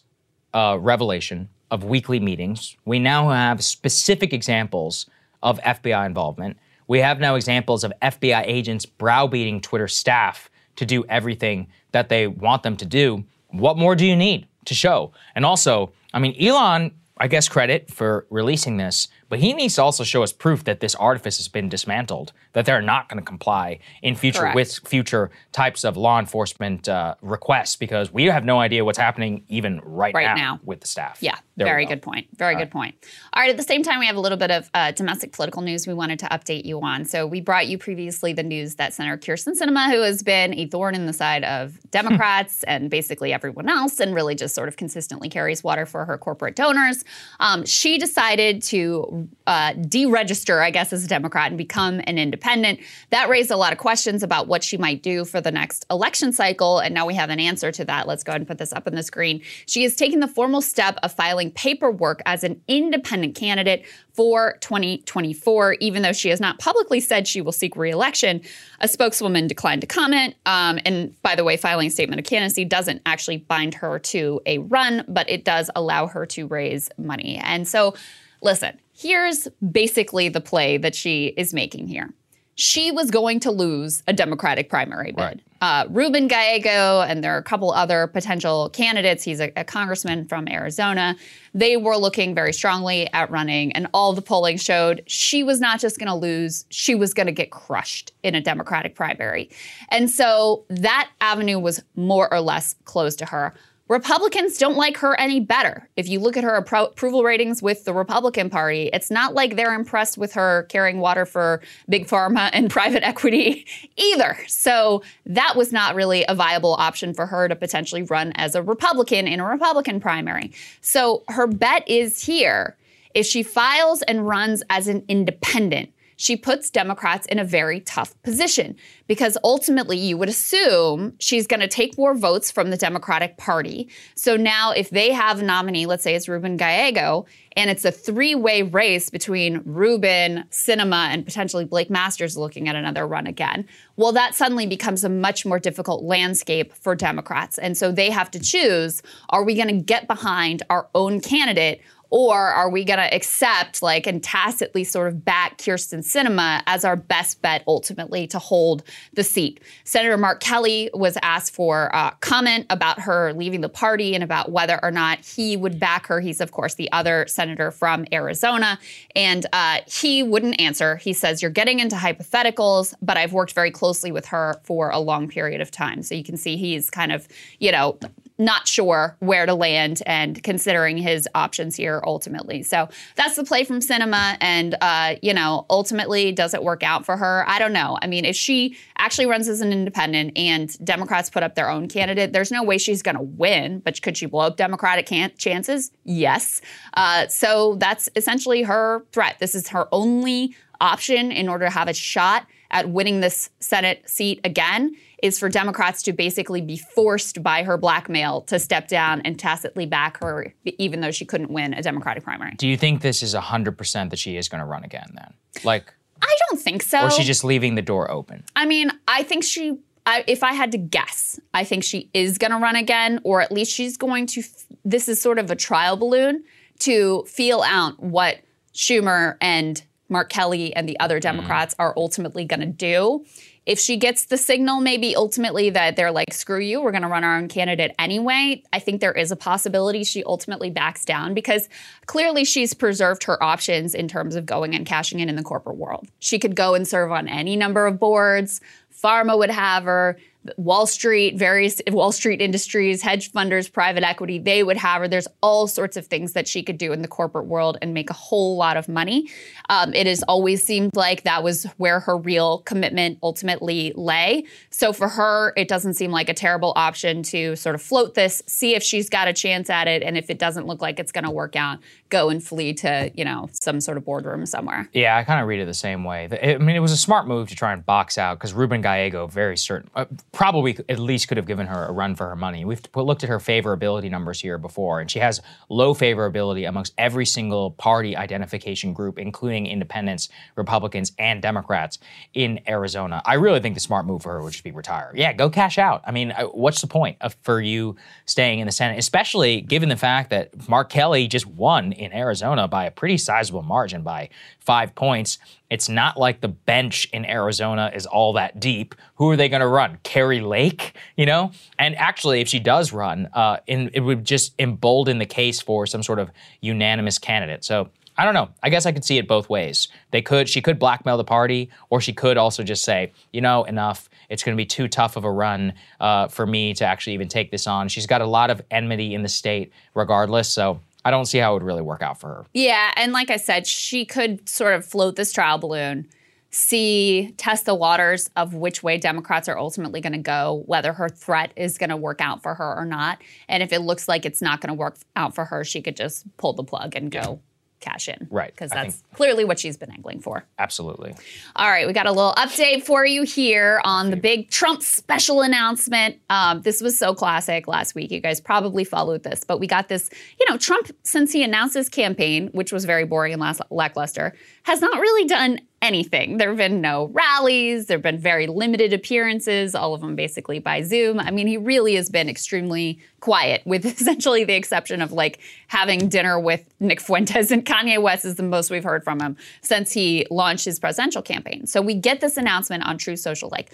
uh, 0.53 0.77
revelation 0.79 1.49
of 1.71 1.83
weekly 1.83 2.19
meetings. 2.19 2.75
We 2.85 2.99
now 2.99 3.29
have 3.29 3.63
specific 3.63 4.33
examples 4.33 5.05
of 5.43 5.59
FBI 5.61 6.05
involvement. 6.05 6.57
We 6.87 6.99
have 6.99 7.19
now 7.19 7.35
examples 7.35 7.83
of 7.83 7.93
FBI 8.01 8.43
agents 8.45 8.85
browbeating 8.85 9.61
Twitter 9.61 9.87
staff 9.87 10.49
to 10.75 10.85
do 10.85 11.05
everything 11.09 11.67
that 11.91 12.09
they 12.09 12.27
want 12.27 12.63
them 12.63 12.77
to 12.77 12.85
do. 12.85 13.23
What 13.49 13.77
more 13.77 13.95
do 13.95 14.05
you 14.05 14.15
need 14.15 14.47
to 14.65 14.73
show? 14.73 15.11
And 15.35 15.45
also, 15.45 15.91
I 16.13 16.19
mean, 16.19 16.35
Elon, 16.39 16.91
I 17.17 17.27
guess 17.27 17.47
credit 17.49 17.91
for 17.91 18.25
releasing 18.29 18.77
this, 18.77 19.07
but 19.29 19.39
he 19.39 19.53
needs 19.53 19.75
to 19.75 19.83
also 19.83 20.03
show 20.03 20.23
us 20.23 20.33
proof 20.33 20.63
that 20.65 20.79
this 20.79 20.95
artifice 20.95 21.37
has 21.37 21.47
been 21.47 21.69
dismantled, 21.69 22.33
that 22.53 22.65
they're 22.65 22.81
not 22.81 23.07
going 23.07 23.19
to 23.19 23.25
comply 23.25 23.79
in 24.01 24.15
future 24.15 24.41
Correct. 24.41 24.55
with 24.55 24.79
future 24.87 25.29
types 25.51 25.83
of 25.83 25.95
law 25.95 26.19
enforcement 26.19 26.89
uh, 26.89 27.15
requests 27.21 27.75
because 27.75 28.11
we 28.11 28.25
have 28.25 28.43
no 28.43 28.59
idea 28.59 28.83
what's 28.83 28.97
happening 28.97 29.43
even 29.47 29.79
right, 29.83 30.13
right 30.13 30.35
now, 30.35 30.35
now, 30.35 30.59
with 30.63 30.81
the 30.81 30.87
staff. 30.87 31.19
Yeah, 31.21 31.37
there 31.55 31.67
very 31.67 31.85
good 31.85 32.01
point. 32.01 32.27
Very 32.37 32.55
All 32.55 32.59
good 32.59 32.65
right. 32.65 32.71
point. 32.71 32.95
All 33.33 33.41
right, 33.41 33.49
at 33.49 33.57
the 33.57 33.63
same 33.63 33.83
time, 33.83 33.99
we 33.99 34.07
have 34.07 34.15
a 34.15 34.19
little 34.19 34.37
bit 34.37 34.51
of 34.51 34.69
uh, 34.73 34.91
domestic 34.91 35.31
political 35.31 35.61
news 35.61 35.85
we 35.85 35.93
wanted 35.93 36.19
to 36.19 36.25
update 36.27 36.65
you 36.65 36.81
on. 36.81 37.05
So 37.05 37.27
we 37.27 37.41
brought 37.41 37.67
you 37.67 37.77
previously 37.77 38.33
the 38.33 38.43
news 38.43 38.75
that 38.75 38.93
Senator 38.93 39.17
Kyrsten 39.17 39.57
Sinema, 39.57 39.91
who 39.91 40.01
has 40.01 40.23
been 40.23 40.53
a 40.55 40.65
thorn 40.67 40.95
in 40.95 41.05
the 41.05 41.13
side 41.13 41.43
of 41.43 41.79
Democrats 41.91 42.63
and 42.63 42.89
basically 42.89 43.31
everyone 43.31 43.69
else, 43.69 43.99
and 43.99 44.15
really 44.15 44.35
just 44.35 44.55
sort 44.55 44.67
of 44.67 44.77
consistently 44.77 45.29
carries 45.29 45.63
water 45.63 45.85
for 45.85 46.05
her 46.05 46.17
corporate 46.17 46.55
donors, 46.55 47.03
um, 47.39 47.65
she 47.65 47.97
decided 47.97 48.61
to 48.63 49.18
uh, 49.47 49.73
deregister, 49.73 50.61
I 50.61 50.69
guess, 50.69 50.93
as 50.93 51.03
a 51.03 51.07
Democrat 51.07 51.47
and 51.47 51.57
become 51.57 52.01
an 52.05 52.17
independent. 52.17 52.79
That 53.09 53.29
raised 53.29 53.51
a 53.51 53.57
lot 53.57 53.71
of 53.71 53.79
questions 53.79 54.23
about 54.23 54.47
what 54.47 54.63
she 54.63 54.77
might 54.77 55.01
do 55.01 55.25
for 55.25 55.41
the 55.41 55.51
next 55.51 55.85
election 55.89 56.31
cycle. 56.31 56.79
And 56.79 56.93
now 56.93 57.05
we 57.05 57.15
have 57.15 57.29
an 57.29 57.39
answer 57.39 57.71
to 57.71 57.85
that. 57.85 58.07
Let's 58.07 58.23
go 58.23 58.31
ahead 58.31 58.41
and 58.41 58.47
put 58.47 58.57
this 58.57 58.73
up 58.73 58.87
on 58.87 58.95
the 58.95 59.03
screen. 59.03 59.41
She 59.65 59.83
is 59.83 59.95
taking 59.95 60.19
the 60.19 60.27
formal 60.27 60.61
step 60.61 60.97
of 61.03 61.11
filing 61.11 61.51
paperwork 61.51 62.21
as 62.25 62.43
an 62.43 62.61
independent 62.67 63.35
candidate 63.35 63.85
for 64.13 64.57
2024, 64.61 65.77
even 65.79 66.01
though 66.01 66.11
she 66.11 66.29
has 66.29 66.39
not 66.39 66.59
publicly 66.59 66.99
said 66.99 67.27
she 67.27 67.41
will 67.41 67.51
seek 67.51 67.75
reelection. 67.75 68.41
A 68.81 68.87
spokeswoman 68.87 69.47
declined 69.47 69.81
to 69.81 69.87
comment. 69.87 70.35
Um, 70.45 70.79
and 70.85 71.19
by 71.21 71.35
the 71.35 71.43
way, 71.43 71.57
filing 71.57 71.87
a 71.87 71.89
statement 71.89 72.19
of 72.19 72.25
candidacy 72.25 72.65
doesn't 72.65 73.01
actually 73.05 73.37
bind 73.37 73.75
her 73.75 73.97
to 73.99 74.41
a 74.45 74.57
run, 74.57 75.05
but 75.07 75.29
it 75.29 75.45
does 75.45 75.71
allow 75.75 76.07
her 76.07 76.25
to 76.27 76.47
raise 76.47 76.89
money. 76.97 77.37
And 77.37 77.67
so, 77.67 77.95
listen, 78.41 78.79
here's 78.93 79.47
basically 79.71 80.29
the 80.29 80.41
play 80.41 80.77
that 80.77 80.95
she 80.95 81.27
is 81.37 81.53
making 81.53 81.87
here. 81.87 82.13
she 82.59 82.91
was 82.91 83.09
going 83.09 83.39
to 83.39 83.51
lose 83.51 84.03
a 84.05 84.11
Democratic 84.11 84.69
primary 84.69 85.13
bid. 85.13 85.23
Right. 85.23 85.41
Uh, 85.61 85.85
Ruben 85.89 86.27
Gallego 86.27 87.01
and 87.01 87.23
there 87.23 87.33
are 87.33 87.37
a 87.37 87.43
couple 87.43 87.71
other 87.71 88.07
potential 88.07 88.69
candidates. 88.69 89.23
He's 89.23 89.39
a, 89.39 89.49
a 89.55 89.63
congressman 89.63 90.25
from 90.25 90.45
Arizona. 90.49 91.15
They 91.53 91.77
were 91.77 91.95
looking 91.95 92.35
very 92.35 92.51
strongly 92.51 93.11
at 93.13 93.31
running, 93.31 93.71
and 93.71 93.87
all 93.93 94.11
the 94.11 94.21
polling 94.21 94.57
showed 94.57 95.03
she 95.07 95.41
was 95.41 95.61
not 95.61 95.79
just 95.79 95.99
going 95.99 96.07
to 96.07 96.15
lose, 96.15 96.65
she 96.69 96.95
was 96.95 97.13
going 97.13 97.27
to 97.27 97.33
get 97.33 97.49
crushed 97.49 98.11
in 98.23 98.35
a 98.35 98.41
Democratic 98.41 98.93
primary. 98.93 99.49
And 99.87 100.11
so 100.11 100.65
that 100.69 101.09
avenue 101.21 101.59
was 101.59 101.81
more 101.95 102.31
or 102.31 102.41
less 102.41 102.75
closed 102.83 103.19
to 103.19 103.25
her. 103.25 103.53
Republicans 103.89 104.59
don't 104.59 104.77
like 104.77 104.97
her 104.97 105.19
any 105.19 105.39
better. 105.39 105.89
If 105.97 106.07
you 106.07 106.19
look 106.19 106.37
at 106.37 106.43
her 106.43 106.61
appro- 106.61 106.91
approval 106.91 107.23
ratings 107.23 107.63
with 107.63 107.85
the 107.85 107.93
Republican 107.93 108.51
Party, 108.51 108.91
it's 108.93 109.09
not 109.09 109.33
like 109.33 109.55
they're 109.55 109.73
impressed 109.73 110.15
with 110.15 110.33
her 110.33 110.67
carrying 110.69 110.99
water 110.99 111.25
for 111.25 111.59
big 111.89 112.05
pharma 112.07 112.51
and 112.53 112.69
private 112.69 113.03
equity 113.03 113.65
either. 113.97 114.37
So 114.47 115.01
that 115.25 115.55
was 115.55 115.73
not 115.73 115.95
really 115.95 116.23
a 116.29 116.35
viable 116.35 116.75
option 116.75 117.15
for 117.15 117.25
her 117.25 117.47
to 117.47 117.55
potentially 117.55 118.03
run 118.03 118.31
as 118.35 118.53
a 118.53 118.61
Republican 118.61 119.27
in 119.27 119.39
a 119.39 119.45
Republican 119.45 119.99
primary. 119.99 120.51
So 120.81 121.23
her 121.27 121.47
bet 121.47 121.87
is 121.89 122.23
here. 122.23 122.75
If 123.15 123.25
she 123.25 123.41
files 123.41 124.03
and 124.03 124.27
runs 124.27 124.61
as 124.69 124.87
an 124.87 125.03
independent, 125.07 125.89
she 126.19 126.35
puts 126.35 126.69
Democrats 126.69 127.25
in 127.27 127.39
a 127.39 127.45
very 127.45 127.79
tough 127.79 128.13
position 128.23 128.75
because 129.07 129.37
ultimately 129.41 129.97
you 129.97 130.17
would 130.17 130.27
assume 130.27 131.13
she's 131.17 131.47
going 131.47 131.61
to 131.61 131.67
take 131.67 131.97
more 131.97 132.13
votes 132.13 132.51
from 132.51 132.71
the 132.71 132.75
Democratic 132.75 133.37
Party. 133.37 133.87
So 134.15 134.35
now, 134.35 134.71
if 134.71 134.89
they 134.89 135.13
have 135.13 135.39
a 135.39 135.43
nominee, 135.43 135.85
let's 135.85 136.03
say 136.03 136.15
it's 136.15 136.27
Ruben 136.27 136.57
Gallego, 136.57 137.25
and 137.55 137.69
it's 137.69 137.85
a 137.85 137.91
three 137.91 138.35
way 138.35 138.63
race 138.63 139.09
between 139.09 139.61
Ruben, 139.63 140.43
Sinema, 140.51 141.07
and 141.07 141.23
potentially 141.23 141.63
Blake 141.63 141.89
Masters 141.89 142.35
looking 142.35 142.67
at 142.67 142.75
another 142.75 143.07
run 143.07 143.25
again, 143.25 143.65
well, 143.95 144.11
that 144.11 144.35
suddenly 144.35 144.67
becomes 144.67 145.05
a 145.05 145.09
much 145.09 145.45
more 145.45 145.57
difficult 145.57 146.03
landscape 146.03 146.73
for 146.73 146.95
Democrats. 146.95 147.57
And 147.57 147.77
so 147.77 147.93
they 147.93 148.09
have 148.09 148.29
to 148.31 148.39
choose 148.39 149.01
are 149.29 149.45
we 149.45 149.55
going 149.55 149.69
to 149.69 149.81
get 149.81 150.05
behind 150.05 150.63
our 150.69 150.89
own 150.93 151.21
candidate? 151.21 151.81
Or 152.11 152.35
are 152.37 152.69
we 152.69 152.83
going 152.83 152.99
to 152.99 153.13
accept, 153.13 153.81
like, 153.81 154.07
and 154.07 154.23
tacitly 154.23 154.83
sort 154.83 155.07
of 155.07 155.23
back 155.23 155.57
Kyrsten 155.57 155.99
Sinema 155.99 156.63
as 156.65 156.83
our 156.83 156.95
best 156.95 157.41
bet 157.41 157.63
ultimately 157.67 158.25
to 158.27 158.39
hold 158.39 158.83
the 159.13 159.23
seat? 159.23 159.61
Senator 159.83 160.17
Mark 160.17 160.39
Kelly 160.39 160.89
was 160.93 161.17
asked 161.21 161.53
for 161.53 161.93
uh, 161.95 162.11
comment 162.21 162.65
about 162.69 162.99
her 163.01 163.33
leaving 163.33 163.61
the 163.61 163.69
party 163.69 164.15
and 164.15 164.23
about 164.23 164.51
whether 164.51 164.79
or 164.83 164.91
not 164.91 165.19
he 165.19 165.55
would 165.55 165.79
back 165.79 166.07
her. 166.07 166.19
He's, 166.19 166.41
of 166.41 166.51
course, 166.51 166.75
the 166.75 166.91
other 166.91 167.25
senator 167.27 167.71
from 167.71 168.05
Arizona. 168.11 168.79
And 169.15 169.45
uh, 169.53 169.79
he 169.87 170.23
wouldn't 170.23 170.59
answer. 170.59 170.95
He 170.97 171.13
says, 171.13 171.41
You're 171.41 171.51
getting 171.51 171.79
into 171.79 171.95
hypotheticals, 171.95 172.93
but 173.01 173.17
I've 173.17 173.33
worked 173.33 173.53
very 173.53 173.71
closely 173.71 174.11
with 174.11 174.25
her 174.27 174.59
for 174.63 174.89
a 174.89 174.99
long 174.99 175.27
period 175.27 175.61
of 175.61 175.71
time. 175.71 176.01
So 176.01 176.15
you 176.15 176.23
can 176.23 176.37
see 176.37 176.57
he's 176.57 176.89
kind 176.89 177.11
of, 177.11 177.27
you 177.59 177.71
know, 177.71 177.97
not 178.39 178.67
sure 178.67 179.17
where 179.19 179.45
to 179.45 179.53
land 179.53 180.01
and 180.05 180.41
considering 180.41 180.97
his 180.97 181.27
options 181.35 181.75
here 181.75 182.01
ultimately. 182.05 182.63
So 182.63 182.87
that's 183.15 183.35
the 183.35 183.43
play 183.43 183.65
from 183.65 183.79
Sinema. 183.81 184.37
And, 184.39 184.75
uh, 184.81 185.15
you 185.21 185.33
know, 185.33 185.65
ultimately, 185.69 186.31
does 186.31 186.53
it 186.53 186.63
work 186.63 186.81
out 186.81 187.05
for 187.05 187.17
her? 187.17 187.43
I 187.47 187.59
don't 187.59 187.73
know. 187.73 187.99
I 188.01 188.07
mean, 188.07 188.23
if 188.23 188.37
she 188.37 188.77
actually 188.97 189.27
runs 189.27 189.49
as 189.49 189.59
an 189.59 189.73
independent 189.73 190.37
and 190.37 190.73
Democrats 190.85 191.29
put 191.29 191.43
up 191.43 191.55
their 191.55 191.69
own 191.69 191.89
candidate, 191.89 192.31
there's 192.31 192.51
no 192.51 192.63
way 192.63 192.77
she's 192.77 193.01
going 193.01 193.17
to 193.17 193.21
win. 193.21 193.79
But 193.79 194.01
could 194.01 194.17
she 194.17 194.25
blow 194.25 194.47
up 194.47 194.55
Democratic 194.55 195.05
can- 195.05 195.33
chances? 195.37 195.91
Yes. 196.05 196.61
Uh, 196.93 197.27
so 197.27 197.75
that's 197.75 198.09
essentially 198.15 198.63
her 198.63 199.05
threat. 199.11 199.35
This 199.39 199.53
is 199.53 199.67
her 199.67 199.87
only 199.91 200.55
option 200.81 201.31
in 201.31 201.49
order 201.49 201.65
to 201.65 201.71
have 201.71 201.87
a 201.87 201.93
shot 201.93 202.45
at 202.71 202.89
winning 202.89 203.19
this 203.19 203.49
Senate 203.59 204.07
seat 204.07 204.39
again 204.43 204.95
is 205.23 205.39
for 205.39 205.49
Democrats 205.49 206.03
to 206.03 206.13
basically 206.13 206.61
be 206.61 206.77
forced 206.77 207.41
by 207.43 207.63
her 207.63 207.77
blackmail 207.77 208.41
to 208.41 208.59
step 208.59 208.87
down 208.87 209.21
and 209.21 209.37
tacitly 209.37 209.85
back 209.85 210.21
her, 210.21 210.53
even 210.77 211.01
though 211.01 211.11
she 211.11 211.25
couldn't 211.25 211.51
win 211.51 211.73
a 211.73 211.81
Democratic 211.81 212.23
primary. 212.23 212.53
Do 212.55 212.67
you 212.67 212.77
think 212.77 213.01
this 213.01 213.21
is 213.21 213.33
100% 213.35 214.09
that 214.09 214.19
she 214.19 214.37
is 214.37 214.47
going 214.47 214.59
to 214.59 214.65
run 214.65 214.83
again 214.83 215.09
then? 215.15 215.33
Like, 215.63 215.93
I 216.21 216.35
don't 216.47 216.59
think 216.59 216.83
so. 216.83 217.03
or 217.03 217.07
is 217.07 217.15
she 217.15 217.23
just 217.23 217.43
leaving 217.43 217.75
the 217.75 217.81
door 217.81 218.09
open? 218.09 218.43
I 218.55 218.65
mean, 218.65 218.91
I 219.07 219.23
think 219.23 219.43
she. 219.43 219.79
I, 220.05 220.23
if 220.27 220.43
I 220.43 220.53
had 220.53 220.71
to 220.71 220.77
guess, 220.77 221.39
I 221.53 221.63
think 221.63 221.83
she 221.83 222.09
is 222.13 222.37
going 222.37 222.51
to 222.51 222.57
run 222.57 222.75
again, 222.75 223.19
or 223.23 223.41
at 223.41 223.51
least 223.51 223.71
she's 223.71 223.97
going 223.97 224.25
to. 224.27 224.43
This 224.83 225.07
is 225.07 225.21
sort 225.21 225.39
of 225.39 225.51
a 225.51 225.55
trial 225.55 225.97
balloon 225.97 226.43
to 226.79 227.23
feel 227.27 227.61
out 227.61 228.01
what 228.01 228.39
Schumer 228.73 229.35
and 229.41 229.81
Mark 230.09 230.29
Kelly 230.29 230.75
and 230.75 230.89
the 230.89 230.99
other 230.99 231.19
mm. 231.19 231.21
Democrats 231.21 231.75
are 231.79 231.93
ultimately 231.95 232.45
going 232.45 232.59
to 232.59 232.65
do. 232.65 233.25
If 233.65 233.77
she 233.77 233.97
gets 233.97 234.25
the 234.25 234.37
signal, 234.37 234.81
maybe 234.81 235.15
ultimately 235.15 235.69
that 235.69 235.95
they're 235.95 236.11
like, 236.11 236.33
screw 236.33 236.59
you, 236.59 236.81
we're 236.81 236.91
going 236.91 237.03
to 237.03 237.07
run 237.07 237.23
our 237.23 237.37
own 237.37 237.47
candidate 237.47 237.93
anyway, 237.99 238.63
I 238.73 238.79
think 238.79 238.99
there 238.99 239.11
is 239.11 239.31
a 239.31 239.35
possibility 239.35 240.03
she 240.03 240.23
ultimately 240.23 240.71
backs 240.71 241.05
down 241.05 241.35
because 241.35 241.69
clearly 242.07 242.45
she's 242.45 242.73
preserved 242.73 243.23
her 243.25 243.41
options 243.43 243.93
in 243.93 244.07
terms 244.07 244.35
of 244.35 244.47
going 244.47 244.73
and 244.73 244.87
cashing 244.87 245.19
in 245.19 245.29
in 245.29 245.35
the 245.35 245.43
corporate 245.43 245.77
world. 245.77 246.07
She 246.17 246.39
could 246.39 246.55
go 246.55 246.73
and 246.73 246.87
serve 246.87 247.11
on 247.11 247.27
any 247.27 247.55
number 247.55 247.85
of 247.85 247.99
boards. 247.99 248.59
Pharma 248.91 249.37
would 249.37 249.51
have 249.51 249.83
her. 249.83 250.17
Wall 250.57 250.85
Street, 250.87 251.37
various 251.37 251.81
Wall 251.89 252.11
Street 252.11 252.41
industries, 252.41 253.01
hedge 253.01 253.31
funders, 253.31 253.71
private 253.71 254.03
equity, 254.03 254.39
they 254.39 254.63
would 254.63 254.77
have 254.77 255.01
her. 255.01 255.07
There's 255.07 255.27
all 255.41 255.67
sorts 255.67 255.97
of 255.97 256.07
things 256.07 256.33
that 256.33 256.47
she 256.47 256.63
could 256.63 256.77
do 256.77 256.91
in 256.91 257.01
the 257.01 257.07
corporate 257.07 257.45
world 257.45 257.77
and 257.81 257.93
make 257.93 258.09
a 258.09 258.13
whole 258.13 258.57
lot 258.57 258.77
of 258.77 258.87
money. 258.87 259.29
Um, 259.69 259.93
it 259.93 260.07
has 260.07 260.23
always 260.23 260.63
seemed 260.63 260.95
like 260.95 261.23
that 261.23 261.43
was 261.43 261.65
where 261.77 261.99
her 261.99 262.17
real 262.17 262.59
commitment 262.59 263.19
ultimately 263.21 263.93
lay. 263.95 264.45
So 264.69 264.93
for 264.93 265.07
her, 265.07 265.53
it 265.55 265.67
doesn't 265.67 265.93
seem 265.93 266.11
like 266.11 266.29
a 266.29 266.33
terrible 266.33 266.73
option 266.75 267.23
to 267.23 267.55
sort 267.55 267.75
of 267.75 267.81
float 267.81 268.15
this, 268.15 268.41
see 268.45 268.75
if 268.75 268.83
she's 268.83 269.09
got 269.09 269.27
a 269.27 269.33
chance 269.33 269.69
at 269.69 269.87
it, 269.87 270.03
and 270.03 270.17
if 270.17 270.29
it 270.29 270.39
doesn't 270.39 270.67
look 270.67 270.81
like 270.81 270.99
it's 270.99 271.11
going 271.11 271.25
to 271.25 271.31
work 271.31 271.55
out, 271.55 271.79
go 272.09 272.29
and 272.29 272.43
flee 272.43 272.73
to 272.73 273.11
you 273.15 273.23
know 273.23 273.49
some 273.51 273.79
sort 273.79 273.97
of 273.97 274.05
boardroom 274.05 274.45
somewhere. 274.45 274.87
Yeah, 274.93 275.17
I 275.17 275.23
kind 275.23 275.41
of 275.41 275.47
read 275.47 275.59
it 275.59 275.65
the 275.65 275.73
same 275.73 276.03
way. 276.03 276.27
I 276.31 276.57
mean, 276.57 276.75
it 276.75 276.79
was 276.79 276.91
a 276.91 276.97
smart 276.97 277.27
move 277.27 277.49
to 277.49 277.55
try 277.55 277.73
and 277.73 277.85
box 277.85 278.17
out 278.17 278.37
because 278.37 278.53
Ruben 278.53 278.81
Gallego, 278.81 279.27
very 279.27 279.57
certain, 279.57 279.89
uh, 279.95 280.05
probably 280.31 280.77
at 280.89 280.99
least 280.99 281.27
could 281.27 281.37
have 281.37 281.47
given 281.47 281.67
her 281.67 281.85
a 281.85 281.91
run 281.91 282.15
for 282.15 282.27
her 282.27 282.35
money. 282.35 282.65
We've 282.65 282.81
looked 282.95 283.23
at 283.23 283.29
her 283.29 283.39
favorability 283.39 284.09
numbers 284.09 284.41
here 284.41 284.57
before, 284.57 284.99
and 284.99 285.09
she 285.09 285.19
has 285.19 285.41
low 285.69 285.93
favorability 285.93 286.67
amongst 286.67 286.93
every 286.97 287.25
single 287.25 287.71
party 287.71 288.15
identification 288.15 288.93
group, 288.93 289.17
including 289.19 289.67
independents, 289.67 290.29
Republicans, 290.55 291.11
and 291.19 291.41
Democrats 291.41 291.99
in 292.33 292.59
Arizona. 292.67 293.21
I 293.25 293.35
really 293.35 293.59
think 293.59 293.75
the 293.75 293.81
smart 293.81 294.05
move 294.05 294.23
for 294.23 294.33
her 294.33 294.41
would 294.41 294.51
just 294.51 294.63
be 294.63 294.71
retire. 294.71 295.11
Yeah, 295.15 295.33
go 295.33 295.49
cash 295.49 295.77
out. 295.77 296.01
I 296.05 296.11
mean, 296.11 296.31
uh, 296.31 296.45
what's 296.45 296.81
the 296.81 296.87
point 296.87 297.17
of, 297.21 297.35
for 297.41 297.61
you 297.61 297.95
staying 298.25 298.59
in 298.59 298.65
the 298.65 298.71
Senate, 298.71 298.97
especially 298.97 299.61
given 299.61 299.89
the 299.89 299.97
fact 299.97 300.29
that 300.31 300.67
Mark 300.67 300.89
Kelly 300.89 301.27
just 301.27 301.45
won 301.45 301.93
in 301.99 302.13
Arizona 302.13 302.67
by 302.67 302.85
a 302.85 302.91
pretty 302.91 303.17
sizable 303.17 303.61
margin 303.61 304.01
by 304.01 304.29
five 304.59 304.95
points. 304.95 305.37
It's 305.69 305.89
not 305.89 306.17
like 306.17 306.41
the 306.41 306.47
bench 306.47 307.07
in 307.11 307.25
Arizona 307.25 307.91
is 307.93 308.05
all 308.05 308.33
that 308.33 308.59
deep. 308.59 308.95
Who 309.15 309.29
are 309.29 309.35
they 309.35 309.49
going 309.49 309.61
to 309.61 309.67
run? 309.67 309.99
Kari 310.03 310.41
Lake, 310.41 310.95
you 311.15 311.25
know? 311.25 311.51
And 311.77 311.95
actually, 311.95 312.41
if 312.41 312.47
she 312.47 312.59
does 312.59 312.91
run, 312.91 313.29
uh, 313.33 313.57
in, 313.67 313.91
it 313.93 313.99
would 313.99 314.25
just 314.25 314.53
embolden 314.57 315.19
the 315.19 315.25
case 315.25 315.61
for 315.61 315.85
some 315.85 316.01
sort 316.01 316.19
of 316.19 316.31
unanimous 316.61 317.19
candidate. 317.19 317.63
So 317.63 317.89
I 318.17 318.25
don't 318.25 318.33
know. 318.33 318.49
I 318.61 318.69
guess 318.69 318.85
I 318.85 318.91
could 318.91 319.05
see 319.05 319.17
it 319.17 319.29
both 319.29 319.49
ways. 319.49 319.87
They 320.11 320.21
could, 320.21 320.49
she 320.49 320.61
could 320.61 320.77
blackmail 320.77 321.15
the 321.15 321.23
party, 321.23 321.69
or 321.89 322.01
she 322.01 322.11
could 322.11 322.37
also 322.37 322.63
just 322.63 322.83
say, 322.83 323.13
you 323.31 323.39
know, 323.39 323.63
enough. 323.63 324.09
It's 324.27 324.43
going 324.43 324.57
to 324.57 324.61
be 324.61 324.65
too 324.65 324.89
tough 324.89 325.15
of 325.15 325.23
a 325.23 325.31
run 325.31 325.73
uh, 326.01 326.27
for 326.27 326.45
me 326.45 326.73
to 326.73 326.85
actually 326.85 327.13
even 327.13 327.29
take 327.29 327.49
this 327.49 327.65
on. 327.65 327.87
She's 327.87 328.07
got 328.07 328.21
a 328.21 328.25
lot 328.25 328.49
of 328.49 328.61
enmity 328.69 329.13
in 329.13 329.23
the 329.23 329.29
state, 329.29 329.71
regardless. 329.93 330.49
So 330.49 330.81
I 331.09 331.11
don't 331.11 331.25
see 331.25 331.39
how 331.39 331.53
it 331.53 331.53
would 331.55 331.63
really 331.63 331.81
work 331.81 332.03
out 332.03 332.19
for 332.19 332.27
her. 332.27 332.45
Yeah, 332.53 332.93
and 332.95 333.11
like 333.13 333.31
I 333.31 333.37
said, 333.37 333.65
she 333.65 334.05
could 334.05 334.47
sort 334.47 334.75
of 334.75 334.85
float 334.85 335.15
this 335.15 335.33
trial 335.33 335.57
balloon, 335.57 336.07
see, 336.51 337.33
test 337.37 337.65
the 337.65 337.73
waters 337.73 338.29
of 338.35 338.53
which 338.53 338.83
way 338.83 338.99
Democrats 338.99 339.49
are 339.49 339.57
ultimately 339.57 340.01
going 340.01 340.13
to 340.13 340.19
go, 340.19 340.61
whether 340.67 340.93
her 340.93 341.09
threat 341.09 341.51
is 341.55 341.79
going 341.79 341.89
to 341.89 341.97
work 341.97 342.21
out 342.21 342.43
for 342.43 342.53
her 342.53 342.75
or 342.75 342.85
not. 342.85 343.23
And 343.47 343.63
if 343.63 343.73
it 343.73 343.79
looks 343.79 344.07
like 344.07 344.23
it's 344.23 344.39
not 344.39 344.61
going 344.61 344.67
to 344.67 344.75
work 344.75 344.99
out 345.15 345.33
for 345.33 345.45
her, 345.45 345.63
she 345.63 345.81
could 345.81 345.95
just 345.95 346.25
pull 346.37 346.53
the 346.53 346.63
plug 346.63 346.95
and 346.95 347.09
go 347.09 347.39
cash 347.79 348.07
in. 348.07 348.27
Right. 348.29 348.51
Because 348.51 348.71
that's 348.71 348.97
think- 348.97 349.13
clearly 349.15 349.45
what 349.45 349.59
she's 349.59 349.77
been 349.77 349.91
angling 349.91 350.21
for. 350.21 350.45
Absolutely. 350.57 351.15
All 351.55 351.69
right, 351.69 351.87
we 351.87 351.93
got 351.93 352.05
a 352.05 352.11
little 352.11 352.33
update 352.33 352.83
for 352.83 353.05
you 353.05 353.23
here 353.23 353.81
on 353.83 354.09
the 354.09 354.17
big 354.17 354.49
Trump 354.49 354.81
special 354.83 355.41
announcement. 355.41 356.17
Um, 356.29 356.61
this 356.61 356.81
was 356.81 356.97
so 356.97 357.13
classic 357.13 357.67
last 357.67 357.95
week. 357.95 358.11
You 358.11 358.19
guys 358.19 358.41
probably 358.41 358.83
followed 358.83 359.23
this, 359.23 359.43
but 359.43 359.59
we 359.59 359.67
got 359.67 359.87
this. 359.87 360.09
You 360.39 360.45
know, 360.49 360.57
Trump, 360.57 360.91
since 361.03 361.31
he 361.31 361.43
announced 361.43 361.73
his 361.73 361.89
campaign, 361.89 362.49
which 362.53 362.71
was 362.71 362.85
very 362.85 363.05
boring 363.05 363.33
and 363.33 363.41
last, 363.41 363.61
lackluster, 363.69 364.33
has 364.69 364.81
not 364.81 364.99
really 364.99 365.27
done 365.27 365.59
anything. 365.81 366.37
There 366.37 366.49
have 366.49 366.57
been 366.59 366.79
no 366.79 367.07
rallies, 367.07 367.87
there 367.87 367.97
have 367.97 368.03
been 368.03 368.19
very 368.19 368.45
limited 368.45 368.93
appearances, 368.93 369.73
all 369.73 369.95
of 369.95 370.01
them 370.01 370.15
basically 370.15 370.59
by 370.59 370.83
Zoom. 370.83 371.19
I 371.19 371.31
mean, 371.31 371.47
he 371.47 371.57
really 371.57 371.95
has 371.95 372.07
been 372.07 372.29
extremely 372.29 372.99
quiet, 373.19 373.63
with 373.65 373.83
essentially 373.99 374.43
the 374.43 374.53
exception 374.53 375.01
of 375.01 375.11
like 375.11 375.39
having 375.69 376.07
dinner 376.07 376.39
with 376.39 376.71
Nick 376.79 377.01
Fuentes 377.01 377.49
and 377.49 377.65
Kanye 377.65 377.99
West 377.99 378.25
is 378.25 378.35
the 378.35 378.43
most 378.43 378.69
we've 378.69 378.83
heard 378.83 379.03
from 379.03 379.19
him 379.19 379.37
since 379.61 379.91
he 379.91 380.27
launched 380.29 380.65
his 380.65 380.77
presidential 380.77 381.23
campaign. 381.23 381.65
So 381.65 381.81
we 381.81 381.95
get 381.95 382.21
this 382.21 382.37
announcement 382.37 382.85
on 382.85 382.99
Truth 382.99 383.21
Social 383.21 383.49
like, 383.49 383.71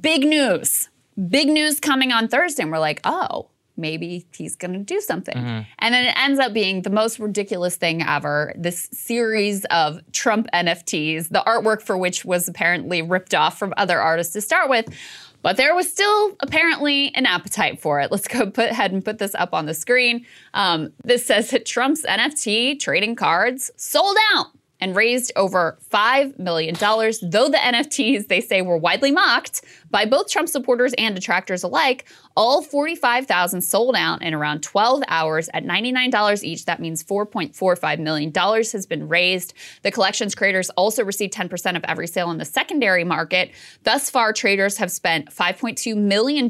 big 0.00 0.24
news, 0.24 0.88
big 1.28 1.46
news 1.46 1.78
coming 1.78 2.10
on 2.10 2.26
Thursday. 2.26 2.64
And 2.64 2.72
we're 2.72 2.80
like, 2.80 3.00
oh, 3.04 3.50
maybe 3.76 4.26
he's 4.32 4.56
going 4.56 4.72
to 4.72 4.78
do 4.78 5.00
something. 5.00 5.36
Mm-hmm. 5.36 5.62
And 5.78 5.94
then 5.94 6.06
it 6.06 6.14
ends 6.18 6.38
up 6.38 6.52
being 6.52 6.82
the 6.82 6.90
most 6.90 7.18
ridiculous 7.18 7.76
thing 7.76 8.02
ever 8.02 8.52
this 8.56 8.88
series 8.92 9.64
of 9.66 10.00
Trump 10.12 10.46
NFTs, 10.52 11.28
the 11.28 11.42
artwork 11.46 11.82
for 11.82 11.96
which 11.96 12.24
was 12.24 12.48
apparently 12.48 13.02
ripped 13.02 13.34
off 13.34 13.58
from 13.58 13.72
other 13.76 14.00
artists 14.00 14.32
to 14.34 14.40
start 14.40 14.68
with. 14.68 14.86
But 15.42 15.56
there 15.56 15.74
was 15.74 15.90
still 15.90 16.36
apparently 16.40 17.12
an 17.14 17.26
appetite 17.26 17.80
for 17.80 18.00
it. 18.00 18.12
Let's 18.12 18.28
go 18.28 18.46
put, 18.50 18.70
ahead 18.70 18.92
and 18.92 19.04
put 19.04 19.18
this 19.18 19.34
up 19.34 19.52
on 19.52 19.66
the 19.66 19.74
screen. 19.74 20.24
Um, 20.54 20.92
this 21.04 21.26
says 21.26 21.50
that 21.50 21.66
Trump's 21.66 22.04
NFT 22.06 22.78
trading 22.78 23.16
cards 23.16 23.70
sold 23.76 24.16
out 24.34 24.46
and 24.82 24.96
raised 24.96 25.30
over 25.36 25.78
$5 25.92 26.40
million, 26.40 26.74
though 26.74 27.48
the 27.48 27.56
NFTs, 27.56 28.26
they 28.26 28.40
say, 28.40 28.62
were 28.62 28.76
widely 28.76 29.12
mocked 29.12 29.64
by 29.92 30.04
both 30.04 30.28
Trump 30.28 30.48
supporters 30.48 30.92
and 30.98 31.14
detractors 31.14 31.62
alike. 31.62 32.04
All 32.36 32.62
45,000 32.62 33.60
sold 33.60 33.94
out 33.94 34.22
in 34.22 34.34
around 34.34 34.64
12 34.64 35.04
hours 35.06 35.48
at 35.54 35.64
$99 35.64 36.42
each. 36.42 36.64
That 36.64 36.80
means 36.80 37.04
$4.45 37.04 38.00
million 38.00 38.32
has 38.34 38.84
been 38.84 39.06
raised. 39.06 39.54
The 39.82 39.92
collections 39.92 40.34
creators 40.34 40.68
also 40.70 41.04
received 41.04 41.32
10% 41.32 41.76
of 41.76 41.84
every 41.84 42.08
sale 42.08 42.32
in 42.32 42.38
the 42.38 42.44
secondary 42.44 43.04
market. 43.04 43.52
Thus 43.84 44.10
far, 44.10 44.32
traders 44.32 44.78
have 44.78 44.90
spent 44.90 45.30
$5.2 45.30 45.96
million 45.96 46.48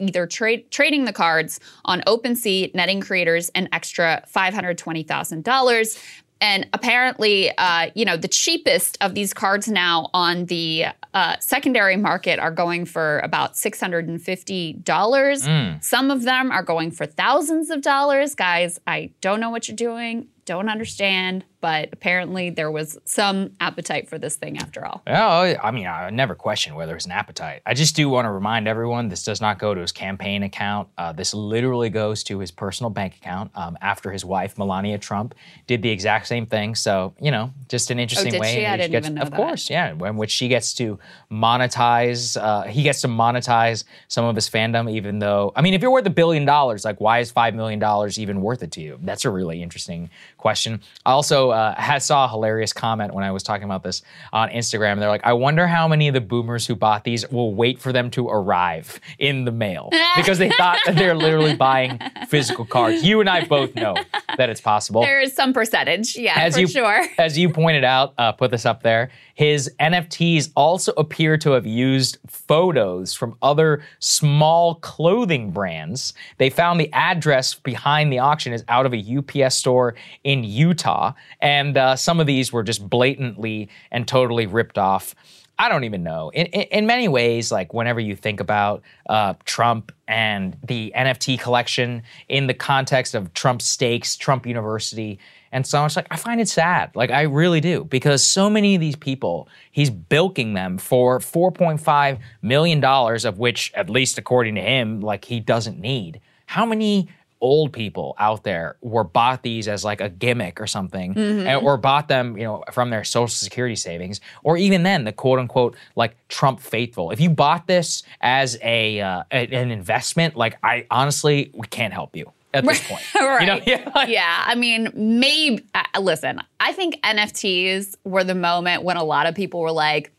either 0.00 0.26
tra- 0.26 0.62
trading 0.62 1.04
the 1.04 1.12
cards 1.12 1.60
on 1.84 2.00
OpenSea, 2.08 2.74
netting 2.74 3.00
creators 3.00 3.50
an 3.50 3.68
extra 3.70 4.24
$520,000. 4.34 5.98
And 6.40 6.68
apparently, 6.72 7.50
uh, 7.56 7.90
you 7.94 8.04
know, 8.04 8.16
the 8.16 8.28
cheapest 8.28 8.96
of 9.00 9.14
these 9.14 9.34
cards 9.34 9.68
now 9.68 10.10
on 10.14 10.46
the 10.46 10.86
uh, 11.14 11.36
secondary 11.40 11.96
market 11.96 12.38
are 12.38 12.50
going 12.50 12.84
for 12.84 13.18
about 13.20 13.54
$650. 13.54 14.84
Mm. 14.84 15.84
Some 15.84 16.10
of 16.10 16.22
them 16.22 16.52
are 16.52 16.62
going 16.62 16.90
for 16.90 17.06
thousands 17.06 17.70
of 17.70 17.82
dollars. 17.82 18.34
Guys, 18.34 18.78
I 18.86 19.10
don't 19.20 19.40
know 19.40 19.50
what 19.50 19.68
you're 19.68 19.76
doing, 19.76 20.28
don't 20.44 20.68
understand, 20.68 21.44
but 21.60 21.88
apparently 21.92 22.50
there 22.50 22.70
was 22.70 22.98
some 23.04 23.50
appetite 23.60 24.08
for 24.08 24.18
this 24.18 24.36
thing 24.36 24.58
after 24.58 24.84
all. 24.84 25.02
Oh, 25.06 25.54
I 25.62 25.70
mean, 25.70 25.86
I 25.86 26.10
never 26.10 26.34
question 26.34 26.74
whether 26.74 26.94
it's 26.94 27.06
an 27.06 27.12
appetite. 27.12 27.62
I 27.66 27.74
just 27.74 27.96
do 27.96 28.08
want 28.08 28.26
to 28.26 28.30
remind 28.30 28.68
everyone 28.68 29.08
this 29.08 29.24
does 29.24 29.40
not 29.40 29.58
go 29.58 29.74
to 29.74 29.80
his 29.80 29.92
campaign 29.92 30.42
account. 30.42 30.88
Uh, 30.96 31.12
this 31.12 31.34
literally 31.34 31.90
goes 31.90 32.22
to 32.24 32.38
his 32.38 32.50
personal 32.50 32.90
bank 32.90 33.16
account 33.16 33.50
um, 33.54 33.76
after 33.80 34.10
his 34.12 34.24
wife, 34.24 34.56
Melania 34.58 34.98
Trump, 34.98 35.34
did 35.66 35.82
the 35.82 35.90
exact 35.90 36.26
same 36.28 36.46
thing. 36.46 36.74
So, 36.74 37.14
you 37.20 37.30
know, 37.30 37.52
just 37.68 37.90
an 37.90 37.98
interesting 37.98 38.32
did 38.32 38.40
way. 38.40 38.54
she? 38.54 38.60
in 38.60 38.66
I 38.66 38.72
which 38.72 38.80
didn't 38.82 38.92
gets, 38.92 39.06
even 39.06 39.14
know 39.16 39.22
Of 39.22 39.30
that. 39.30 39.36
course, 39.36 39.70
yeah, 39.70 39.90
in 39.90 40.16
which 40.16 40.30
she 40.30 40.48
gets 40.48 40.72
to 40.74 40.98
monetize, 41.30 42.40
uh, 42.40 42.62
he 42.64 42.82
gets 42.82 43.00
to 43.02 43.08
monetize 43.08 43.84
some 44.08 44.24
of 44.24 44.34
his 44.34 44.48
fandom, 44.48 44.90
even 44.90 45.18
though, 45.18 45.52
I 45.56 45.62
mean, 45.62 45.74
if 45.74 45.82
you're 45.82 45.90
worth 45.90 46.06
a 46.06 46.10
billion 46.10 46.44
dollars, 46.44 46.84
like, 46.84 47.00
why 47.00 47.18
is 47.20 47.32
$5 47.32 47.54
million 47.54 47.82
even 48.18 48.40
worth 48.42 48.62
it 48.62 48.72
to 48.72 48.80
you? 48.80 48.98
That's 49.02 49.24
a 49.24 49.30
really 49.30 49.62
interesting 49.62 50.10
question. 50.36 50.80
I 51.04 51.12
also 51.50 51.94
uh, 51.94 51.98
saw 51.98 52.24
a 52.24 52.28
hilarious 52.28 52.72
comment 52.72 53.14
when 53.14 53.24
I 53.24 53.30
was 53.30 53.42
talking 53.42 53.64
about 53.64 53.82
this 53.82 54.02
on 54.32 54.48
Instagram. 54.50 54.98
They're 54.98 55.08
like, 55.08 55.24
I 55.24 55.32
wonder 55.32 55.66
how 55.66 55.88
many 55.88 56.08
of 56.08 56.14
the 56.14 56.20
boomers 56.20 56.66
who 56.66 56.74
bought 56.74 57.04
these 57.04 57.28
will 57.30 57.54
wait 57.54 57.78
for 57.78 57.92
them 57.92 58.10
to 58.12 58.28
arrive 58.28 59.00
in 59.18 59.44
the 59.44 59.52
mail 59.52 59.90
because 60.16 60.38
they 60.38 60.50
thought 60.50 60.78
that 60.86 60.96
they're 60.96 61.14
literally 61.14 61.56
buying 61.56 62.00
physical 62.28 62.64
cards. 62.64 63.02
You 63.02 63.20
and 63.20 63.28
I 63.28 63.44
both 63.44 63.74
know 63.74 63.94
that 64.36 64.48
it's 64.50 64.60
possible 64.60 65.02
There 65.02 65.20
is 65.20 65.34
some 65.34 65.52
percentage, 65.52 66.16
yeah, 66.16 66.34
as 66.36 66.54
for 66.54 66.60
you 66.60 66.66
sure. 66.68 67.06
as 67.18 67.36
you 67.36 67.50
pointed 67.50 67.84
out, 67.84 68.14
uh, 68.18 68.32
put 68.32 68.50
this 68.50 68.66
up 68.66 68.82
there. 68.82 69.10
His 69.38 69.70
NFTs 69.78 70.50
also 70.56 70.90
appear 70.94 71.38
to 71.38 71.52
have 71.52 71.64
used 71.64 72.18
photos 72.26 73.14
from 73.14 73.36
other 73.40 73.84
small 74.00 74.74
clothing 74.74 75.52
brands. 75.52 76.12
They 76.38 76.50
found 76.50 76.80
the 76.80 76.92
address 76.92 77.54
behind 77.54 78.12
the 78.12 78.18
auction 78.18 78.52
is 78.52 78.64
out 78.66 78.84
of 78.84 78.92
a 78.92 78.98
UPS 78.98 79.54
store 79.54 79.94
in 80.24 80.42
Utah, 80.42 81.12
and 81.40 81.76
uh, 81.76 81.94
some 81.94 82.18
of 82.18 82.26
these 82.26 82.52
were 82.52 82.64
just 82.64 82.90
blatantly 82.90 83.68
and 83.92 84.08
totally 84.08 84.46
ripped 84.46 84.76
off. 84.76 85.14
I 85.60 85.68
don't 85.68 85.84
even 85.84 86.04
know. 86.04 86.30
In, 86.30 86.46
in, 86.46 86.62
in 86.62 86.86
many 86.86 87.08
ways, 87.08 87.50
like 87.50 87.74
whenever 87.74 87.98
you 87.98 88.14
think 88.14 88.38
about 88.38 88.82
uh, 89.08 89.34
Trump 89.44 89.90
and 90.06 90.56
the 90.62 90.92
NFT 90.96 91.40
collection 91.40 92.02
in 92.28 92.46
the 92.46 92.54
context 92.54 93.14
of 93.14 93.34
Trump 93.34 93.60
Steaks, 93.60 94.16
Trump 94.16 94.46
University, 94.46 95.18
and 95.50 95.66
so 95.66 95.82
much, 95.82 95.96
like 95.96 96.06
I 96.10 96.16
find 96.16 96.40
it 96.40 96.48
sad. 96.48 96.94
Like 96.94 97.10
I 97.10 97.22
really 97.22 97.60
do, 97.60 97.84
because 97.84 98.24
so 98.24 98.48
many 98.48 98.76
of 98.76 98.80
these 98.80 98.96
people, 98.96 99.48
he's 99.72 99.90
bilking 99.90 100.54
them 100.54 100.78
for 100.78 101.18
4.5 101.18 102.18
million 102.42 102.80
dollars, 102.80 103.24
of 103.24 103.38
which, 103.38 103.72
at 103.74 103.90
least 103.90 104.18
according 104.18 104.54
to 104.56 104.60
him, 104.60 105.00
like 105.00 105.24
he 105.24 105.40
doesn't 105.40 105.80
need. 105.80 106.20
How 106.46 106.64
many 106.64 107.08
old 107.40 107.72
people 107.72 108.14
out 108.18 108.42
there 108.44 108.76
were 108.80 109.04
bought 109.04 109.42
these 109.42 109.68
as 109.68 109.84
like 109.84 110.00
a 110.00 110.08
gimmick 110.08 110.60
or 110.60 110.66
something 110.66 111.16
and- 111.16 111.64
or 111.66 111.76
bought 111.76 112.08
them 112.08 112.36
you 112.36 112.44
know 112.44 112.64
from 112.72 112.90
their 112.90 113.04
social 113.04 113.28
security 113.28 113.76
savings 113.76 114.20
or 114.42 114.56
even 114.56 114.82
then 114.82 115.04
the 115.04 115.12
quote 115.12 115.38
unquote 115.38 115.76
like 115.96 116.16
trump 116.28 116.60
faithful. 116.60 117.10
If 117.10 117.20
you 117.20 117.30
bought 117.30 117.66
this 117.66 118.02
as 118.20 118.58
a, 118.62 119.00
uh, 119.00 119.22
a- 119.30 119.46
an 119.54 119.70
investment 119.70 120.36
like 120.36 120.58
i 120.62 120.86
honestly 120.90 121.50
we 121.54 121.66
can't 121.68 121.92
help 121.92 122.16
you 122.16 122.32
at 122.54 122.64
this 122.64 122.82
point. 122.88 123.02
Right. 123.14 123.40
you 123.42 123.46
know? 123.46 123.60
Yeah, 123.66 123.92
like- 123.94 124.08
yeah, 124.08 124.44
I 124.46 124.54
mean, 124.54 124.90
maybe. 124.94 125.64
Uh, 125.74 126.00
listen, 126.00 126.40
I 126.60 126.72
think 126.72 126.98
NFTs 127.02 127.94
were 128.04 128.24
the 128.24 128.34
moment 128.34 128.82
when 128.84 128.96
a 128.96 129.04
lot 129.04 129.26
of 129.26 129.34
people 129.34 129.60
were 129.60 129.70
like, 129.72 130.10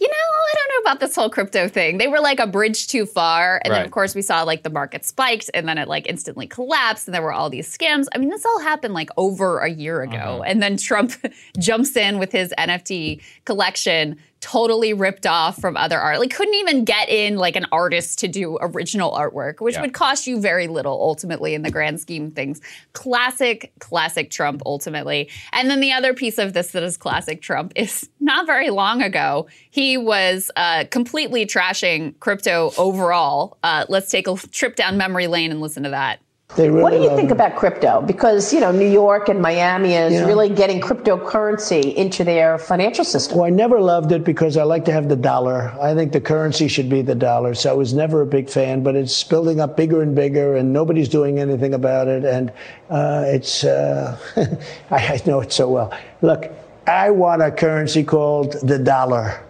you 0.00 0.08
know, 0.08 0.14
I 0.14 0.54
don't 0.54 0.68
know 0.68 0.90
about 0.90 1.00
this 1.00 1.14
whole 1.16 1.28
crypto 1.28 1.68
thing. 1.68 1.98
They 1.98 2.06
were 2.06 2.20
like 2.20 2.38
a 2.38 2.46
bridge 2.46 2.86
too 2.86 3.04
far. 3.04 3.60
And 3.64 3.74
then, 3.74 3.84
of 3.84 3.90
course, 3.90 4.14
we 4.14 4.22
saw 4.22 4.42
like 4.42 4.62
the 4.62 4.70
market 4.70 5.04
spiked 5.04 5.50
and 5.54 5.68
then 5.68 5.76
it 5.76 5.88
like 5.88 6.06
instantly 6.06 6.46
collapsed 6.46 7.08
and 7.08 7.14
there 7.14 7.22
were 7.22 7.32
all 7.32 7.50
these 7.50 7.68
scams. 7.68 8.06
I 8.14 8.18
mean, 8.18 8.28
this 8.28 8.46
all 8.46 8.60
happened 8.60 8.94
like 8.94 9.10
over 9.16 9.58
a 9.58 9.68
year 9.68 10.02
ago. 10.02 10.16
Uh-huh. 10.16 10.42
And 10.42 10.62
then 10.62 10.76
Trump 10.76 11.12
jumps 11.58 11.96
in 11.96 12.18
with 12.18 12.30
his 12.30 12.54
NFT 12.58 13.20
collection. 13.44 14.16
Totally 14.40 14.92
ripped 14.92 15.26
off 15.26 15.60
from 15.60 15.76
other 15.76 15.98
art. 15.98 16.20
Like, 16.20 16.34
couldn't 16.34 16.54
even 16.54 16.84
get 16.84 17.08
in 17.08 17.36
like 17.36 17.56
an 17.56 17.66
artist 17.72 18.20
to 18.20 18.28
do 18.28 18.56
original 18.60 19.10
artwork, 19.12 19.60
which 19.60 19.74
Yeah. 19.74 19.80
would 19.82 19.92
cost 19.94 20.26
you 20.26 20.40
very 20.40 20.68
little 20.68 20.92
ultimately 20.92 21.54
in 21.54 21.62
the 21.62 21.70
grand 21.70 22.00
scheme 22.00 22.26
of 22.26 22.34
things. 22.34 22.60
Classic, 22.92 23.72
classic 23.80 24.30
Trump 24.30 24.62
ultimately. 24.64 25.28
And 25.52 25.68
then 25.68 25.80
the 25.80 25.92
other 25.92 26.14
piece 26.14 26.38
of 26.38 26.52
this 26.52 26.70
that 26.72 26.82
is 26.82 26.96
classic 26.96 27.42
Trump 27.42 27.72
is 27.74 28.08
not 28.20 28.46
very 28.46 28.70
long 28.70 29.02
ago, 29.02 29.48
he 29.70 29.96
was 29.96 30.50
uh, 30.56 30.84
completely 30.90 31.44
trashing 31.44 32.14
crypto 32.20 32.72
overall. 32.78 33.58
Uh, 33.62 33.86
let's 33.88 34.10
take 34.10 34.28
a 34.28 34.36
trip 34.36 34.76
down 34.76 34.96
memory 34.96 35.26
lane 35.26 35.50
and 35.50 35.60
listen 35.60 35.82
to 35.82 35.90
that. 35.90 36.20
They 36.56 36.70
really 36.70 36.82
What 36.82 36.90
do 36.92 37.00
you 37.02 37.10
think 37.14 37.28
it. 37.28 37.32
about 37.32 37.56
crypto? 37.56 38.00
Because, 38.00 38.54
you 38.54 38.60
know, 38.60 38.72
New 38.72 38.88
York 38.88 39.28
and 39.28 39.40
Miami 39.40 39.94
is 39.94 40.14
Yeah. 40.14 40.26
really 40.26 40.48
getting 40.48 40.80
cryptocurrency 40.80 41.94
into 41.94 42.24
their 42.24 42.56
financial 42.56 43.04
system. 43.04 43.36
Well, 43.38 43.46
I 43.46 43.50
never 43.50 43.78
loved 43.80 44.12
it 44.12 44.24
because 44.24 44.56
I 44.56 44.62
like 44.62 44.84
to 44.86 44.92
have 44.92 45.08
the 45.10 45.16
dollar. 45.16 45.72
I 45.80 45.94
think 45.94 46.10
the 46.12 46.20
currency 46.22 46.66
should 46.66 46.88
be 46.88 47.02
the 47.02 47.14
dollar. 47.14 47.52
So 47.54 47.70
I 47.70 47.74
was 47.74 47.92
never 47.92 48.22
a 48.22 48.26
big 48.26 48.48
fan, 48.48 48.82
but 48.82 48.96
it's 48.96 49.22
building 49.22 49.60
up 49.60 49.76
bigger 49.76 50.00
and 50.00 50.14
bigger, 50.14 50.56
and 50.56 50.72
nobody's 50.72 51.08
doing 51.10 51.38
anything 51.38 51.74
about 51.74 52.08
it. 52.08 52.24
And 52.24 52.50
uh, 52.90 53.24
it's, 53.26 53.62
uh, 53.64 54.16
I, 54.90 54.96
I 54.96 55.20
know 55.26 55.40
it 55.40 55.52
so 55.52 55.68
well. 55.68 55.92
Look, 56.22 56.50
I 56.86 57.10
want 57.10 57.42
a 57.42 57.50
currency 57.50 58.02
called 58.02 58.54
the 58.62 58.78
dollar. 58.78 59.40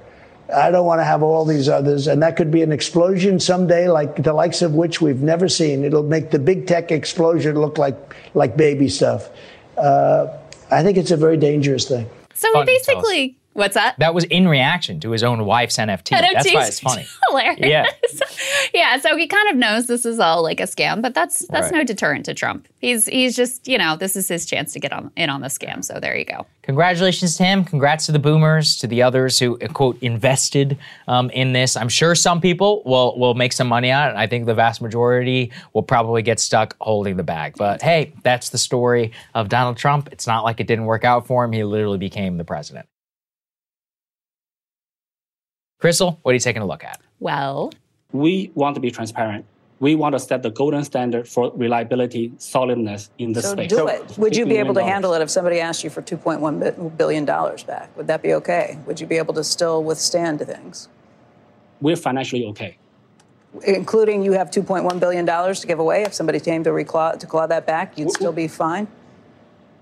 I 0.54 0.70
don't 0.70 0.86
want 0.86 1.00
to 1.00 1.04
have 1.04 1.22
all 1.22 1.44
these 1.44 1.68
others, 1.68 2.06
and 2.06 2.22
that 2.22 2.36
could 2.36 2.50
be 2.50 2.62
an 2.62 2.72
explosion 2.72 3.38
someday, 3.38 3.88
like 3.88 4.22
the 4.22 4.32
likes 4.32 4.62
of 4.62 4.74
which 4.74 5.00
we've 5.00 5.20
never 5.20 5.48
seen. 5.48 5.84
It'll 5.84 6.02
make 6.02 6.30
the 6.30 6.38
big 6.38 6.66
tech 6.66 6.90
explosion 6.90 7.58
look 7.58 7.76
like 7.76 7.96
like 8.34 8.56
baby 8.56 8.88
stuff. 8.88 9.30
Uh, 9.76 10.28
I 10.70 10.82
think 10.82 10.96
it's 10.96 11.10
a 11.10 11.16
very 11.16 11.36
dangerous 11.36 11.86
thing. 11.86 12.08
So 12.34 12.50
Fun, 12.52 12.66
he 12.66 12.74
basically 12.74 13.36
What's 13.58 13.74
that? 13.74 13.96
That 13.98 14.14
was 14.14 14.24
in 14.24 14.46
reaction 14.48 15.00
to 15.00 15.10
his 15.10 15.22
own 15.22 15.44
wife's 15.44 15.76
NFT. 15.76 16.10
That's 16.10 16.52
why 16.52 16.66
it's 16.66 16.80
funny. 16.80 17.06
Hilarious. 17.28 17.58
Yeah. 17.68 17.86
yeah. 18.72 18.98
So 19.00 19.16
he 19.16 19.26
kind 19.26 19.48
of 19.50 19.56
knows 19.56 19.86
this 19.86 20.06
is 20.06 20.18
all 20.20 20.42
like 20.42 20.60
a 20.60 20.64
scam, 20.64 21.02
but 21.02 21.12
that's 21.14 21.46
that's 21.48 21.72
Right. 21.72 21.78
no 21.78 21.84
deterrent 21.84 22.24
to 22.26 22.34
Trump. 22.34 22.68
He's 22.78 23.06
he's 23.06 23.34
just 23.34 23.66
you 23.66 23.76
know 23.76 23.96
this 23.96 24.16
is 24.16 24.28
his 24.28 24.46
chance 24.46 24.72
to 24.74 24.80
get 24.80 24.92
on 24.92 25.10
in 25.16 25.28
on 25.28 25.40
the 25.40 25.48
scam. 25.48 25.84
So 25.84 25.98
there 26.00 26.16
you 26.16 26.24
go. 26.24 26.46
Congratulations 26.62 27.36
to 27.38 27.44
him. 27.44 27.64
Congrats 27.64 28.06
to 28.06 28.12
the 28.12 28.18
boomers, 28.18 28.76
to 28.76 28.86
the 28.86 29.02
others 29.02 29.38
who 29.38 29.56
quote 29.72 29.98
invested 30.02 30.78
um, 31.08 31.30
in 31.30 31.52
this. 31.52 31.76
I'm 31.76 31.88
sure 31.88 32.14
some 32.14 32.40
people 32.40 32.82
will 32.84 33.18
will 33.18 33.34
make 33.34 33.52
some 33.52 33.66
money 33.68 33.90
on 33.90 34.10
it. 34.10 34.16
I 34.16 34.26
think 34.28 34.46
the 34.46 34.54
vast 34.54 34.80
majority 34.80 35.50
will 35.72 35.82
probably 35.82 36.22
get 36.22 36.38
stuck 36.38 36.76
holding 36.80 37.16
the 37.16 37.22
bag. 37.24 37.54
But 37.56 37.82
hey, 37.82 38.12
that's 38.22 38.50
the 38.50 38.58
story 38.58 39.12
of 39.34 39.48
Donald 39.48 39.76
Trump. 39.78 40.10
It's 40.12 40.26
not 40.26 40.44
like 40.44 40.60
it 40.60 40.66
didn't 40.68 40.84
work 40.84 41.04
out 41.04 41.26
for 41.26 41.44
him. 41.44 41.52
He 41.52 41.64
literally 41.64 41.98
became 41.98 42.36
the 42.36 42.44
president. 42.44 42.86
Crystal, 45.78 46.18
what 46.22 46.32
are 46.32 46.34
you 46.34 46.40
taking 46.40 46.62
a 46.62 46.66
look 46.66 46.82
at? 46.84 47.00
Well, 47.20 47.72
we 48.12 48.50
want 48.54 48.74
to 48.74 48.80
be 48.80 48.90
transparent. 48.90 49.44
We 49.80 49.94
want 49.94 50.14
to 50.14 50.18
set 50.18 50.42
the 50.42 50.50
golden 50.50 50.82
standard 50.82 51.28
for 51.28 51.52
reliability, 51.54 52.32
solidness 52.38 53.10
in 53.18 53.32
this 53.32 53.44
So 53.44 53.52
space. 53.52 53.70
do 53.70 53.86
it. 53.86 54.18
Would 54.18 54.36
you 54.36 54.44
be 54.44 54.56
able 54.56 54.74
to 54.74 54.82
handle 54.82 55.14
it 55.14 55.22
if 55.22 55.30
somebody 55.30 55.60
asked 55.60 55.84
you 55.84 55.90
for 55.90 56.02
$2.1 56.02 56.58
bi- 56.58 56.88
billion 56.96 57.24
dollars 57.24 57.62
back? 57.62 57.96
Would 57.96 58.08
that 58.08 58.20
be 58.20 58.34
okay? 58.34 58.76
Would 58.86 59.00
you 59.00 59.06
be 59.06 59.18
able 59.18 59.34
to 59.34 59.44
still 59.44 59.84
withstand 59.84 60.40
things? 60.40 60.88
We're 61.80 61.94
financially 61.94 62.44
okay. 62.46 62.76
Including 63.64 64.24
you 64.24 64.32
have 64.32 64.50
$2.1 64.50 64.98
billion 64.98 65.24
to 65.26 65.66
give 65.66 65.78
away. 65.78 66.02
If 66.02 66.12
somebody 66.12 66.40
came 66.40 66.64
to, 66.64 66.70
reclaw, 66.70 67.16
to 67.16 67.26
claw 67.26 67.46
that 67.46 67.64
back, 67.64 67.96
you'd 67.96 68.10
still 68.10 68.32
be 68.32 68.48
fine? 68.48 68.88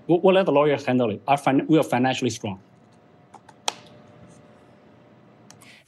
We'll, 0.05 0.19
we'll 0.21 0.35
let 0.35 0.45
the 0.45 0.51
lawyers 0.51 0.85
handle 0.85 1.09
it. 1.09 1.23
Our 1.27 1.37
fin- 1.37 1.65
we 1.67 1.79
are 1.79 1.83
financially 1.83 2.29
strong. 2.29 2.59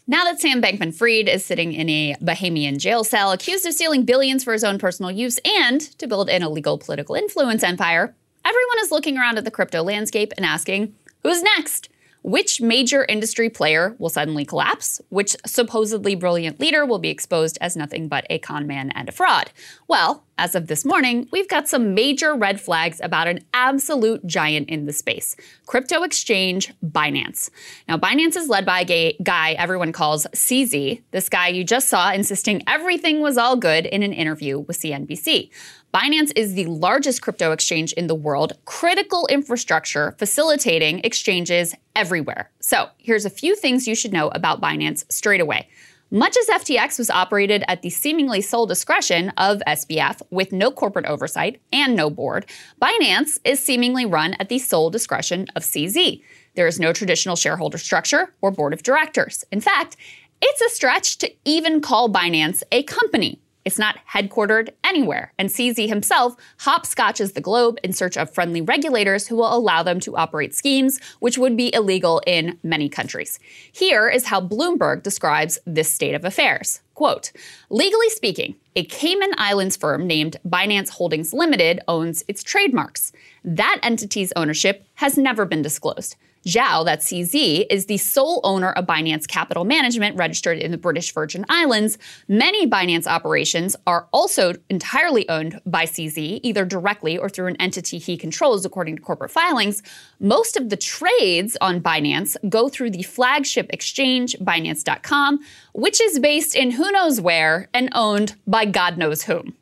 Now 0.10 0.24
that 0.24 0.42
Sam 0.42 0.60
Bankman 0.60 0.96
Fried 0.96 1.30
is 1.30 1.46
sitting 1.46 1.72
in 1.72 1.88
a 1.88 2.16
Bahamian 2.16 2.80
jail 2.80 3.04
cell 3.04 3.32
accused 3.32 3.68
of 3.68 3.76
stealing 3.76 4.06
billions 4.06 4.44
for 4.44 4.54
his 4.54 4.64
own 4.64 4.80
personal 4.80 5.12
use 5.12 5.38
and 5.46 5.80
to 6.00 6.08
build 6.08 6.32
an 6.32 6.42
illegal 6.42 6.80
political 6.80 7.14
influence 7.14 7.62
empire, 7.62 8.16
everyone 8.44 8.80
is 8.82 8.90
looking 8.90 9.20
around 9.20 9.38
at 9.38 9.46
the 9.46 9.52
crypto 9.52 9.84
landscape 9.84 10.34
and 10.36 10.48
asking, 10.48 10.96
who's 11.22 11.44
next? 11.44 11.90
Which 12.22 12.60
major 12.60 13.06
industry 13.06 13.50
player 13.50 13.96
will 13.98 14.10
suddenly 14.10 14.46
collapse? 14.46 15.00
Which 15.10 15.36
supposedly 15.46 16.16
brilliant 16.16 16.60
leader 16.60 16.86
will 16.86 17.00
be 17.00 17.10
exposed 17.10 17.58
as 17.62 17.78
nothing 17.78 18.08
but 18.08 18.26
a 18.30 18.40
con 18.40 18.68
man 18.68 18.92
and 18.92 19.08
a 19.08 19.14
fraud? 19.14 19.52
Well, 19.88 20.26
as 20.38 20.56
of 20.56 20.68
this 20.68 20.86
morning, 20.86 21.28
we've 21.32 21.50
got 21.50 21.68
some 21.68 21.94
major 21.94 22.34
red 22.34 22.62
flags 22.62 23.02
about 23.04 23.28
an 23.28 23.40
absolute 23.54 24.26
giant 24.26 24.70
in 24.70 24.86
the 24.86 24.94
space 24.94 25.36
crypto 25.66 26.04
exchange 26.04 26.74
Binance. 26.84 27.50
Now, 27.88 27.98
Binance 27.98 28.36
is 28.36 28.48
led 28.48 28.66
by 28.66 28.86
a 28.88 29.16
guy 29.22 29.52
everyone 29.52 29.92
calls 29.92 30.26
CZ, 30.34 31.02
this 31.12 31.30
guy 31.30 31.50
you 31.50 31.64
just 31.64 31.90
saw 31.90 32.12
insisting 32.12 32.64
everything 32.68 33.22
was 33.22 33.38
all 33.38 33.56
good 33.56 33.86
in 33.86 34.02
an 34.02 34.14
interview 34.14 34.60
with 34.60 34.80
CNBC. 34.80 35.50
Binance 35.92 36.32
is 36.36 36.54
the 36.54 36.68
largest 36.68 37.24
crypto 37.24 37.52
exchange 37.52 37.94
in 37.94 38.06
the 38.06 38.14
world, 38.14 38.54
critical 38.66 39.26
infrastructure 39.28 40.14
facilitating 40.20 41.00
exchanges 41.04 41.74
everywhere. 41.96 42.52
So, 42.60 42.90
here's 43.00 43.26
a 43.26 43.30
few 43.30 43.56
things 43.56 43.88
you 43.88 43.96
should 43.96 44.14
know 44.14 44.28
about 44.30 44.62
Binance 44.62 45.12
straight 45.12 45.42
away. 45.42 45.68
Much 46.12 46.38
as 46.38 46.62
FTX 46.62 47.00
was 47.00 47.10
operated 47.10 47.64
at 47.68 47.82
the 47.82 47.90
seemingly 47.90 48.40
sole 48.40 48.68
discretion 48.68 49.30
of 49.38 49.64
SBF 49.66 50.22
with 50.30 50.52
no 50.52 50.70
corporate 50.70 51.08
oversight 51.08 51.60
and 51.74 51.96
no 51.96 52.12
board, 52.12 52.46
Binance 52.80 53.40
is 53.44 53.60
seemingly 53.60 54.06
run 54.06 54.36
at 54.40 54.50
the 54.50 54.60
sole 54.60 54.92
discretion 54.92 55.48
of 55.56 55.64
CZ. 55.64 56.22
There 56.54 56.68
is 56.68 56.80
no 56.80 56.94
traditional 56.94 57.36
shareholder 57.36 57.80
structure 57.80 58.32
or 58.42 58.52
board 58.52 58.74
of 58.74 58.84
directors. 58.84 59.44
In 59.52 59.60
fact, 59.60 59.98
it's 60.40 60.62
a 60.62 60.70
stretch 60.70 61.18
to 61.18 61.32
even 61.46 61.82
call 61.82 62.14
Binance 62.14 62.62
a 62.72 62.84
company. 62.84 63.42
It's 63.70 63.78
not 63.78 64.00
headquartered 64.12 64.70
anywhere, 64.84 65.32
and 65.38 65.48
CZ 65.48 65.88
himself 65.88 66.36
hopscotches 66.62 67.34
the 67.34 67.40
globe 67.40 67.78
in 67.84 67.94
search 67.94 68.18
of 68.18 68.34
friendly 68.34 68.62
regulators 68.62 69.28
who 69.28 69.36
will 69.36 69.56
allow 69.56 69.84
them 69.84 70.00
to 70.00 70.18
operate 70.18 70.56
schemes 70.56 71.00
which 71.20 71.38
would 71.38 71.56
be 71.56 71.72
illegal 71.72 72.20
in 72.26 72.58
many 72.64 72.90
countries. 72.90 73.38
Here 73.72 74.10
is 74.10 74.26
how 74.26 74.42
Bloomberg 74.42 75.04
describes 75.04 75.60
this 75.68 75.92
state 75.92 76.16
of 76.16 76.26
affairs. 76.26 76.82
Quote, 76.96 77.32
legally 77.70 78.10
speaking, 78.10 78.56
a 78.76 78.86
Cayman 78.86 79.34
Islands 79.38 79.78
firm 79.78 80.08
named 80.08 80.38
Binance 80.48 80.90
Holdings 80.90 81.32
Limited 81.32 81.80
owns 81.88 82.24
its 82.28 82.42
trademarks. 82.42 83.12
That 83.44 83.80
entity's 83.84 84.34
ownership 84.36 84.84
has 84.96 85.16
never 85.16 85.46
been 85.46 85.62
disclosed. 85.62 86.16
Zhao, 86.46 86.86
that's 86.86 87.12
CZ, 87.12 87.66
is 87.70 87.88
the 87.88 87.98
sole 87.98 88.40
owner 88.44 88.72
of 88.72 88.86
Binance 88.86 89.28
Capital 89.28 89.66
Management, 89.66 90.16
registered 90.16 90.58
in 90.58 90.72
the 90.72 90.78
British 90.78 91.14
Virgin 91.14 91.46
Islands. 91.50 91.98
Many 92.28 92.66
Binance 92.66 93.08
operations 93.08 93.76
are 93.86 94.08
also 94.14 94.54
entirely 94.70 95.28
owned 95.28 95.60
by 95.66 95.86
CZ, 95.86 96.40
either 96.42 96.64
directly 96.64 97.18
or 97.18 97.30
through 97.30 97.48
an 97.48 97.58
entity 97.58 97.98
he 97.98 98.18
controls, 98.18 98.66
according 98.66 98.96
to 98.96 99.02
corporate 99.02 99.32
filings. 99.32 99.84
Most 100.20 100.56
of 100.56 100.70
the 100.70 100.78
trades 100.78 101.58
on 101.60 101.82
Binance 101.82 102.38
go 102.48 102.70
through 102.70 102.92
the 102.92 103.04
flagship 103.04 103.70
exchange, 103.72 104.36
Binance.com, 104.40 105.40
which 105.74 106.00
is 106.02 106.20
based 106.20 106.56
in 106.56 106.72
who 106.72 106.90
knows 106.92 107.20
where 107.20 107.68
and 107.74 107.90
owned 107.94 108.36
by 108.48 108.66
God 108.66 108.98
knows 108.98 109.24
whom. 109.24 109.56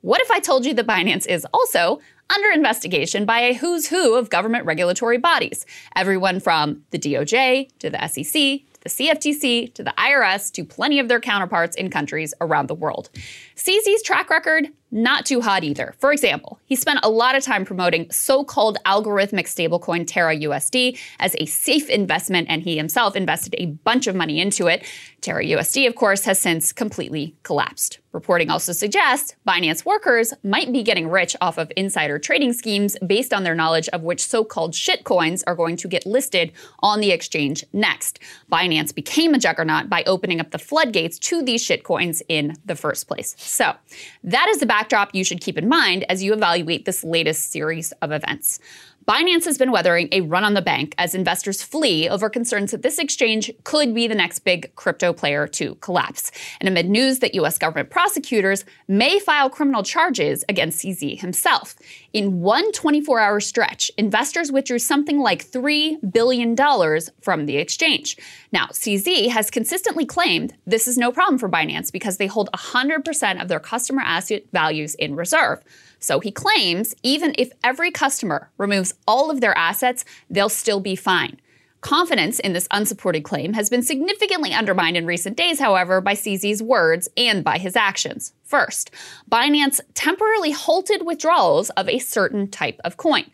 What 0.00 0.20
if 0.20 0.30
I 0.30 0.38
told 0.38 0.64
you 0.64 0.72
that 0.74 0.86
Binance 0.86 1.26
is 1.26 1.44
also 1.52 2.00
under 2.34 2.50
investigation 2.50 3.24
by 3.24 3.40
a 3.40 3.54
who's 3.54 3.86
who 3.86 4.14
of 4.14 4.30
government 4.30 4.64
regulatory 4.64 5.18
bodies? 5.18 5.64
Everyone 5.94 6.40
from 6.40 6.82
the 6.90 6.98
DOJ 6.98 7.68
to 7.78 7.90
the 7.90 8.08
SEC 8.08 8.32
to 8.32 8.80
the 8.82 8.88
CFTC 8.88 9.74
to 9.74 9.82
the 9.82 9.94
IRS 9.98 10.52
to 10.52 10.64
plenty 10.64 10.98
of 10.98 11.08
their 11.08 11.20
counterparts 11.20 11.76
in 11.76 11.90
countries 11.90 12.34
around 12.40 12.68
the 12.68 12.74
world. 12.74 13.10
CZ's 13.56 14.02
track 14.02 14.28
record, 14.28 14.68
not 14.90 15.26
too 15.26 15.40
hot 15.40 15.64
either. 15.64 15.94
For 15.98 16.12
example, 16.12 16.60
he 16.64 16.76
spent 16.76 17.00
a 17.02 17.08
lot 17.08 17.34
of 17.34 17.42
time 17.42 17.64
promoting 17.64 18.10
so 18.10 18.44
called 18.44 18.78
algorithmic 18.84 19.46
stablecoin 19.46 20.06
Terra 20.06 20.36
USD 20.36 20.98
as 21.18 21.34
a 21.38 21.46
safe 21.46 21.88
investment, 21.88 22.48
and 22.48 22.62
he 22.62 22.76
himself 22.76 23.16
invested 23.16 23.54
a 23.58 23.66
bunch 23.66 24.06
of 24.06 24.14
money 24.14 24.40
into 24.40 24.66
it. 24.66 24.84
Terra 25.20 25.44
USD, 25.44 25.88
of 25.88 25.96
course, 25.96 26.24
has 26.24 26.38
since 26.38 26.72
completely 26.72 27.34
collapsed. 27.42 27.98
Reporting 28.12 28.48
also 28.48 28.72
suggests 28.72 29.34
Binance 29.46 29.84
workers 29.84 30.32
might 30.42 30.72
be 30.72 30.82
getting 30.82 31.08
rich 31.08 31.36
off 31.42 31.58
of 31.58 31.70
insider 31.76 32.18
trading 32.18 32.54
schemes 32.54 32.96
based 33.06 33.34
on 33.34 33.42
their 33.42 33.54
knowledge 33.54 33.88
of 33.88 34.02
which 34.02 34.24
so 34.24 34.42
called 34.42 34.72
shitcoins 34.72 35.42
are 35.46 35.54
going 35.54 35.76
to 35.76 35.88
get 35.88 36.06
listed 36.06 36.52
on 36.80 37.00
the 37.00 37.10
exchange 37.10 37.62
next. 37.74 38.18
Binance 38.50 38.94
became 38.94 39.34
a 39.34 39.38
juggernaut 39.38 39.90
by 39.90 40.02
opening 40.04 40.40
up 40.40 40.50
the 40.50 40.58
floodgates 40.58 41.18
to 41.18 41.42
these 41.42 41.62
shitcoins 41.66 42.22
in 42.28 42.54
the 42.64 42.74
first 42.74 43.06
place. 43.06 43.34
So, 43.46 43.74
that 44.24 44.48
is 44.48 44.58
the 44.58 44.66
backdrop 44.66 45.14
you 45.14 45.24
should 45.24 45.40
keep 45.40 45.56
in 45.56 45.68
mind 45.68 46.04
as 46.08 46.22
you 46.22 46.32
evaluate 46.32 46.84
this 46.84 47.04
latest 47.04 47.52
series 47.52 47.92
of 48.02 48.12
events. 48.12 48.58
Binance 49.06 49.44
has 49.44 49.56
been 49.56 49.70
weathering 49.70 50.08
a 50.10 50.22
run 50.22 50.42
on 50.42 50.54
the 50.54 50.60
bank 50.60 50.92
as 50.98 51.14
investors 51.14 51.62
flee 51.62 52.08
over 52.08 52.28
concerns 52.28 52.72
that 52.72 52.82
this 52.82 52.98
exchange 52.98 53.52
could 53.62 53.94
be 53.94 54.08
the 54.08 54.16
next 54.16 54.40
big 54.40 54.74
crypto 54.74 55.12
player 55.12 55.46
to 55.46 55.76
collapse. 55.76 56.32
And 56.58 56.68
amid 56.68 56.90
news 56.90 57.20
that 57.20 57.32
US 57.36 57.56
government 57.56 57.88
prosecutors 57.88 58.64
may 58.88 59.20
file 59.20 59.48
criminal 59.48 59.84
charges 59.84 60.44
against 60.48 60.80
CZ 60.80 61.20
himself. 61.20 61.76
In 62.12 62.40
one 62.40 62.72
24 62.72 63.20
hour 63.20 63.38
stretch, 63.38 63.92
investors 63.96 64.50
withdrew 64.50 64.80
something 64.80 65.20
like 65.20 65.48
$3 65.48 66.12
billion 66.12 66.56
from 67.20 67.46
the 67.46 67.58
exchange. 67.58 68.16
Now, 68.50 68.66
CZ 68.72 69.28
has 69.28 69.52
consistently 69.52 70.04
claimed 70.04 70.56
this 70.66 70.88
is 70.88 70.98
no 70.98 71.12
problem 71.12 71.38
for 71.38 71.48
Binance 71.48 71.92
because 71.92 72.16
they 72.16 72.26
hold 72.26 72.50
100% 72.54 73.40
of 73.40 73.46
their 73.46 73.60
customer 73.60 74.02
asset 74.02 74.46
values 74.52 74.96
in 74.96 75.14
reserve. 75.14 75.62
So 76.06 76.20
he 76.20 76.30
claims 76.30 76.94
even 77.02 77.34
if 77.36 77.50
every 77.64 77.90
customer 77.90 78.48
removes 78.58 78.94
all 79.08 79.28
of 79.28 79.40
their 79.40 79.58
assets, 79.58 80.04
they'll 80.30 80.48
still 80.48 80.78
be 80.78 80.94
fine. 80.94 81.40
Confidence 81.80 82.38
in 82.38 82.52
this 82.52 82.68
unsupported 82.70 83.24
claim 83.24 83.54
has 83.54 83.68
been 83.68 83.82
significantly 83.82 84.52
undermined 84.52 84.96
in 84.96 85.04
recent 85.04 85.36
days, 85.36 85.58
however, 85.58 86.00
by 86.00 86.14
CZ's 86.14 86.62
words 86.62 87.08
and 87.16 87.42
by 87.42 87.58
his 87.58 87.74
actions. 87.74 88.32
First, 88.44 88.92
Binance 89.30 89.80
temporarily 89.94 90.52
halted 90.52 91.04
withdrawals 91.04 91.70
of 91.70 91.88
a 91.88 91.98
certain 91.98 92.48
type 92.48 92.80
of 92.84 92.96
coin. 92.96 93.24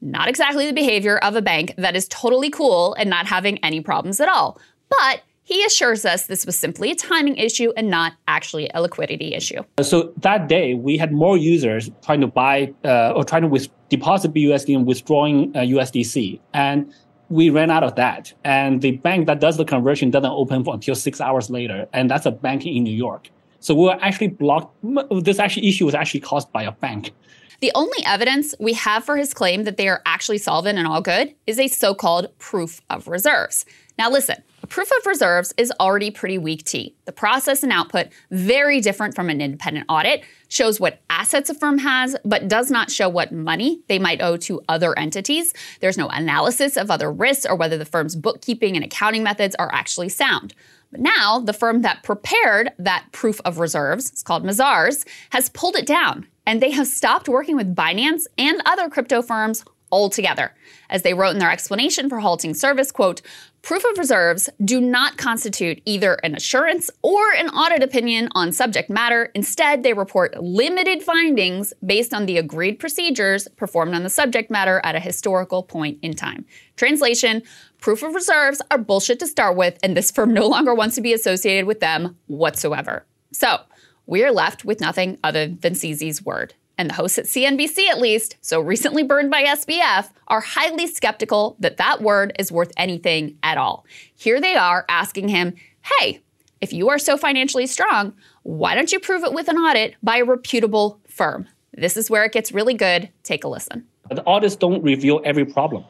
Not 0.00 0.28
exactly 0.28 0.66
the 0.66 0.72
behavior 0.72 1.18
of 1.18 1.36
a 1.36 1.42
bank 1.42 1.74
that 1.76 1.94
is 1.94 2.08
totally 2.08 2.48
cool 2.48 2.94
and 2.94 3.10
not 3.10 3.26
having 3.26 3.58
any 3.58 3.82
problems 3.82 4.20
at 4.20 4.28
all. 4.28 4.58
But 4.88 5.22
he 5.44 5.64
assures 5.64 6.04
us 6.04 6.26
this 6.26 6.46
was 6.46 6.58
simply 6.58 6.90
a 6.90 6.94
timing 6.94 7.36
issue 7.36 7.72
and 7.76 7.90
not 7.90 8.12
actually 8.28 8.70
a 8.74 8.80
liquidity 8.80 9.34
issue. 9.34 9.62
So 9.82 10.12
that 10.18 10.48
day, 10.48 10.74
we 10.74 10.96
had 10.96 11.12
more 11.12 11.36
users 11.36 11.90
trying 12.02 12.20
to 12.20 12.26
buy 12.26 12.72
uh, 12.84 13.12
or 13.12 13.24
trying 13.24 13.42
to 13.42 13.48
with- 13.48 13.68
deposit 13.88 14.32
BUSD 14.32 14.76
and 14.76 14.86
withdrawing 14.86 15.54
uh, 15.54 15.60
USDC. 15.60 16.40
And 16.54 16.92
we 17.28 17.50
ran 17.50 17.70
out 17.70 17.82
of 17.82 17.96
that. 17.96 18.32
And 18.44 18.80
the 18.82 18.92
bank 18.92 19.26
that 19.26 19.40
does 19.40 19.56
the 19.56 19.64
conversion 19.64 20.10
doesn't 20.10 20.30
open 20.30 20.64
for 20.64 20.74
until 20.74 20.94
six 20.94 21.20
hours 21.20 21.50
later. 21.50 21.86
And 21.92 22.10
that's 22.10 22.26
a 22.26 22.30
bank 22.30 22.64
in 22.64 22.84
New 22.84 22.94
York. 22.94 23.30
So 23.58 23.74
we 23.74 23.84
were 23.84 23.98
actually 24.00 24.28
blocked. 24.28 24.76
This 25.22 25.38
actually 25.38 25.68
issue 25.68 25.86
was 25.86 25.94
actually 25.94 26.20
caused 26.20 26.52
by 26.52 26.62
a 26.64 26.72
bank. 26.72 27.12
The 27.60 27.70
only 27.76 28.04
evidence 28.04 28.54
we 28.58 28.72
have 28.72 29.04
for 29.04 29.16
his 29.16 29.32
claim 29.32 29.62
that 29.64 29.76
they 29.76 29.86
are 29.88 30.02
actually 30.04 30.38
solvent 30.38 30.78
and 30.78 30.88
all 30.88 31.00
good 31.00 31.34
is 31.46 31.60
a 31.60 31.68
so 31.68 31.94
called 31.94 32.36
proof 32.38 32.80
of 32.90 33.06
reserves. 33.06 33.64
Now, 33.96 34.10
listen, 34.10 34.42
proof 34.68 34.90
of 34.98 35.06
reserves 35.06 35.52
is 35.56 35.72
already 35.80 36.10
pretty 36.10 36.38
weak 36.38 36.64
tea. 36.64 36.94
The 37.04 37.12
process 37.12 37.62
and 37.62 37.72
output, 37.72 38.08
very 38.30 38.80
different 38.80 39.14
from 39.14 39.30
an 39.30 39.40
independent 39.40 39.86
audit, 39.88 40.24
shows 40.48 40.78
what 40.78 41.00
assets 41.10 41.50
a 41.50 41.54
firm 41.54 41.78
has, 41.78 42.16
but 42.24 42.48
does 42.48 42.70
not 42.70 42.90
show 42.90 43.08
what 43.08 43.32
money 43.32 43.80
they 43.88 43.98
might 43.98 44.20
owe 44.20 44.36
to 44.38 44.60
other 44.68 44.98
entities. 44.98 45.52
There's 45.80 45.98
no 45.98 46.08
analysis 46.08 46.76
of 46.76 46.90
other 46.90 47.10
risks 47.10 47.46
or 47.46 47.56
whether 47.56 47.78
the 47.78 47.84
firm's 47.84 48.16
bookkeeping 48.16 48.76
and 48.76 48.84
accounting 48.84 49.22
methods 49.22 49.54
are 49.58 49.72
actually 49.72 50.08
sound. 50.08 50.54
But 50.90 51.00
now, 51.00 51.40
the 51.40 51.54
firm 51.54 51.82
that 51.82 52.02
prepared 52.02 52.72
that 52.78 53.06
proof 53.12 53.40
of 53.44 53.58
reserves, 53.58 54.10
it's 54.10 54.22
called 54.22 54.44
Mazars, 54.44 55.06
has 55.30 55.48
pulled 55.48 55.74
it 55.74 55.86
down, 55.86 56.26
and 56.46 56.60
they 56.60 56.70
have 56.72 56.86
stopped 56.86 57.28
working 57.28 57.56
with 57.56 57.74
Binance 57.74 58.24
and 58.36 58.60
other 58.66 58.90
crypto 58.90 59.22
firms 59.22 59.64
altogether. 59.92 60.52
As 60.90 61.02
they 61.02 61.14
wrote 61.14 61.30
in 61.30 61.38
their 61.38 61.50
explanation 61.50 62.08
for 62.08 62.18
halting 62.18 62.54
service, 62.54 62.90
quote, 62.90 63.22
proof 63.60 63.84
of 63.84 63.98
reserves 63.98 64.50
do 64.64 64.80
not 64.80 65.18
constitute 65.18 65.80
either 65.84 66.14
an 66.24 66.34
assurance 66.34 66.90
or 67.02 67.32
an 67.34 67.48
audit 67.50 67.82
opinion 67.82 68.28
on 68.34 68.50
subject 68.50 68.90
matter. 68.90 69.30
Instead, 69.34 69.82
they 69.82 69.92
report 69.92 70.36
limited 70.42 71.02
findings 71.02 71.72
based 71.84 72.12
on 72.12 72.26
the 72.26 72.38
agreed 72.38 72.78
procedures 72.78 73.46
performed 73.56 73.94
on 73.94 74.02
the 74.02 74.10
subject 74.10 74.50
matter 74.50 74.80
at 74.82 74.96
a 74.96 75.00
historical 75.00 75.62
point 75.62 75.98
in 76.02 76.14
time. 76.14 76.44
Translation, 76.76 77.42
proof 77.78 78.02
of 78.02 78.14
reserves 78.14 78.60
are 78.70 78.78
bullshit 78.78 79.20
to 79.20 79.26
start 79.26 79.56
with, 79.56 79.78
and 79.82 79.96
this 79.96 80.10
firm 80.10 80.32
no 80.32 80.48
longer 80.48 80.74
wants 80.74 80.96
to 80.96 81.00
be 81.00 81.12
associated 81.12 81.66
with 81.66 81.80
them 81.80 82.16
whatsoever. 82.26 83.06
So, 83.32 83.58
we 84.04 84.24
are 84.24 84.32
left 84.32 84.64
with 84.64 84.80
nothing 84.80 85.18
other 85.22 85.46
than 85.46 85.74
CZ's 85.74 86.24
word 86.24 86.54
and 86.82 86.90
the 86.90 86.94
hosts 86.94 87.16
at 87.16 87.26
CNBC 87.26 87.88
at 87.88 88.00
least, 88.00 88.36
so 88.40 88.60
recently 88.60 89.04
burned 89.04 89.30
by 89.30 89.44
SBF, 89.44 90.10
are 90.26 90.40
highly 90.40 90.88
skeptical 90.88 91.56
that 91.60 91.76
that 91.76 92.02
word 92.02 92.32
is 92.40 92.50
worth 92.50 92.72
anything 92.76 93.38
at 93.44 93.56
all. 93.56 93.86
Here 94.16 94.40
they 94.40 94.56
are 94.56 94.84
asking 94.88 95.28
him, 95.28 95.54
hey, 96.00 96.20
if 96.60 96.72
you 96.72 96.88
are 96.88 96.98
so 96.98 97.16
financially 97.16 97.68
strong, 97.68 98.14
why 98.42 98.74
don't 98.74 98.90
you 98.90 98.98
prove 98.98 99.22
it 99.22 99.32
with 99.32 99.46
an 99.46 99.58
audit 99.58 99.94
by 100.02 100.16
a 100.16 100.24
reputable 100.24 101.00
firm? 101.06 101.46
This 101.72 101.96
is 101.96 102.10
where 102.10 102.24
it 102.24 102.32
gets 102.32 102.50
really 102.50 102.74
good. 102.74 103.08
Take 103.22 103.44
a 103.44 103.48
listen. 103.48 103.86
The 104.10 104.26
audits 104.26 104.56
don't 104.56 104.82
reveal 104.82 105.20
every 105.24 105.44
problem. 105.44 105.84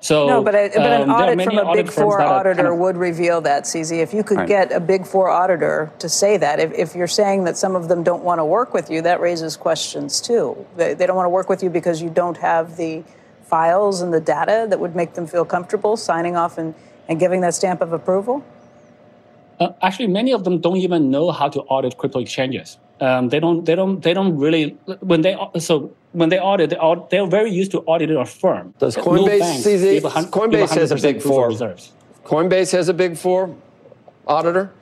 So 0.00 0.28
no, 0.28 0.42
but, 0.42 0.54
a, 0.54 0.70
but 0.74 0.78
an 0.78 1.02
um, 1.02 1.10
audit 1.10 1.42
from 1.42 1.58
a 1.58 1.72
Big 1.74 1.90
Four 1.90 2.20
auditor 2.20 2.54
kind 2.54 2.68
of, 2.68 2.78
would 2.78 2.96
reveal 2.96 3.40
that, 3.40 3.64
CZ. 3.64 3.98
If 3.98 4.14
you 4.14 4.22
could 4.22 4.38
right. 4.38 4.48
get 4.48 4.72
a 4.72 4.78
Big 4.78 5.04
Four 5.06 5.28
auditor 5.28 5.90
to 5.98 6.08
say 6.08 6.36
that, 6.36 6.60
if, 6.60 6.72
if, 6.72 6.94
you're 6.94 7.08
saying 7.08 7.44
that 7.44 7.56
some 7.56 7.74
of 7.74 7.88
them 7.88 8.04
don't 8.04 8.22
want 8.22 8.38
to 8.38 8.44
work 8.44 8.72
with 8.72 8.90
you, 8.90 9.02
that 9.02 9.20
raises 9.20 9.56
questions 9.56 10.20
too. 10.20 10.66
They, 10.76 10.94
they 10.94 11.06
don't 11.06 11.16
want 11.16 11.26
to 11.26 11.30
work 11.30 11.48
with 11.48 11.62
you 11.62 11.70
because 11.70 12.00
you 12.00 12.10
don't 12.10 12.36
have 12.36 12.76
the 12.76 13.02
files 13.42 14.00
and 14.00 14.12
the 14.12 14.20
data 14.20 14.66
that 14.68 14.78
would 14.78 14.94
make 14.94 15.14
them 15.14 15.26
feel 15.26 15.44
comfortable 15.44 15.96
signing 15.96 16.36
off 16.36 16.58
and, 16.58 16.74
and 17.08 17.18
giving 17.18 17.40
that 17.40 17.54
stamp 17.54 17.80
of 17.80 17.92
approval. 17.92 18.44
Uh, 19.58 19.72
actually, 19.82 20.06
many 20.06 20.32
of 20.32 20.44
them 20.44 20.60
don't 20.60 20.76
even 20.76 21.10
know 21.10 21.32
how 21.32 21.48
to 21.48 21.60
audit 21.62 21.96
crypto 21.96 22.20
exchanges. 22.20 22.78
Um, 23.00 23.28
they 23.28 23.40
don't. 23.40 23.64
They 23.64 23.74
don't. 23.74 24.02
They 24.02 24.14
don't 24.14 24.36
really. 24.36 24.70
When 25.00 25.22
they 25.22 25.36
so 25.58 25.94
when 26.12 26.28
they 26.30 26.38
audit, 26.38 26.70
they 26.70 26.76
are, 26.76 27.06
they're 27.10 27.26
very 27.26 27.50
used 27.50 27.70
to 27.72 27.84
auditing 27.86 28.16
a 28.16 28.24
firm. 28.24 28.74
Does 28.78 28.96
Coinbase, 28.96 29.38
no 29.38 29.46
CZ, 29.46 30.30
Coinbase 30.30 30.74
has 30.74 30.90
a 30.90 30.96
big 30.96 31.22
four. 31.22 31.48
Reserves. 31.48 31.92
Coinbase 32.24 32.72
has 32.72 32.88
a 32.88 32.94
big 32.94 33.16
four 33.16 33.54
auditor? 34.26 34.72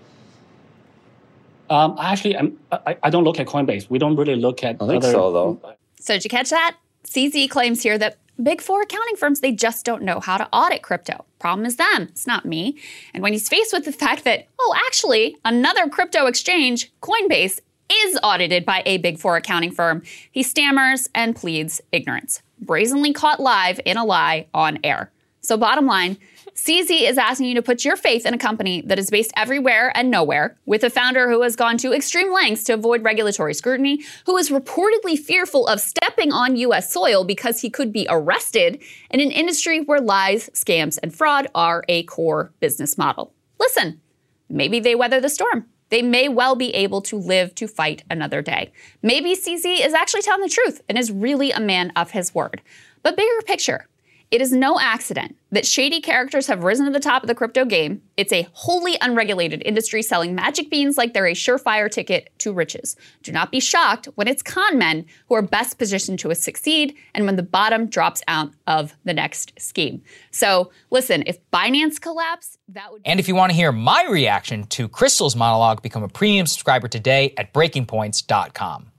Um, 1.69 1.97
actually, 2.01 2.37
I'm, 2.37 2.59
I, 2.71 2.97
I, 3.03 3.11
don't 3.11 3.25
look 3.25 3.41
at 3.41 3.47
Coinbase. 3.47 3.91
We 3.91 3.99
don't 3.99 4.15
really 4.17 4.37
look 4.37 4.63
at 4.63 4.77
I 4.81 4.87
think 4.87 5.03
other, 5.03 5.13
so, 5.13 5.33
though. 5.33 5.77
So 5.99 6.15
did 6.15 6.25
you 6.25 6.31
catch 6.31 6.51
that? 6.51 6.77
CZ 7.05 7.51
claims 7.51 7.83
here 7.83 7.99
that 7.99 8.19
big 8.41 8.61
four 8.61 8.83
accounting 8.83 9.17
firms, 9.17 9.41
they 9.41 9.53
just 9.53 9.85
don't 9.85 10.03
know 10.03 10.21
how 10.21 10.37
to 10.37 10.49
audit 10.53 10.83
crypto. 10.83 11.25
Problem 11.39 11.67
is 11.67 11.77
them, 11.77 12.03
it's 12.03 12.27
not 12.27 12.45
me. 12.45 12.77
And 13.15 13.23
when 13.23 13.33
he's 13.33 13.49
faced 13.49 13.73
with 13.73 13.85
the 13.85 13.93
fact 13.93 14.25
that, 14.25 14.47
oh, 14.59 14.75
actually, 14.87 15.37
another 15.45 15.89
crypto 15.89 16.27
exchange, 16.27 16.93
Coinbase, 17.01 17.61
is 17.91 18.19
audited 18.23 18.65
by 18.65 18.83
a 18.87 18.99
Big 18.99 19.19
Four 19.19 19.37
accounting 19.37 19.71
firm, 19.71 20.03
he 20.31 20.43
stammers 20.43 21.09
and 21.15 21.37
pleads 21.37 21.81
ignorance, 21.93 22.43
brazenly 22.61 23.13
caught 23.13 23.41
live 23.41 23.81
in 23.85 23.97
a 23.97 24.05
lie 24.05 24.47
on 24.55 24.79
air. 24.85 25.11
So, 25.41 25.57
bottom 25.57 25.87
line, 25.87 26.19
CZ 26.57 27.09
is 27.09 27.19
asking 27.19 27.47
you 27.47 27.55
to 27.55 27.63
put 27.63 27.85
your 27.85 27.97
faith 27.97 28.25
in 28.25 28.33
a 28.35 28.39
company 28.39 28.81
that 28.87 28.99
is 28.99 29.11
based 29.11 29.31
everywhere 29.37 29.93
and 29.95 30.11
nowhere, 30.11 30.57
with 30.65 30.83
a 30.83 30.91
founder 30.91 31.29
who 31.31 31.43
has 31.43 31.55
gone 31.55 31.77
to 31.79 31.93
extreme 31.93 32.33
lengths 32.33 32.65
to 32.65 32.73
avoid 32.73 33.05
regulatory 33.05 33.55
scrutiny, 33.55 34.03
who 34.25 34.37
is 34.39 34.51
reportedly 34.51 35.19
fearful 35.19 35.67
of 35.69 35.81
stepping 35.81 36.33
on 36.33 36.57
U.S. 36.57 36.93
soil 36.93 37.25
because 37.25 37.61
he 37.61 37.71
could 37.71 37.93
be 37.93 38.07
arrested 38.09 38.83
in 39.11 39.21
an 39.21 39.31
industry 39.31 39.81
where 39.81 40.01
lies, 40.01 40.49
scams, 40.55 40.99
and 41.03 41.15
fraud 41.15 41.47
are 41.55 41.85
a 41.89 42.03
core 42.05 42.51
business 42.59 42.97
model. 42.97 43.33
Listen, 43.61 44.01
maybe 44.49 44.81
they 44.81 44.95
weather 44.95 45.21
the 45.21 45.29
storm. 45.29 45.67
They 45.89 46.03
may 46.03 46.29
well 46.29 46.57
be 46.57 46.75
able 46.75 47.01
to 47.03 47.17
live 47.17 47.55
to 47.57 47.69
fight 47.69 48.03
another 48.11 48.43
day. 48.43 48.73
Maybe 49.03 49.37
CZ 49.37 49.85
is 49.85 49.95
actually 49.95 50.23
telling 50.23 50.43
the 50.43 50.49
truth 50.49 50.81
and 50.89 50.99
is 50.99 51.13
really 51.13 51.53
a 51.53 51.61
man 51.61 51.93
of 51.97 52.11
his 52.11 52.35
word. 52.35 52.61
But 53.03 53.17
bigger 53.17 53.43
picture, 53.45 53.87
it 54.31 54.41
is 54.41 54.51
no 54.51 54.79
accident 54.81 55.37
that 55.53 55.65
shady 55.65 56.01
characters 56.01 56.49
have 56.49 56.65
risen 56.65 56.87
to 56.87 56.93
the 56.93 56.99
top 56.99 57.23
of 57.23 57.29
the 57.29 57.35
crypto 57.35 57.65
game. 57.65 58.03
It's 58.17 58.33
a 58.33 58.49
wholly 58.53 58.97
unregulated 59.01 59.63
industry 59.65 60.03
selling 60.03 60.35
magic 60.35 60.69
beans 60.69 60.99
like 60.99 61.15
they're 61.15 61.27
a 61.27 61.33
surefire 61.33 61.91
ticket 61.91 62.31
to 62.39 62.53
riches. 62.53 62.97
Do 63.23 63.31
not 63.31 63.53
be 63.53 63.61
shocked 63.61 64.07
when 64.17 64.27
it's 64.27 64.43
con 64.43 64.79
men 64.79 65.07
who 65.29 65.37
are 65.37 65.43
best 65.43 65.79
positioned 65.79 66.19
to 66.21 66.35
succeed 66.35 66.97
and 67.15 67.25
when 67.25 67.37
the 67.37 67.43
bottom 67.45 67.87
drops 67.87 68.23
out 68.27 68.51
of 68.67 68.95
the 69.05 69.15
next 69.15 69.53
scheme. 69.61 70.03
So, 70.33 70.73
listen, 70.91 71.23
if 71.27 71.39
Binance 71.53 72.01
collapse, 72.01 72.59
that 72.69 72.91
would 72.91 73.03
And 73.05 73.21
if 73.21 73.29
you 73.29 73.37
want 73.37 73.51
to 73.51 73.57
hear 73.57 73.71
my 73.71 74.07
reaction 74.11 74.65
to 74.69 74.89
Krystal's 74.89 75.37
monologue, 75.37 75.83
become 75.83 76.03
a 76.03 76.09
premium 76.09 76.47
subscriber 76.47 76.89
today 76.89 77.33
at 77.37 77.55
breakingpoints.com. 77.55 78.93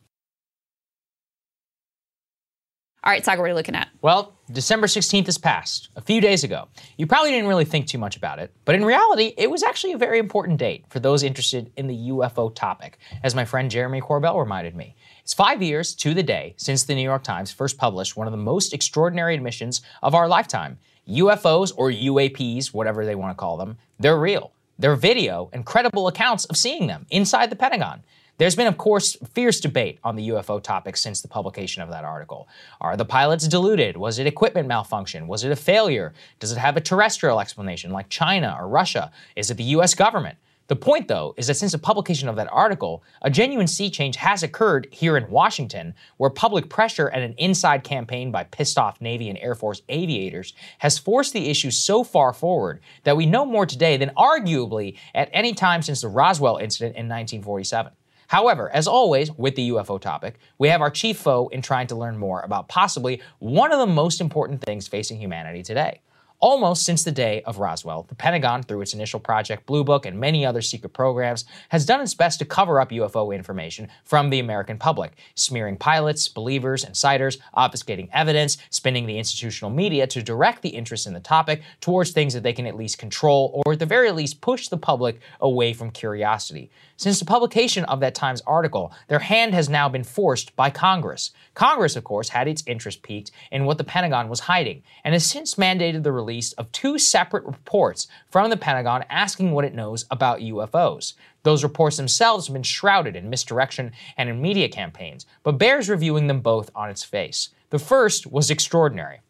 All 3.03 3.11
right, 3.11 3.23
Saagar, 3.23 3.37
what 3.37 3.45
are 3.45 3.47
you 3.49 3.53
looking 3.53 3.75
at? 3.75 3.87
Well, 4.01 4.36
December 4.53 4.87
16th 4.87 5.27
is 5.27 5.37
passed, 5.37 5.89
a 5.97 6.01
few 6.01 6.21
days 6.21 6.45
ago. 6.45 6.69
You 6.95 7.05
probably 7.05 7.31
didn't 7.31 7.49
really 7.49 7.65
think 7.65 7.85
too 7.85 7.97
much 7.97 8.15
about 8.15 8.39
it, 8.39 8.53
but 8.63 8.75
in 8.75 8.85
reality, 8.85 9.33
it 9.37 9.51
was 9.51 9.61
actually 9.61 9.91
a 9.91 9.97
very 9.97 10.19
important 10.19 10.57
date 10.57 10.85
for 10.87 11.01
those 11.01 11.21
interested 11.21 11.69
in 11.75 11.87
the 11.87 12.09
UFO 12.11 12.55
topic, 12.55 12.97
as 13.23 13.35
my 13.35 13.43
friend 13.43 13.69
Jeremy 13.69 13.99
Corbell 13.99 14.39
reminded 14.39 14.73
me. 14.73 14.95
It's 15.21 15.33
five 15.33 15.61
years 15.61 15.93
to 15.95 16.13
the 16.13 16.23
day 16.23 16.53
since 16.55 16.85
the 16.85 16.95
New 16.95 17.01
York 17.01 17.23
Times 17.23 17.51
first 17.51 17.77
published 17.77 18.15
one 18.15 18.25
of 18.25 18.31
the 18.31 18.37
most 18.37 18.73
extraordinary 18.73 19.35
admissions 19.35 19.81
of 20.01 20.15
our 20.15 20.29
lifetime. 20.29 20.77
UFOs, 21.09 21.73
or 21.75 21.91
UAPs, 21.91 22.67
whatever 22.67 23.05
they 23.05 23.15
want 23.15 23.37
to 23.37 23.39
call 23.39 23.57
them, 23.57 23.77
they're 23.99 24.17
real. 24.17 24.53
They're 24.79 24.95
video 24.95 25.49
and 25.51 25.65
credible 25.65 26.07
accounts 26.07 26.45
of 26.45 26.55
seeing 26.55 26.87
them 26.87 27.05
inside 27.09 27.49
the 27.49 27.57
Pentagon. 27.57 28.01
There's 28.39 28.55
been, 28.55 28.67
of 28.67 28.77
course, 28.77 29.17
fierce 29.33 29.59
debate 29.59 29.97
on 30.03 30.15
the 30.15 30.29
UFO 30.29 30.61
topic 30.61 30.95
since 30.95 31.21
the 31.21 31.27
publication 31.27 31.81
of 31.81 31.89
that 31.89 32.05
article. 32.05 32.47
Are 32.79 32.95
the 32.95 33.03
pilots 33.03 33.47
deluded? 33.47 33.97
Was 33.97 34.19
it 34.19 34.27
equipment 34.27 34.67
malfunction? 34.67 35.27
Was 35.27 35.43
it 35.43 35.51
a 35.51 35.55
failure? 35.55 36.13
Does 36.39 36.51
it 36.51 36.59
have 36.59 36.77
a 36.77 36.81
terrestrial 36.81 37.39
explanation 37.39 37.91
like 37.91 38.09
China 38.09 38.55
or 38.59 38.67
Russia? 38.67 39.11
Is 39.35 39.49
it 39.49 39.57
the 39.57 39.63
US 39.63 39.95
government? 39.95 40.37
The 40.67 40.75
point, 40.75 41.07
though, 41.07 41.33
is 41.35 41.47
that 41.47 41.55
since 41.55 41.71
the 41.71 41.79
publication 41.79 42.29
of 42.29 42.35
that 42.35 42.51
article, 42.51 43.01
a 43.23 43.31
genuine 43.31 43.65
sea 43.65 43.89
change 43.89 44.17
has 44.17 44.43
occurred 44.43 44.87
here 44.91 45.17
in 45.17 45.31
Washington, 45.31 45.95
where 46.17 46.29
public 46.29 46.69
pressure 46.69 47.07
and 47.07 47.23
an 47.23 47.33
inside 47.39 47.83
campaign 47.83 48.31
by 48.31 48.43
pissed 48.43 48.77
off 48.77 49.01
Navy 49.01 49.29
and 49.29 49.39
Air 49.39 49.55
Force 49.55 49.81
aviators 49.89 50.53
has 50.77 50.99
forced 50.99 51.33
the 51.33 51.49
issue 51.49 51.71
so 51.71 52.03
far 52.03 52.33
forward 52.33 52.81
that 53.03 53.17
we 53.17 53.25
know 53.25 53.45
more 53.45 53.65
today 53.65 53.97
than 53.97 54.11
arguably 54.15 54.95
at 55.15 55.29
any 55.33 55.53
time 55.53 55.81
since 55.81 56.01
the 56.01 56.07
Roswell 56.07 56.57
incident 56.57 56.95
in 56.97 57.07
1947. 57.07 57.93
However, 58.27 58.69
as 58.73 58.87
always 58.87 59.31
with 59.31 59.55
the 59.55 59.69
UFO 59.69 59.99
topic, 59.99 60.37
we 60.57 60.67
have 60.67 60.81
our 60.81 60.91
chief 60.91 61.17
foe 61.17 61.47
in 61.47 61.61
trying 61.61 61.87
to 61.87 61.95
learn 61.95 62.17
more 62.17 62.41
about 62.41 62.67
possibly 62.67 63.21
one 63.39 63.71
of 63.71 63.79
the 63.79 63.87
most 63.87 64.19
important 64.19 64.61
things 64.61 64.87
facing 64.87 65.19
humanity 65.19 65.63
today. 65.63 66.01
Almost 66.39 66.85
since 66.85 67.03
the 67.03 67.11
day 67.11 67.41
of 67.47 67.57
Roswell, 67.57 68.03
the 68.03 68.13
Pentagon, 68.13 68.61
through 68.61 68.81
its 68.81 68.93
initial 68.93 69.19
Project 69.19 69.65
Blue 69.65 69.83
Book 69.83 70.05
and 70.05 70.19
many 70.19 70.45
other 70.45 70.61
secret 70.61 70.93
programs, 70.93 71.45
has 71.69 71.83
done 71.83 71.99
its 71.99 72.13
best 72.13 72.37
to 72.37 72.45
cover 72.45 72.79
up 72.79 72.91
UFO 72.91 73.33
information 73.33 73.87
from 74.03 74.29
the 74.29 74.37
American 74.37 74.77
public, 74.77 75.13
smearing 75.33 75.77
pilots, 75.77 76.27
believers, 76.27 76.83
and 76.83 76.95
sighters, 76.95 77.39
obfuscating 77.57 78.09
evidence, 78.13 78.59
spinning 78.69 79.07
the 79.07 79.17
institutional 79.17 79.71
media 79.71 80.05
to 80.05 80.21
direct 80.21 80.61
the 80.61 80.69
interest 80.69 81.07
in 81.07 81.13
the 81.13 81.19
topic 81.19 81.63
towards 81.81 82.11
things 82.11 82.35
that 82.35 82.43
they 82.43 82.53
can 82.53 82.67
at 82.67 82.77
least 82.77 82.99
control 82.99 83.63
or 83.65 83.73
at 83.73 83.79
the 83.79 83.87
very 83.87 84.11
least 84.11 84.39
push 84.39 84.67
the 84.67 84.77
public 84.77 85.19
away 85.41 85.73
from 85.73 85.89
curiosity. 85.89 86.69
Since 86.99 87.19
the 87.19 87.25
publication 87.25 87.83
of 87.85 87.99
that 87.99 88.15
Times 88.15 88.41
article, 88.47 88.91
their 89.07 89.19
hand 89.19 89.53
has 89.53 89.69
now 89.69 89.87
been 89.87 90.03
forced 90.03 90.55
by 90.55 90.71
Congress. 90.71 91.29
Congress, 91.53 91.95
of 91.95 92.03
course, 92.03 92.29
had 92.29 92.47
its 92.47 92.63
interest 92.65 93.03
piqued 93.03 93.29
in 93.51 93.65
what 93.65 93.77
the 93.77 93.83
Pentagon 93.83 94.29
was 94.29 94.41
hiding 94.41 94.81
and 95.03 95.13
has 95.13 95.23
since 95.23 95.55
mandated 95.55 96.01
the 96.01 96.11
release 96.11 96.53
of 96.53 96.71
two 96.71 96.97
separate 96.97 97.45
reports 97.45 98.07
from 98.31 98.49
the 98.49 98.57
Pentagon 98.57 99.05
asking 99.11 99.51
what 99.51 99.63
it 99.63 99.75
knows 99.75 100.05
about 100.09 100.39
UFOs. 100.39 101.13
Those 101.43 101.63
reports 101.63 101.97
themselves 101.97 102.47
have 102.47 102.53
been 102.53 102.63
shrouded 102.63 103.15
in 103.15 103.29
misdirection 103.29 103.91
and 104.17 104.27
in 104.27 104.41
media 104.41 104.67
campaigns, 104.67 105.27
but 105.43 105.59
bears 105.59 105.89
reviewing 105.89 106.25
them 106.25 106.41
both 106.41 106.71
on 106.73 106.89
its 106.89 107.03
face. 107.03 107.49
The 107.69 107.77
first 107.77 108.25
was 108.25 108.49
extraordinary 108.49 109.21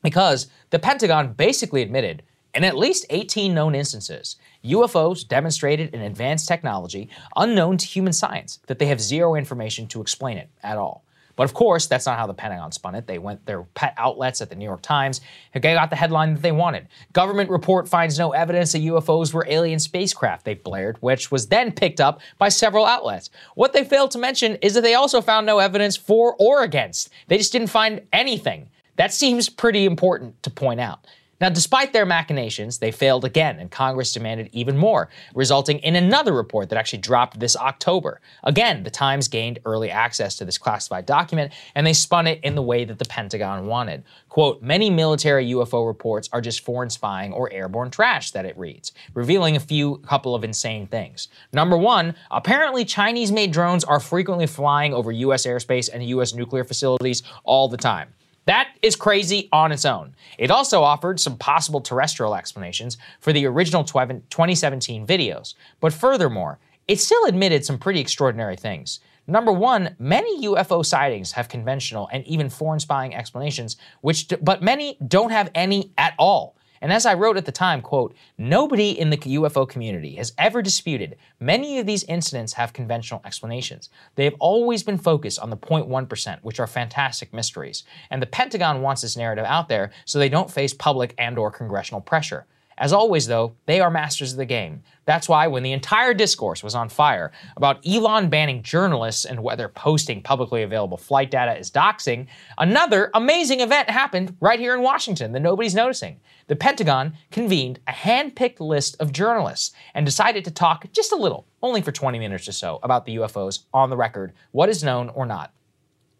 because 0.00 0.46
the 0.70 0.78
Pentagon 0.78 1.32
basically 1.32 1.82
admitted 1.82 2.22
in 2.54 2.64
at 2.64 2.76
least 2.76 3.06
18 3.10 3.54
known 3.54 3.74
instances, 3.74 4.36
UFOs 4.64 5.26
demonstrated 5.26 5.94
an 5.94 6.02
advanced 6.02 6.48
technology 6.48 7.08
unknown 7.36 7.76
to 7.78 7.86
human 7.86 8.12
science, 8.12 8.58
that 8.66 8.78
they 8.78 8.86
have 8.86 9.00
zero 9.00 9.34
information 9.34 9.86
to 9.88 10.00
explain 10.00 10.38
it 10.38 10.50
at 10.62 10.78
all. 10.78 11.04
But 11.40 11.44
of 11.44 11.54
course, 11.54 11.86
that's 11.86 12.04
not 12.04 12.18
how 12.18 12.26
the 12.26 12.34
Pentagon 12.34 12.70
spun 12.70 12.94
it. 12.94 13.06
They 13.06 13.18
went 13.18 13.46
their 13.46 13.62
pet 13.62 13.94
outlets 13.96 14.42
at 14.42 14.50
the 14.50 14.56
New 14.56 14.66
York 14.66 14.82
Times 14.82 15.22
and 15.54 15.62
got 15.62 15.88
the 15.88 15.96
headline 15.96 16.34
that 16.34 16.42
they 16.42 16.52
wanted. 16.52 16.88
Government 17.14 17.48
report 17.48 17.88
finds 17.88 18.18
no 18.18 18.32
evidence 18.32 18.72
that 18.72 18.82
UFOs 18.82 19.32
were 19.32 19.46
alien 19.48 19.78
spacecraft, 19.78 20.44
they 20.44 20.52
blared, 20.52 20.98
which 21.00 21.30
was 21.30 21.46
then 21.46 21.72
picked 21.72 21.98
up 21.98 22.20
by 22.36 22.50
several 22.50 22.84
outlets. 22.84 23.30
What 23.54 23.72
they 23.72 23.84
failed 23.84 24.10
to 24.10 24.18
mention 24.18 24.56
is 24.56 24.74
that 24.74 24.82
they 24.82 24.92
also 24.92 25.22
found 25.22 25.46
no 25.46 25.60
evidence 25.60 25.96
for 25.96 26.36
or 26.38 26.62
against. 26.62 27.08
They 27.28 27.38
just 27.38 27.52
didn't 27.52 27.68
find 27.68 28.02
anything. 28.12 28.68
That 28.96 29.14
seems 29.14 29.48
pretty 29.48 29.86
important 29.86 30.42
to 30.42 30.50
point 30.50 30.80
out. 30.80 31.06
Now, 31.40 31.48
despite 31.48 31.94
their 31.94 32.04
machinations, 32.04 32.78
they 32.78 32.90
failed 32.90 33.24
again, 33.24 33.58
and 33.58 33.70
Congress 33.70 34.12
demanded 34.12 34.50
even 34.52 34.76
more, 34.76 35.08
resulting 35.34 35.78
in 35.78 35.96
another 35.96 36.34
report 36.34 36.68
that 36.68 36.78
actually 36.78 36.98
dropped 36.98 37.40
this 37.40 37.56
October. 37.56 38.20
Again, 38.44 38.82
the 38.82 38.90
Times 38.90 39.26
gained 39.26 39.58
early 39.64 39.90
access 39.90 40.36
to 40.36 40.44
this 40.44 40.58
classified 40.58 41.06
document, 41.06 41.52
and 41.74 41.86
they 41.86 41.94
spun 41.94 42.26
it 42.26 42.40
in 42.42 42.54
the 42.56 42.62
way 42.62 42.84
that 42.84 42.98
the 42.98 43.06
Pentagon 43.06 43.66
wanted. 43.66 44.04
Quote, 44.28 44.62
many 44.62 44.90
military 44.90 45.46
UFO 45.52 45.86
reports 45.86 46.28
are 46.32 46.42
just 46.42 46.64
foreign 46.64 46.90
spying 46.90 47.32
or 47.32 47.50
airborne 47.50 47.90
trash, 47.90 48.32
that 48.32 48.44
it 48.44 48.58
reads, 48.58 48.92
revealing 49.14 49.56
a 49.56 49.60
few 49.60 49.96
couple 49.98 50.34
of 50.34 50.44
insane 50.44 50.86
things. 50.86 51.28
Number 51.54 51.78
one, 51.78 52.14
apparently 52.30 52.84
Chinese 52.84 53.32
made 53.32 53.50
drones 53.50 53.82
are 53.82 53.98
frequently 53.98 54.46
flying 54.46 54.92
over 54.92 55.10
U.S. 55.10 55.46
airspace 55.46 55.88
and 55.92 56.04
U.S. 56.06 56.34
nuclear 56.34 56.64
facilities 56.64 57.22
all 57.44 57.68
the 57.68 57.78
time. 57.78 58.12
That 58.50 58.70
is 58.82 58.96
crazy 58.96 59.48
on 59.52 59.70
its 59.70 59.84
own. 59.84 60.16
It 60.36 60.50
also 60.50 60.82
offered 60.82 61.20
some 61.20 61.36
possible 61.36 61.80
terrestrial 61.80 62.34
explanations 62.34 62.98
for 63.20 63.32
the 63.32 63.46
original 63.46 63.84
2017 63.84 65.06
videos. 65.06 65.54
But 65.78 65.92
furthermore, 65.92 66.58
it 66.88 66.98
still 66.98 67.26
admitted 67.26 67.64
some 67.64 67.78
pretty 67.78 68.00
extraordinary 68.00 68.56
things. 68.56 68.98
Number 69.28 69.52
one, 69.52 69.94
many 70.00 70.48
UFO 70.48 70.84
sightings 70.84 71.30
have 71.30 71.48
conventional 71.48 72.08
and 72.12 72.26
even 72.26 72.48
foreign 72.50 72.80
spying 72.80 73.14
explanations, 73.14 73.76
which, 74.00 74.26
but 74.42 74.64
many 74.64 74.98
don't 75.06 75.30
have 75.30 75.52
any 75.54 75.92
at 75.96 76.14
all. 76.18 76.56
And 76.80 76.92
as 76.92 77.04
I 77.04 77.14
wrote 77.14 77.36
at 77.36 77.44
the 77.44 77.52
time, 77.52 77.82
quote, 77.82 78.14
nobody 78.38 78.98
in 78.98 79.10
the 79.10 79.16
UFO 79.18 79.68
community 79.68 80.14
has 80.16 80.32
ever 80.38 80.62
disputed 80.62 81.16
many 81.38 81.78
of 81.78 81.86
these 81.86 82.04
incidents 82.04 82.54
have 82.54 82.72
conventional 82.72 83.20
explanations. 83.24 83.90
They 84.14 84.24
have 84.24 84.36
always 84.38 84.82
been 84.82 84.98
focused 84.98 85.38
on 85.38 85.50
the 85.50 85.56
0.1%, 85.56 86.38
which 86.42 86.58
are 86.58 86.66
fantastic 86.66 87.34
mysteries. 87.34 87.84
And 88.10 88.22
the 88.22 88.26
Pentagon 88.26 88.80
wants 88.80 89.02
this 89.02 89.16
narrative 89.16 89.44
out 89.44 89.68
there 89.68 89.90
so 90.06 90.18
they 90.18 90.28
don't 90.28 90.50
face 90.50 90.72
public 90.72 91.14
and 91.18 91.38
or 91.38 91.50
congressional 91.50 92.00
pressure. 92.00 92.46
As 92.80 92.94
always, 92.94 93.26
though, 93.26 93.54
they 93.66 93.78
are 93.78 93.90
masters 93.90 94.32
of 94.32 94.38
the 94.38 94.46
game. 94.46 94.82
That's 95.04 95.28
why 95.28 95.46
when 95.48 95.62
the 95.62 95.72
entire 95.72 96.14
discourse 96.14 96.62
was 96.62 96.74
on 96.74 96.88
fire 96.88 97.30
about 97.54 97.86
Elon 97.86 98.30
banning 98.30 98.62
journalists 98.62 99.26
and 99.26 99.42
whether 99.42 99.68
posting 99.68 100.22
publicly 100.22 100.62
available 100.62 100.96
flight 100.96 101.30
data 101.30 101.58
is 101.58 101.70
doxing, 101.70 102.26
another 102.56 103.10
amazing 103.12 103.60
event 103.60 103.90
happened 103.90 104.34
right 104.40 104.58
here 104.58 104.74
in 104.74 104.80
Washington 104.80 105.32
that 105.32 105.40
nobody's 105.40 105.74
noticing. 105.74 106.20
The 106.46 106.56
Pentagon 106.56 107.12
convened 107.30 107.80
a 107.86 107.92
hand 107.92 108.34
picked 108.34 108.62
list 108.62 108.96
of 108.98 109.12
journalists 109.12 109.74
and 109.92 110.06
decided 110.06 110.46
to 110.46 110.50
talk 110.50 110.90
just 110.90 111.12
a 111.12 111.16
little, 111.16 111.46
only 111.62 111.82
for 111.82 111.92
20 111.92 112.18
minutes 112.18 112.48
or 112.48 112.52
so, 112.52 112.80
about 112.82 113.04
the 113.04 113.16
UFOs 113.16 113.64
on 113.74 113.90
the 113.90 113.96
record, 113.96 114.32
what 114.52 114.70
is 114.70 114.82
known 114.82 115.10
or 115.10 115.26
not. 115.26 115.52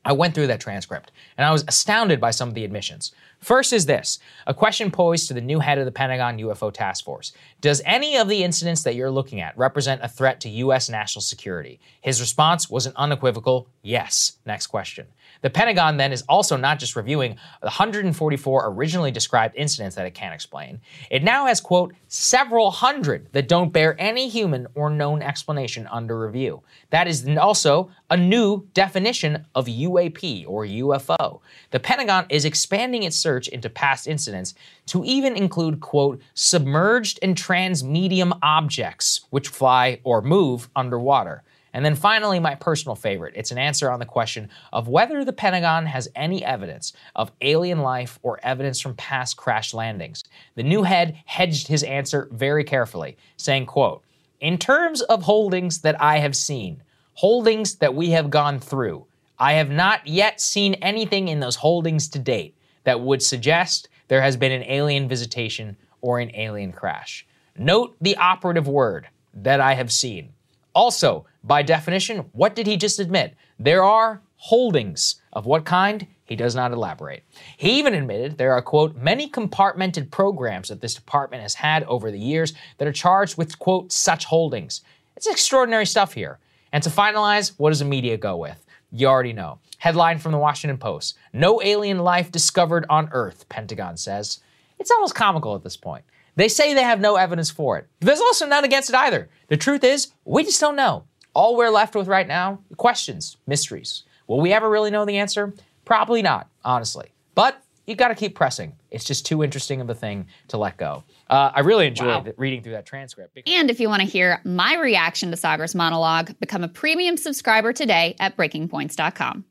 I 0.05 0.13
went 0.13 0.35
through 0.35 0.47
that 0.47 0.61
transcript 0.61 1.13
and 1.37 1.47
I 1.47 1.53
was 1.53 1.65
astounded 1.69 2.21
by 2.21 2.31
some 2.31 2.49
of 2.49 2.55
the 2.55 2.65
admissions. 2.65 3.13
First 3.41 3.73
is 3.73 3.87
this 3.87 4.19
a 4.47 4.53
question 4.53 4.91
posed 4.91 5.29
to 5.29 5.35
the 5.35 5.41
new 5.41 5.61
head 5.61 5.79
of 5.79 5.87
the 5.87 5.93
Pentagon 5.93 6.39
UFO 6.39 6.73
Task 6.73 7.05
Force. 7.05 7.33
Does 7.61 7.81
any 7.87 8.17
of 8.17 8.29
the 8.29 8.45
incidents 8.45 8.83
that 8.83 8.95
you're 8.95 9.11
looking 9.11 9.41
at 9.41 9.57
represent 9.57 10.03
a 10.03 10.09
threat 10.09 10.41
to 10.43 10.51
U.S. 10.51 10.91
national 10.91 11.23
security? 11.23 11.81
His 12.03 12.21
response 12.21 12.69
was 12.69 12.85
an 12.85 12.93
unequivocal 12.97 13.69
yes. 13.83 14.39
Next 14.45 14.67
question. 14.67 15.07
The 15.43 15.51
Pentagon 15.51 15.97
then 15.97 16.13
is 16.13 16.23
also 16.29 16.57
not 16.57 16.79
just 16.79 16.97
reviewing 16.97 17.37
the 17.61 17.67
144 17.67 18.69
originally 18.69 19.11
described 19.11 19.57
incidents 19.57 19.97
that 19.97 20.07
it 20.07 20.15
can't 20.15 20.35
explain. 20.35 20.81
It 21.11 21.23
now 21.23 21.47
has, 21.47 21.61
quote, 21.61 21.95
several 22.09 22.71
hundred 22.71 23.33
that 23.33 23.49
don't 23.49 23.73
bear 23.73 23.97
any 23.99 24.29
human 24.29 24.67
or 24.75 24.91
known 24.91 25.23
explanation 25.23 25.87
under 25.87 26.19
review. 26.19 26.63
That 26.91 27.09
is 27.09 27.27
also 27.39 27.91
a 28.11 28.17
new 28.17 28.67
definition 28.75 29.47
of 29.55 29.67
UAP 29.67 30.45
or 30.47 30.67
UFO. 30.67 31.41
The 31.71 31.81
Pentagon 31.81 32.27
is 32.29 32.45
expanding 32.45 33.05
its 33.05 33.17
search 33.17 33.49
into 33.49 33.71
past 33.71 34.07
incidents 34.07 34.55
to 34.87 35.05
even 35.05 35.37
include, 35.37 35.81
quote, 35.81 36.21
submerged 36.35 37.19
and 37.23 37.37
transmedium 37.37 38.39
objects 38.43 39.21
which 39.31 39.49
fly 39.49 40.01
or 40.05 40.21
move 40.21 40.69
underwater. 40.77 41.43
And 41.73 41.85
then 41.85 41.95
finally, 41.95 42.41
my 42.41 42.55
personal 42.55 42.97
favorite. 42.97 43.35
It's 43.37 43.53
an 43.53 43.59
answer 43.59 43.91
on 43.91 44.01
the 44.01 44.07
question 44.07 44.49
of 44.73 44.89
whether 44.89 45.25
the 45.25 45.33
Pentagon 45.33 45.87
has 45.87 46.09
any 46.15 46.45
evidence 46.45 46.93
of 47.15 47.33
alien 47.41 47.81
life 47.81 48.19
or 48.23 48.41
evidence 48.43 48.81
from 48.81 48.95
past 48.95 49.37
crash 49.37 49.73
landings. 49.73 50.25
The 50.57 50.63
new 50.63 50.83
head 50.83 51.17
hedged 51.27 51.69
his 51.69 51.83
answer 51.83 52.29
very 52.33 52.65
carefully, 52.65 53.17
saying, 53.37 53.67
quote, 53.67 54.03
in 54.41 54.59
terms 54.59 55.03
of 55.03 55.23
holdings 55.23 55.83
that 55.83 56.01
I 56.01 56.19
have 56.19 56.35
seen, 56.35 56.83
holdings 57.15 57.77
that 57.77 57.95
we 57.95 58.11
have 58.11 58.31
gone 58.31 58.59
through, 58.59 59.07
I 59.39 59.53
have 59.55 59.71
not 59.71 60.07
yet 60.07 60.41
seen 60.41 60.75
anything 60.75 61.29
in 61.29 61.41
those 61.41 61.57
holdings 61.57 62.09
to 62.09 62.19
date 62.19 62.57
that 62.85 63.01
would 63.01 63.23
suggest 63.23 63.89
there 64.09 64.23
has 64.23 64.37
been 64.37 64.53
an 64.53 64.65
alien 64.65 65.09
visitation 65.09 65.77
or 66.01 66.19
an 66.19 66.35
alien 66.35 66.73
crash. 66.73 67.27
Note 67.57 67.97
the 68.01 68.17
operative 68.17 68.67
word 68.67 69.09
that 69.35 69.61
I 69.61 69.75
have 69.75 69.93
seen. 69.93 70.33
Also, 70.75 71.27
by 71.43 71.63
definition, 71.63 72.19
what 72.33 72.55
did 72.55 72.67
he 72.67 72.77
just 72.77 72.99
admit? 72.99 73.35
There 73.59 73.83
are 73.83 74.23
holdings. 74.37 75.17
Of 75.33 75.47
what 75.47 75.65
kind? 75.65 76.07
He 76.25 76.35
does 76.35 76.55
not 76.55 76.73
elaborate. 76.73 77.23
He 77.57 77.79
even 77.79 77.95
admitted 77.95 78.37
there 78.37 78.53
are, 78.53 78.63
quote, 78.63 78.97
many 78.97 79.29
compartmented 79.29 80.11
programs 80.11 80.69
that 80.69 80.81
this 80.81 80.95
department 80.95 81.43
has 81.43 81.55
had 81.55 81.85
over 81.85 82.11
the 82.11 82.19
years 82.19 82.53
that 82.79 82.89
are 82.89 82.93
charged 82.93 83.37
with, 83.37 83.59
quote, 83.59 83.93
such 83.93 84.25
holdings. 84.25 84.81
It's 85.17 85.29
extraordinary 85.29 85.87
stuff 85.87 86.15
here. 86.15 86.39
And 86.73 86.83
to 86.83 86.91
finalize, 86.91 87.53
what 87.59 87.71
does 87.71 87.81
the 87.81 87.85
media 87.85 88.17
go 88.17 88.37
with? 88.37 88.65
You 88.93 89.07
already 89.07 89.33
know. 89.33 89.59
Headline 89.79 90.19
from 90.19 90.33
the 90.33 90.39
Washington 90.39 90.79
Post 90.79 91.17
No 91.33 91.63
alien 91.63 91.99
life 91.99 92.33
discovered 92.33 92.87
on 92.89 93.09
Earth, 93.13 93.49
Pentagon 93.49 93.97
says. 93.97 94.41
It's 94.79 94.91
almost 94.91 95.15
comical 95.15 95.55
at 95.55 95.63
this 95.63 95.77
point. 95.77 96.05
They 96.37 96.49
say 96.49 96.75
they 96.75 96.83
have 96.83 97.01
no 97.01 97.17
evidence 97.17 97.51
for 97.51 97.79
it. 97.79 97.87
There's 98.01 98.21
also 98.21 98.47
none 98.47 98.65
against 98.65 98.91
it 98.91 98.97
either. 98.97 99.29
The 99.49 99.57
truth 99.57 99.85
is, 99.85 100.13
we 100.25 100.45
just 100.45 100.61
don't 100.61 100.77
know. 100.77 101.05
All 101.35 101.57
we're 101.57 101.71
left 101.71 101.95
with 101.95 102.09
right 102.09 102.27
now, 102.27 102.61
questions, 102.77 103.37
mysteries. 103.47 104.05
Will 104.27 104.41
we 104.41 104.53
ever 104.53 104.69
really 104.69 104.91
know 104.91 105.05
the 105.05 105.19
answer? 105.19 105.53
Probably 105.85 106.23
not, 106.23 106.49
honestly. 106.65 107.13
But 107.35 107.63
you 107.87 107.97
got 107.97 108.09
to 108.09 108.15
keep 108.15 108.35
pressing. 108.35 108.77
It's 108.91 109.05
just 109.05 109.27
too 109.27 109.43
interesting 109.43 109.81
of 109.81 109.91
a 109.91 109.95
thing 109.95 110.27
to 110.49 110.59
let 110.59 110.77
go. 110.77 111.05
Uh, 111.29 111.51
I 111.55 111.61
really 111.61 111.87
enjoyed 111.87 112.27
wow. 112.27 112.33
reading 112.37 112.63
through 112.63 112.73
that 112.73 112.87
transcript. 112.87 113.39
And 113.47 113.71
if 113.71 113.81
you 113.81 113.89
want 113.89 114.03
to 114.03 114.09
hear 114.09 114.41
my 114.45 114.77
reaction 114.77 115.31
to 115.31 115.37
Saagar's 115.37 115.75
monologue, 115.75 116.33
become 116.41 116.63
a 116.63 116.69
premium 116.69 117.17
subscriber 117.17 117.73
today 117.73 118.17
at 118.21 118.37
breakingpoints.com. 118.37 119.45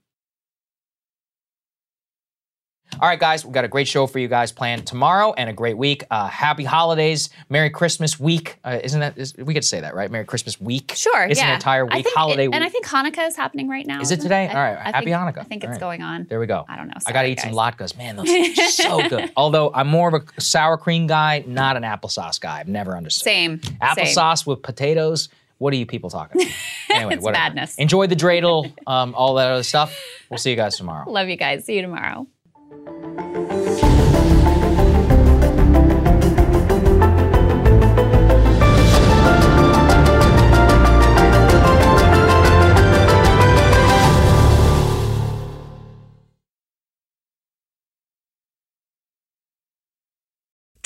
All 2.93 3.07
right, 3.07 3.19
guys, 3.19 3.45
we've 3.45 3.53
got 3.53 3.63
a 3.63 3.67
great 3.69 3.87
show 3.87 4.07
for 4.07 4.19
you 4.19 4.27
guys 4.27 4.51
planned 4.51 4.85
tomorrow 4.85 5.31
and 5.37 5.49
a 5.49 5.53
great 5.53 5.77
week. 5.77 6.03
Uh, 6.11 6.27
happy 6.27 6.63
holidays, 6.65 7.29
Merry 7.47 7.69
Christmas 7.69 8.19
week. 8.19 8.57
Uh, 8.63 8.79
isn't 8.83 8.99
that, 8.99 9.17
is, 9.17 9.35
we 9.37 9.53
could 9.53 9.63
say 9.63 9.79
that, 9.79 9.93
right? 9.95 10.09
Merry 10.11 10.25
Christmas 10.25 10.59
week. 10.59 10.93
Sure, 10.95 11.23
It's 11.23 11.39
yeah. 11.39 11.49
an 11.49 11.53
entire 11.53 11.85
week, 11.85 12.05
holiday 12.13 12.45
it, 12.45 12.47
week. 12.47 12.55
And 12.55 12.63
I 12.63 12.67
think 12.69 12.85
Hanukkah 12.87 13.27
is 13.27 13.35
happening 13.37 13.69
right 13.69 13.85
now. 13.85 14.01
Is 14.01 14.11
it 14.11 14.19
today? 14.21 14.47
All 14.49 14.55
right, 14.55 14.75
I 14.77 14.91
happy 14.91 15.05
think, 15.05 15.15
Hanukkah. 15.17 15.37
I 15.39 15.43
think 15.43 15.63
it's 15.63 15.71
right. 15.71 15.79
going 15.79 16.01
on. 16.01 16.25
There 16.29 16.39
we 16.39 16.47
go. 16.47 16.65
I 16.67 16.75
don't 16.75 16.87
know. 16.87 16.93
I 17.05 17.11
got 17.13 17.21
to 17.21 17.27
Sorry, 17.27 17.31
eat 17.33 17.39
some 17.39 17.51
latkes. 17.51 17.95
Man, 17.97 18.15
those 18.17 18.29
are 18.29 18.69
so 18.71 19.07
good. 19.09 19.31
Although 19.37 19.71
I'm 19.73 19.87
more 19.87 20.13
of 20.13 20.15
a 20.37 20.41
sour 20.41 20.75
cream 20.77 21.07
guy, 21.07 21.43
not 21.47 21.77
an 21.77 21.83
applesauce 21.83 22.41
guy. 22.41 22.59
I've 22.59 22.67
never 22.67 22.97
understood. 22.97 23.23
Same. 23.23 23.61
Same. 23.63 23.77
Applesauce 23.81 24.45
with 24.45 24.61
potatoes. 24.61 25.29
What 25.59 25.73
are 25.73 25.77
you 25.77 25.85
people 25.85 26.09
talking 26.09 26.41
about? 26.41 26.53
Anyway, 26.91 27.13
It's 27.13 27.23
whatever. 27.23 27.43
madness. 27.43 27.75
Enjoy 27.75 28.07
the 28.07 28.15
dreidel, 28.15 28.73
um, 28.87 29.13
all 29.13 29.35
that 29.35 29.51
other 29.51 29.61
stuff. 29.61 29.95
We'll 30.31 30.39
see 30.39 30.49
you 30.49 30.55
guys 30.55 30.75
tomorrow. 30.75 31.07
Love 31.11 31.29
you 31.29 31.35
guys. 31.35 31.63
See 31.65 31.75
you 31.75 31.83
tomorrow. 31.83 32.25